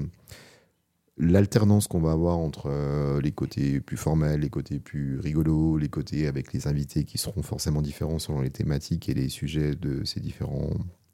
l'alternance 1.17 1.88
qu'on 1.88 1.99
va 1.99 2.12
avoir 2.12 2.38
entre 2.38 2.67
euh, 2.67 3.21
les 3.21 3.31
côtés 3.31 3.79
plus 3.79 3.97
formels, 3.97 4.41
les 4.41 4.49
côtés 4.49 4.79
plus 4.79 5.19
rigolos, 5.19 5.77
les 5.77 5.89
côtés 5.89 6.27
avec 6.27 6.53
les 6.53 6.67
invités 6.67 7.03
qui 7.05 7.17
seront 7.17 7.41
forcément 7.41 7.81
différents 7.81 8.19
selon 8.19 8.41
les 8.41 8.51
thématiques 8.51 9.10
et 9.10 9.13
les 9.13 9.29
sujets 9.29 9.75
de 9.75 10.03
ces 10.03 10.19
différents 10.19 10.69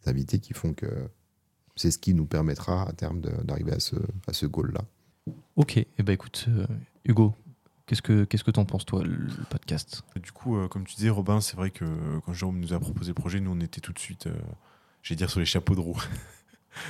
invités 0.06 0.40
qui 0.40 0.54
font 0.54 0.74
que 0.74 0.88
c'est 1.76 1.90
ce 1.92 1.98
qui 1.98 2.14
nous 2.14 2.26
permettra 2.26 2.88
à 2.88 2.92
terme 2.94 3.22
d'arriver 3.44 3.72
à 3.74 3.80
ce, 3.80 3.96
à 4.28 4.34
ce 4.34 4.46
goal-là. 4.46 4.82
Ok, 5.56 5.78
et 5.78 5.88
ben 6.04 6.12
écoute, 6.14 6.46
euh, 6.50 6.68
Hugo, 7.06 7.34
qu'est-ce 7.86 8.02
que 8.02 8.24
qu'est-ce 8.26 8.44
que 8.44 8.52
t'en 8.52 8.66
penses 8.66 8.86
toi, 8.86 9.04
le 9.04 9.28
podcast? 9.50 10.04
Du 10.22 10.32
coup, 10.32 10.58
euh, 10.58 10.68
comme 10.68 10.86
tu 10.86 10.96
disais, 10.96 11.10
Robin, 11.10 11.42
c'est 11.42 11.56
vrai 11.56 11.70
que 11.72 11.86
euh, 11.86 12.20
quand 12.26 12.34
Jérôme 12.34 12.60
nous 12.60 12.74
a 12.74 12.80
proposé 12.80 13.10
le 13.10 13.16
projet, 13.16 13.40
nous, 13.40 13.52
on 13.52 13.60
était 13.60 13.82
tout 13.82 13.94
de 13.94 14.00
suite, 14.00 14.28
euh, 14.28 14.34
j'allais 15.02 15.18
dire, 15.18 15.30
sur 15.30 15.40
les 15.40 15.46
chapeaux 15.46 15.76
de 15.76 15.80
roue. 15.80 16.02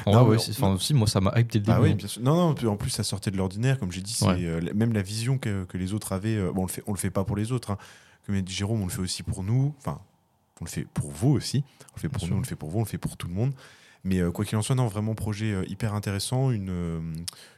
Non, 0.05 0.13
vrai, 0.13 0.21
ouais, 0.23 0.29
mais 0.37 0.41
c'est- 0.41 0.63
on- 0.63 0.73
enfin, 0.73 0.79
si, 0.79 0.93
moi 0.93 1.07
ça 1.07 1.19
m'a 1.19 1.31
hype 1.37 1.51
dès 1.51 1.59
le 1.59 1.65
début. 1.65 1.71
Ah 1.77 1.81
oui, 1.81 1.93
bien 1.93 2.07
sûr. 2.07 2.21
Non, 2.21 2.53
non, 2.55 2.67
en 2.71 2.77
plus, 2.77 2.89
ça 2.89 3.03
sortait 3.03 3.31
de 3.31 3.37
l'ordinaire. 3.37 3.79
Comme 3.79 3.91
j'ai 3.91 4.01
dit, 4.01 4.13
c'est 4.13 4.25
Ouais. 4.25 4.45
euh, 4.45 4.61
même 4.73 4.93
la 4.93 5.01
vision 5.01 5.37
que, 5.37 5.65
que 5.65 5.77
les 5.77 5.93
autres 5.93 6.13
avaient. 6.13 6.39
bon, 6.53 6.61
on 6.61 6.65
le 6.65 6.71
fait, 6.71 6.83
on 6.87 6.93
le 6.93 6.97
fait 6.97 7.09
pas 7.11 7.23
pour 7.25 7.35
les 7.35 7.51
autres. 7.51 7.71
hein. 7.71 7.77
Comme 8.25 8.35
a 8.35 8.41
dit 8.41 8.53
Jérôme, 8.53 8.81
on 8.81 8.85
le 8.85 8.91
fait 8.91 9.01
aussi 9.01 9.23
pour 9.23 9.43
nous. 9.43 9.75
Enfin, 9.79 9.99
on 10.61 10.65
le 10.65 10.69
fait 10.69 10.87
pour 10.93 11.11
vous 11.11 11.31
aussi. 11.31 11.65
On 11.91 11.95
le 11.97 11.99
fait 12.01 12.07
pour 12.09 12.19
Bien 12.19 12.27
nous, 12.27 12.31
sûr. 12.31 12.37
on 12.37 12.39
le 12.41 12.45
fait 12.47 12.55
pour 12.55 12.69
vous, 12.69 12.77
on 12.79 12.83
le 12.83 12.87
fait 12.87 12.97
pour 12.97 13.17
tout 13.17 13.27
le 13.27 13.33
monde. 13.33 13.51
Mais 14.05 14.19
euh, 14.19 14.31
quoi 14.31 14.45
qu'il 14.45 14.57
en 14.57 14.61
soit, 14.61 14.75
non, 14.75 14.87
vraiment 14.87 15.15
projet 15.15 15.51
euh, 15.51 15.65
hyper 15.67 15.93
intéressant, 15.93 16.51
une, 16.51 16.69
euh, 16.69 16.99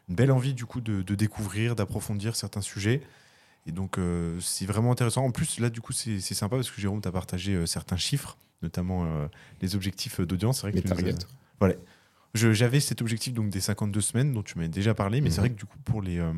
une 0.10 0.16
belle 0.16 0.32
envie 0.32 0.56
du 0.56 0.66
coup 0.66 0.82
de, 0.82 1.04
de 1.04 1.14
découvrir, 1.16 1.76
d'approfondir 1.76 2.36
certains 2.36 2.62
sujets. 2.62 3.02
Et 3.68 3.72
donc, 3.72 3.98
euh, 3.98 4.40
c'est 4.42 4.66
vraiment 4.66 4.92
intéressant. 4.92 5.24
En 5.26 5.32
plus, 5.32 5.60
là, 5.60 5.70
du 5.70 5.82
coup, 5.82 5.92
c'est 5.94 6.20
c'est 6.20 6.36
sympa 6.36 6.56
parce 6.58 6.70
que 6.70 6.80
Jérôme 6.80 7.02
t'a 7.02 7.12
partagé 7.12 7.54
euh, 7.56 7.66
certains 7.66 7.98
chiffres, 7.98 8.38
notamment 8.62 9.06
euh, 9.06 9.28
les 9.62 9.76
objectifs 9.76 10.22
d'audience. 10.22 10.58
C'est 10.58 10.62
vrai 10.64 10.72
que 10.72 10.76
Les 10.78 10.82
tu 10.84 10.90
nous 10.90 10.94
as- 10.94 11.04
targets. 11.14 11.28
Voilà. 11.60 11.74
Je- 12.36 12.54
J'avais 12.54 12.80
cet 12.80 13.02
objectif 13.02 13.34
donc 13.34 13.50
des 13.50 13.62
52 13.62 14.02
semaines 14.02 14.34
dont 14.34 14.44
tu 14.44 14.58
m'avais 14.58 14.68
déjà 14.70 14.94
parlé, 14.94 15.22
mais 15.22 15.30
c'est 15.32 15.38
Mhm. 15.38 15.48
vrai 15.48 15.50
que 15.52 15.56
du 15.60 15.66
coup, 15.66 15.78
pour 15.84 16.02
les, 16.02 16.20
euh, 16.20 16.32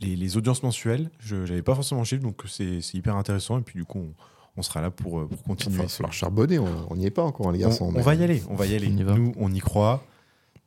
les, 0.00 0.16
les 0.16 0.36
audiences 0.36 0.62
mensuelles, 0.62 1.10
je 1.20 1.36
n'avais 1.36 1.62
pas 1.62 1.74
forcément 1.74 2.00
le 2.02 2.06
chiffre, 2.06 2.22
donc 2.22 2.42
c'est 2.48 2.80
c'est 2.80 2.98
hyper 2.98 3.16
intéressant. 3.16 3.58
Et 3.58 3.62
puis, 3.62 3.78
du 3.78 3.84
coup, 3.86 3.98
on, 4.00 4.14
on 4.56 4.62
sera 4.62 4.80
là 4.82 4.90
pour, 4.90 5.26
pour 5.26 5.28
Il 5.32 5.42
continuer. 5.42 5.78
va 5.78 5.88
falloir 5.88 6.12
charbonner, 6.12 6.58
on 6.58 6.96
n'y 6.96 7.06
est 7.06 7.10
pas 7.10 7.22
encore, 7.22 7.50
les 7.52 7.64
on, 7.64 7.68
garçons. 7.68 7.92
on 7.94 8.00
va 8.02 8.14
y 8.14 8.22
aller, 8.22 8.42
on 8.50 8.56
va 8.56 8.66
y 8.66 8.74
aller. 8.74 8.88
On 8.92 8.96
y 8.98 9.02
va. 9.04 9.14
Nous, 9.14 9.32
on 9.36 9.52
y 9.52 9.60
croit. 9.60 10.04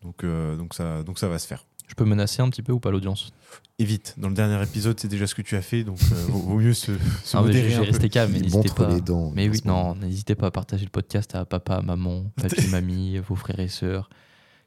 Donc, 0.01 0.23
euh, 0.23 0.55
donc, 0.55 0.73
ça, 0.73 1.03
donc, 1.03 1.19
ça 1.19 1.27
va 1.27 1.37
se 1.39 1.47
faire. 1.47 1.65
Je 1.87 1.95
peux 1.95 2.05
menacer 2.05 2.41
un 2.41 2.49
petit 2.49 2.61
peu 2.61 2.73
ou 2.73 2.79
pas 2.79 2.91
l'audience 2.91 3.31
Et 3.79 3.85
vite, 3.85 4.15
dans 4.17 4.27
le 4.29 4.35
dernier 4.35 4.61
épisode, 4.61 4.99
c'est 4.99 5.07
déjà 5.07 5.25
ce 5.25 5.33
que 5.35 5.41
tu 5.41 5.55
as 5.55 5.61
fait, 5.61 5.83
donc 5.83 5.97
euh, 6.11 6.15
vaut, 6.27 6.39
vaut 6.39 6.59
mieux 6.59 6.73
se, 6.73 6.91
se 7.23 7.37
mais 7.37 7.43
modérer 7.43 7.69
J'ai 7.69 7.75
un 7.75 7.79
peu. 7.79 7.85
resté 7.91 8.09
calme, 8.09 8.31
mais 8.33 8.37
Il 8.39 8.43
n'hésitez 8.43 8.57
montre 8.57 8.75
pas. 8.75 8.93
les 8.93 9.01
dents. 9.01 9.31
Mais 9.33 9.47
oui, 9.49 9.61
non, 9.65 9.95
n'hésitez 9.95 10.35
pas 10.35 10.47
à 10.47 10.51
partager 10.51 10.83
le 10.85 10.91
podcast 10.91 11.33
à 11.35 11.45
papa, 11.45 11.81
maman, 11.81 12.25
papy, 12.35 12.67
mamie, 12.67 13.17
vos 13.19 13.35
frères 13.35 13.59
et 13.59 13.69
sœurs, 13.69 14.09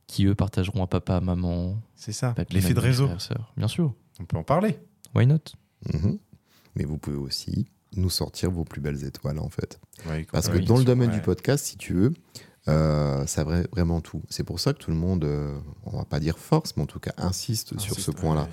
qui 0.06 0.24
eux 0.26 0.34
partageront 0.34 0.82
à 0.82 0.86
papa, 0.86 1.16
à 1.16 1.20
maman, 1.20 1.76
C'est 1.94 2.12
ça, 2.12 2.34
l'effet 2.50 2.74
de 2.74 2.80
réseau. 2.80 3.04
frères 3.06 3.16
et 3.16 3.20
sœurs. 3.20 3.52
Bien 3.56 3.68
sûr, 3.68 3.94
On 4.18 4.24
peut 4.24 4.36
en 4.38 4.42
parler. 4.42 4.78
why 5.14 5.26
not? 5.26 5.38
Mhm. 5.92 6.18
Mais 6.76 6.84
vous 6.84 6.98
pouvez 6.98 7.16
aussi 7.16 7.66
nous 7.96 8.10
sortir 8.10 8.50
vos 8.50 8.64
plus 8.64 8.80
belles 8.80 9.04
étoiles, 9.04 9.38
en 9.40 9.48
fait. 9.50 9.78
Ouais, 10.08 10.26
Parce 10.32 10.48
que 10.48 10.58
dans 10.58 10.78
le 10.78 10.84
domaine 10.84 11.10
ouais. 11.10 11.16
du 11.16 11.20
podcast, 11.22 11.66
si 11.66 11.76
tu 11.76 11.92
veux, 11.94 12.14
euh, 12.70 13.26
ça 13.26 13.44
vrai 13.44 13.66
vraiment 13.72 14.00
tout. 14.00 14.22
C'est 14.30 14.44
pour 14.44 14.60
ça 14.60 14.72
que 14.72 14.78
tout 14.78 14.90
le 14.90 14.96
monde, 14.96 15.24
euh, 15.24 15.58
on 15.84 15.96
va 15.96 16.04
pas 16.04 16.20
dire 16.20 16.38
force, 16.38 16.76
mais 16.76 16.82
en 16.82 16.86
tout 16.86 17.00
cas 17.00 17.12
insiste 17.18 17.78
sur 17.78 17.98
ce 17.98 18.10
point-là. 18.10 18.48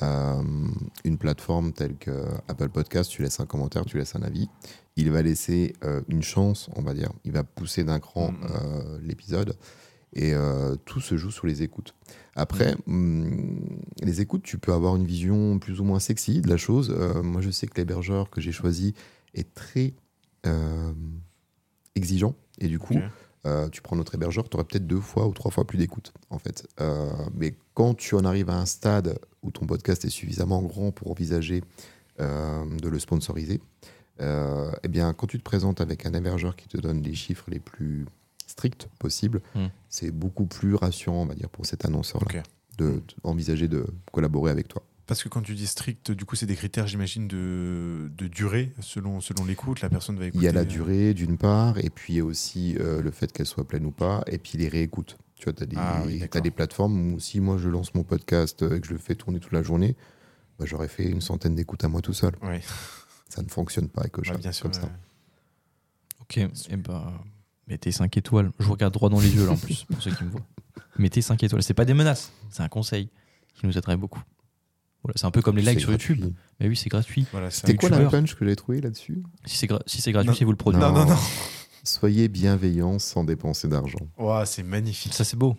Euh, 0.00 0.42
une 1.04 1.18
plateforme 1.18 1.72
telle 1.72 1.96
que 1.96 2.10
Apple 2.48 2.70
Podcast, 2.70 3.10
tu 3.10 3.22
laisses 3.22 3.38
un 3.40 3.46
commentaire, 3.46 3.84
tu 3.84 3.98
laisses 3.98 4.16
un 4.16 4.22
avis. 4.22 4.48
Il 4.96 5.10
va 5.12 5.22
laisser 5.22 5.74
euh, 5.84 6.00
une 6.08 6.22
chance, 6.22 6.70
on 6.74 6.82
va 6.82 6.94
dire. 6.94 7.12
Il 7.24 7.32
va 7.32 7.44
pousser 7.44 7.84
d'un 7.84 8.00
cran 8.00 8.32
Mhm. 8.32 8.38
euh, 8.50 8.98
l'épisode. 9.02 9.54
Et 10.14 10.34
tout 10.84 11.00
se 11.00 11.16
joue 11.16 11.30
sur 11.30 11.46
les 11.46 11.62
écoutes. 11.62 11.94
Après, 12.36 12.74
hum, 12.86 13.78
les 14.02 14.20
écoutes, 14.20 14.42
tu 14.42 14.58
peux 14.58 14.74
avoir 14.74 14.94
une 14.96 15.06
vision 15.06 15.58
plus 15.58 15.80
ou 15.80 15.84
moins 15.84 16.00
sexy 16.00 16.42
de 16.42 16.50
la 16.50 16.58
chose. 16.58 16.90
Moi, 17.22 17.40
je 17.40 17.48
sais 17.50 17.66
que 17.66 17.76
l'hébergeur 17.80 18.28
que 18.28 18.38
j'ai 18.42 18.52
choisi 18.52 18.92
est 19.32 19.54
très 19.54 19.94
exigeant. 21.94 22.34
Et 22.58 22.68
du 22.68 22.78
coup. 22.78 22.94
Euh, 23.46 23.68
tu 23.68 23.82
prends 23.82 23.96
notre 23.96 24.14
hébergeur, 24.14 24.48
tu 24.48 24.56
aurais 24.56 24.64
peut-être 24.64 24.86
deux 24.86 25.00
fois 25.00 25.26
ou 25.26 25.32
trois 25.32 25.50
fois 25.50 25.66
plus 25.66 25.78
d'écoute, 25.78 26.12
en 26.30 26.38
fait. 26.38 26.66
Euh, 26.80 27.10
mais 27.34 27.54
quand 27.74 27.94
tu 27.94 28.14
en 28.14 28.24
arrives 28.24 28.50
à 28.50 28.56
un 28.58 28.66
stade 28.66 29.18
où 29.42 29.50
ton 29.50 29.66
podcast 29.66 30.04
est 30.04 30.10
suffisamment 30.10 30.62
grand 30.62 30.92
pour 30.92 31.10
envisager 31.10 31.62
euh, 32.20 32.64
de 32.78 32.88
le 32.88 32.98
sponsoriser, 32.98 33.60
eh 34.20 34.88
bien, 34.88 35.12
quand 35.14 35.26
tu 35.26 35.38
te 35.38 35.42
présentes 35.42 35.80
avec 35.80 36.06
un 36.06 36.12
hébergeur 36.14 36.54
qui 36.54 36.68
te 36.68 36.76
donne 36.76 37.02
les 37.02 37.14
chiffres 37.14 37.46
les 37.50 37.58
plus 37.58 38.06
stricts 38.46 38.88
possibles, 39.00 39.40
Hmm. 39.56 39.66
c'est 39.88 40.12
beaucoup 40.12 40.46
plus 40.46 40.76
rassurant, 40.76 41.22
on 41.22 41.26
va 41.26 41.34
dire, 41.34 41.48
pour 41.48 41.66
cet 41.66 41.84
annonceur-là, 41.84 42.40
Ok. 42.40 42.42
de, 42.78 43.02
d'envisager 43.24 43.66
de 43.66 43.84
collaborer 44.12 44.52
avec 44.52 44.68
toi. 44.68 44.82
Parce 45.06 45.22
que 45.22 45.28
quand 45.28 45.42
tu 45.42 45.54
dis 45.54 45.66
strict, 45.66 46.10
du 46.12 46.24
coup, 46.24 46.36
c'est 46.36 46.46
des 46.46 46.54
critères, 46.56 46.86
j'imagine, 46.86 47.26
de, 47.28 48.10
de 48.16 48.28
durée 48.28 48.72
selon, 48.80 49.20
selon 49.20 49.44
l'écoute. 49.44 49.80
La 49.80 49.90
personne 49.90 50.16
va 50.18 50.26
écouter. 50.26 50.42
Il 50.42 50.44
y 50.44 50.48
a 50.48 50.52
la 50.52 50.60
euh, 50.60 50.64
durée, 50.64 51.12
d'une 51.12 51.36
part, 51.38 51.76
et 51.78 51.90
puis 51.90 52.14
il 52.14 52.16
y 52.16 52.20
a 52.20 52.24
aussi 52.24 52.76
euh, 52.78 53.02
le 53.02 53.10
fait 53.10 53.32
qu'elle 53.32 53.46
soit 53.46 53.66
pleine 53.66 53.84
ou 53.84 53.90
pas, 53.90 54.22
et 54.28 54.38
puis 54.38 54.56
les 54.58 54.68
réécoutes. 54.68 55.18
Tu 55.34 55.44
vois, 55.44 55.52
tu 55.52 55.62
as, 55.64 55.66
des- 55.66 55.76
Ah 55.76 56.02
oui, 56.06 56.22
des 56.42 56.50
plateformes 56.52 57.12
où 57.12 57.18
si 57.20 57.40
moi 57.40 57.58
je 57.58 57.68
lance 57.68 57.94
mon 57.94 58.04
podcast 58.04 58.62
euh, 58.62 58.76
et 58.76 58.80
que 58.80 58.86
je 58.86 58.92
le 58.92 58.98
fais 58.98 59.16
tourner 59.16 59.40
toute 59.40 59.52
la 59.52 59.62
journée, 59.62 59.96
bah, 60.58 60.66
j'aurais 60.66 60.86
fait 60.88 61.04
une 61.08 61.20
centaine 61.20 61.56
d'écoutes 61.56 61.82
à 61.84 61.88
moi 61.88 62.00
tout 62.00 62.14
seul. 62.14 62.32
Ça 63.28 63.42
ne 63.42 63.48
fonctionne 63.48 63.88
pas 63.88 64.02
avec 64.02 64.16
Ocha, 64.18 64.36
bien 64.36 64.52
sûr. 64.52 64.64
comme 64.64 64.74
ça. 64.74 64.88
Ok, 66.20 66.36
et 66.38 66.76
bah, 66.76 67.12
mettez 67.66 67.90
5 67.90 68.16
étoiles. 68.16 68.52
Je 68.60 68.66
vous 68.66 68.72
regarde 68.72 68.94
droit 68.94 69.08
dans 69.08 69.20
les 69.20 69.34
yeux 69.34 69.46
là 69.46 69.52
en 69.52 69.56
plus, 69.56 69.84
pour 69.84 70.00
ceux 70.00 70.12
qui 70.14 70.22
me 70.24 70.30
voient. 70.30 70.46
Mettez 70.96 71.22
5 71.22 71.42
étoiles. 71.42 71.62
C'est 71.64 71.74
pas 71.74 71.84
des 71.84 71.94
menaces, 71.94 72.30
c'est 72.50 72.62
un 72.62 72.68
conseil 72.68 73.08
qui 73.54 73.66
nous 73.66 73.76
aiderait 73.76 73.96
beaucoup. 73.96 74.22
Voilà, 75.02 75.14
c'est 75.16 75.26
un 75.26 75.30
peu 75.32 75.42
comme 75.42 75.56
les 75.56 75.62
likes 75.62 75.80
sur 75.80 75.90
YouTube. 75.90 76.32
Mais 76.60 76.68
oui, 76.68 76.76
c'est 76.76 76.88
gratuit. 76.88 77.26
Voilà, 77.32 77.50
C'était 77.50 77.72
un 77.72 77.76
quoi 77.76 77.88
la 77.90 78.08
punch 78.08 78.34
que 78.36 78.46
j'ai 78.46 78.54
trouvé 78.56 78.80
là-dessus 78.80 79.22
Si 79.44 79.56
c'est 79.56 79.66
gra- 79.66 79.82
si 79.86 80.00
c'est 80.00 80.12
gratuit, 80.12 80.30
Non. 80.30 80.34
c'est 80.36 80.44
vous 80.44 80.52
le 80.52 80.56
produit. 80.56 80.80
Non, 80.80 80.92
non, 80.92 81.04
non. 81.06 81.16
Soyez 81.84 82.28
bienveillants 82.28 83.00
sans 83.00 83.24
dépenser 83.24 83.66
d'argent. 83.68 83.98
Ouah, 84.18 84.46
c'est 84.46 84.62
magnifique. 84.62 85.12
Ça, 85.14 85.24
c'est 85.24 85.36
beau. 85.36 85.56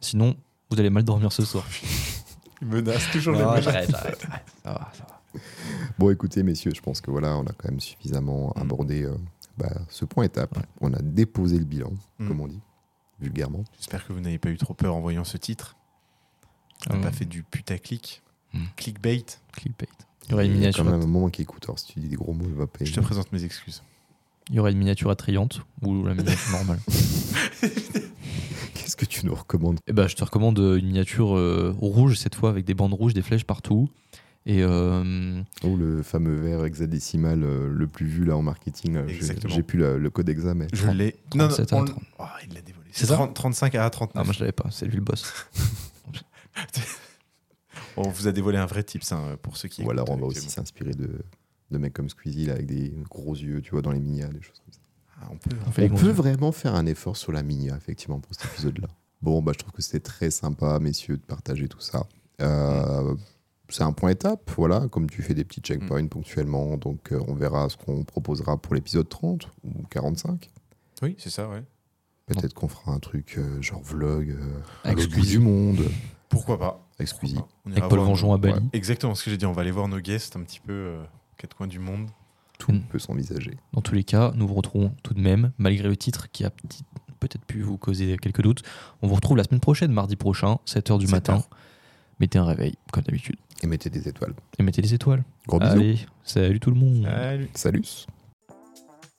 Sinon, 0.00 0.36
vous 0.70 0.78
allez 0.78 0.90
mal 0.90 1.04
dormir 1.04 1.32
ce 1.32 1.44
soir. 1.44 1.64
Il 2.60 2.68
menace 2.68 3.10
toujours 3.10 3.34
Non, 3.34 3.48
le 3.48 3.54
même. 3.54 3.62
j'arrête, 3.62 3.90
j'arrête, 3.90 4.18
j'arrête. 4.22 4.44
Ça 4.62 4.72
va, 4.72 4.90
ça 4.92 5.06
va. 5.08 5.40
Bon, 5.98 6.10
écoutez, 6.10 6.42
messieurs, 6.42 6.72
je 6.74 6.80
pense 6.82 7.00
que 7.00 7.10
voilà, 7.10 7.36
on 7.38 7.44
a 7.44 7.52
quand 7.52 7.70
même 7.70 7.80
suffisamment 7.80 8.52
Mm. 8.56 8.60
abordé 8.60 9.02
euh, 9.04 9.14
bah, 9.56 9.70
ce 9.88 10.04
point 10.04 10.24
étape. 10.24 10.54
Ouais. 10.56 10.62
On 10.82 10.92
a 10.92 11.00
déposé 11.00 11.58
le 11.58 11.64
bilan, 11.64 11.92
Mm. 12.18 12.28
comme 12.28 12.40
on 12.40 12.48
dit, 12.48 12.60
vulgairement. 13.20 13.64
J'espère 13.78 14.06
que 14.06 14.12
vous 14.12 14.20
n'avez 14.20 14.38
pas 14.38 14.50
eu 14.50 14.58
trop 14.58 14.74
peur 14.74 14.94
en 14.94 15.00
voyant 15.00 15.24
ce 15.24 15.36
titre. 15.38 15.76
On 16.88 16.92
n'a 16.92 16.96
Hum, 16.98 17.02
pas 17.04 17.12
fait 17.12 17.24
du 17.24 17.42
putaclic. 17.42 18.22
Mm. 18.52 18.58
Clickbait. 18.76 19.24
clickbait. 19.52 19.88
Il 20.26 20.30
y 20.32 20.34
aurait 20.34 20.46
une 20.46 20.52
Il 20.52 20.54
y 20.54 20.56
a 20.56 20.60
miniature, 20.60 20.84
quand 20.84 20.90
même 20.90 21.00
un 21.02 21.06
moment 21.06 21.28
qui 21.30 21.42
écoute. 21.42 21.64
Alors, 21.66 21.78
si 21.78 21.86
tu 21.92 22.00
dis 22.00 22.08
des 22.08 22.16
gros 22.16 22.32
mots, 22.32 22.46
il 22.48 22.54
va 22.54 22.66
pas 22.66 22.84
Je 22.84 22.92
te 22.92 23.00
présente 23.00 23.30
mes 23.32 23.44
excuses. 23.44 23.82
il 24.50 24.56
y 24.56 24.58
aurait 24.60 24.72
une 24.72 24.78
miniature 24.78 25.10
attrayante 25.10 25.60
ou 25.82 26.04
la 26.04 26.14
miniature 26.14 26.50
normale. 26.52 26.80
Qu'est-ce 28.74 28.96
que 28.96 29.04
tu 29.04 29.26
nous 29.26 29.34
recommandes? 29.34 29.78
Eh 29.86 29.92
ben, 29.92 30.06
je 30.08 30.16
te 30.16 30.24
recommande 30.24 30.58
euh, 30.58 30.78
une 30.78 30.86
miniature 30.86 31.36
euh, 31.36 31.74
rouge 31.78 32.16
cette 32.18 32.34
fois 32.34 32.50
avec 32.50 32.64
des 32.64 32.74
bandes 32.74 32.94
rouges, 32.94 33.14
des 33.14 33.22
flèches 33.22 33.44
partout. 33.44 33.88
Et 34.46 34.62
euh, 34.62 35.40
Oh, 35.64 35.76
le 35.76 36.02
fameux 36.04 36.36
verre 36.36 36.64
hexadécimal 36.64 37.42
euh, 37.42 37.68
le 37.72 37.86
plus 37.88 38.06
vu 38.06 38.24
là 38.24 38.36
en 38.36 38.42
marketing. 38.42 38.94
là. 38.94 39.02
J'ai- 39.08 39.16
Exactement. 39.16 39.52
J'ai 39.54 39.62
plus 39.64 39.78
la- 39.80 39.96
le 39.96 40.10
code 40.10 40.28
exa, 40.28 40.54
mais 40.54 40.68
Je 40.72 40.82
30, 40.84 40.94
l'ai. 40.94 41.16
37 41.30 41.72
à 41.72 41.76
on- 41.76 41.84
30. 41.84 41.98
Oh, 42.20 42.24
il 42.48 42.54
l'a 42.54 42.60
dévoilé. 42.62 42.88
C'est 42.92 43.06
ça? 43.06 43.14
30 43.14 43.34
35 43.34 43.74
à 43.74 43.84
ah, 43.84 43.90
39. 43.90 44.24
moi 44.24 44.32
je 44.32 44.40
l'avais 44.40 44.52
pas, 44.52 44.68
c'est 44.70 44.86
lui 44.86 44.96
le 44.96 45.02
boss. 45.02 45.32
On 47.96 48.08
vous 48.08 48.28
a 48.28 48.32
dévoilé 48.32 48.58
un 48.58 48.66
vrai 48.66 48.82
tips 48.82 49.12
hein, 49.12 49.36
pour 49.42 49.56
ceux 49.56 49.68
qui 49.68 49.82
ou 49.82 49.90
alors 49.90 50.10
on 50.10 50.16
va 50.16 50.26
aussi 50.26 50.48
s'inspirer 50.50 50.92
de, 50.92 51.10
de 51.70 51.78
mecs 51.78 51.92
comme 51.94 52.08
Squeezie 52.08 52.46
là, 52.46 52.54
avec 52.54 52.66
des 52.66 52.92
gros 53.10 53.34
yeux, 53.34 53.60
tu 53.62 53.70
vois, 53.72 53.82
dans 53.82 53.92
les 53.92 54.00
minia, 54.00 54.28
des 54.28 54.42
choses 54.42 54.60
comme 54.64 54.72
ça. 54.72 54.80
Ah, 55.22 55.28
on 55.30 55.36
peut. 55.36 55.56
On 55.90 55.96
peut 55.96 56.10
vraiment 56.10 56.52
faire 56.52 56.74
un 56.74 56.84
effort 56.86 57.16
sur 57.16 57.32
la 57.32 57.42
minia, 57.42 57.74
effectivement, 57.76 58.20
pour 58.20 58.34
cet 58.34 58.44
épisode-là. 58.52 58.88
Bon, 59.22 59.40
bah, 59.40 59.52
je 59.54 59.58
trouve 59.60 59.72
que 59.72 59.80
c'était 59.82 60.00
très 60.00 60.30
sympa, 60.30 60.78
messieurs, 60.78 61.16
de 61.16 61.22
partager 61.22 61.68
tout 61.68 61.80
ça. 61.80 62.06
Euh, 62.42 63.14
C'est 63.70 63.82
un 63.82 63.92
point 63.92 64.10
étape, 64.10 64.50
voilà, 64.56 64.86
comme 64.88 65.08
tu 65.08 65.22
fais 65.22 65.32
des 65.34 65.44
petits 65.44 65.60
checkpoints 65.62 66.06
ponctuellement. 66.06 66.76
Donc, 66.76 67.12
euh, 67.12 67.20
on 67.26 67.34
verra 67.34 67.68
ce 67.70 67.76
qu'on 67.78 68.04
proposera 68.04 68.58
pour 68.60 68.74
l'épisode 68.74 69.08
30 69.08 69.48
ou 69.64 69.70
45. 69.90 70.50
Oui, 71.02 71.16
c'est 71.18 71.30
ça, 71.30 71.48
ouais. 71.48 71.62
Peut-être 72.26 72.54
qu'on 72.54 72.68
fera 72.68 72.92
un 72.92 72.98
truc 72.98 73.36
euh, 73.38 73.62
genre 73.62 73.82
vlog 73.82 74.30
euh, 74.30 74.60
à 74.84 74.90
Avec 74.90 75.10
l'autre 75.10 75.26
du 75.26 75.38
monde. 75.38 75.80
Pourquoi 76.36 76.58
pas 76.58 76.86
Avec 76.98 77.08
Squeezie. 77.08 77.38
Avec 77.66 77.88
Paul 77.88 77.98
Vengeon 78.00 78.32
à 78.32 78.38
Bali. 78.38 78.54
Ouais, 78.54 78.60
Exactement 78.72 79.14
ce 79.14 79.24
que 79.24 79.30
j'ai 79.30 79.36
dit. 79.36 79.46
On 79.46 79.52
va 79.52 79.62
aller 79.62 79.70
voir 79.70 79.88
nos 79.88 79.98
guests 80.00 80.36
un 80.36 80.42
petit 80.42 80.60
peu 80.60 80.72
euh, 80.72 81.02
quatre 81.36 81.56
coins 81.56 81.66
du 81.66 81.78
monde. 81.78 82.08
Tout 82.58 82.72
Mm. 82.72 82.80
peut 82.88 82.98
s'envisager. 82.98 83.56
Dans 83.74 83.82
tous 83.82 83.94
les 83.94 84.04
cas, 84.04 84.32
nous 84.34 84.46
vous 84.46 84.54
retrouvons 84.54 84.92
tout 85.02 85.12
de 85.14 85.20
même, 85.20 85.52
malgré 85.58 85.88
le 85.88 85.96
titre 85.96 86.30
qui 86.30 86.44
a 86.44 86.50
peut-être 87.20 87.44
pu 87.44 87.60
vous 87.60 87.76
causer 87.76 88.16
quelques 88.16 88.40
doutes. 88.40 88.62
On 89.02 89.08
vous 89.08 89.14
retrouve 89.14 89.36
la 89.36 89.44
semaine 89.44 89.60
prochaine, 89.60 89.92
mardi 89.92 90.16
prochain, 90.16 90.58
7h 90.66 90.98
du 90.98 91.06
7 91.06 91.12
matin. 91.14 91.34
heures. 91.34 91.48
Mettez 92.18 92.38
un 92.38 92.44
réveil, 92.46 92.74
comme 92.92 93.02
d'habitude. 93.02 93.36
Et 93.62 93.66
mettez 93.66 93.90
des 93.90 94.08
étoiles. 94.08 94.32
Et 94.58 94.62
mettez 94.62 94.80
des 94.80 94.94
étoiles. 94.94 95.22
Gros 95.46 95.58
bisous. 95.58 95.72
Allez, 95.72 95.98
salut 96.24 96.60
tout 96.60 96.70
le 96.70 96.76
monde. 96.78 97.04
Salut. 97.04 97.48
Salut 97.54 97.84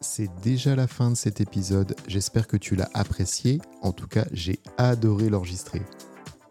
C'est 0.01 0.29
déjà 0.41 0.75
la 0.75 0.87
fin 0.87 1.09
de 1.11 1.15
cet 1.15 1.39
épisode, 1.41 1.95
j'espère 2.07 2.47
que 2.47 2.57
tu 2.57 2.75
l'as 2.75 2.89
apprécié, 2.95 3.59
en 3.83 3.91
tout 3.91 4.07
cas 4.07 4.25
j'ai 4.31 4.59
adoré 4.79 5.29
l'enregistrer. 5.29 5.81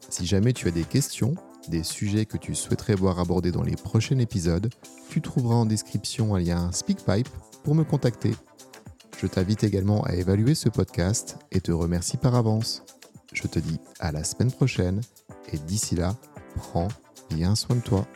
Si 0.08 0.26
jamais 0.26 0.52
tu 0.52 0.68
as 0.68 0.70
des 0.70 0.84
questions, 0.84 1.34
des 1.68 1.82
sujets 1.82 2.26
que 2.26 2.36
tu 2.36 2.54
souhaiterais 2.54 2.94
voir 2.94 3.18
abordés 3.18 3.50
dans 3.50 3.62
les 3.62 3.76
prochains 3.76 4.18
épisodes, 4.18 4.70
tu 5.08 5.20
trouveras 5.20 5.56
en 5.56 5.66
description 5.66 6.34
un 6.34 6.40
lien 6.40 6.70
SpeakPipe 6.72 7.28
pour 7.64 7.74
me 7.74 7.84
contacter. 7.84 8.34
Je 9.18 9.26
t'invite 9.26 9.64
également 9.64 10.02
à 10.04 10.14
évaluer 10.14 10.54
ce 10.54 10.68
podcast 10.68 11.38
et 11.50 11.60
te 11.60 11.72
remercie 11.72 12.18
par 12.18 12.34
avance. 12.34 12.84
Je 13.32 13.46
te 13.48 13.58
dis 13.58 13.78
à 13.98 14.12
la 14.12 14.24
semaine 14.24 14.52
prochaine 14.52 15.00
et 15.52 15.58
d'ici 15.58 15.96
là, 15.96 16.16
prends 16.54 16.88
bien 17.30 17.54
soin 17.54 17.76
de 17.76 17.80
toi. 17.80 18.06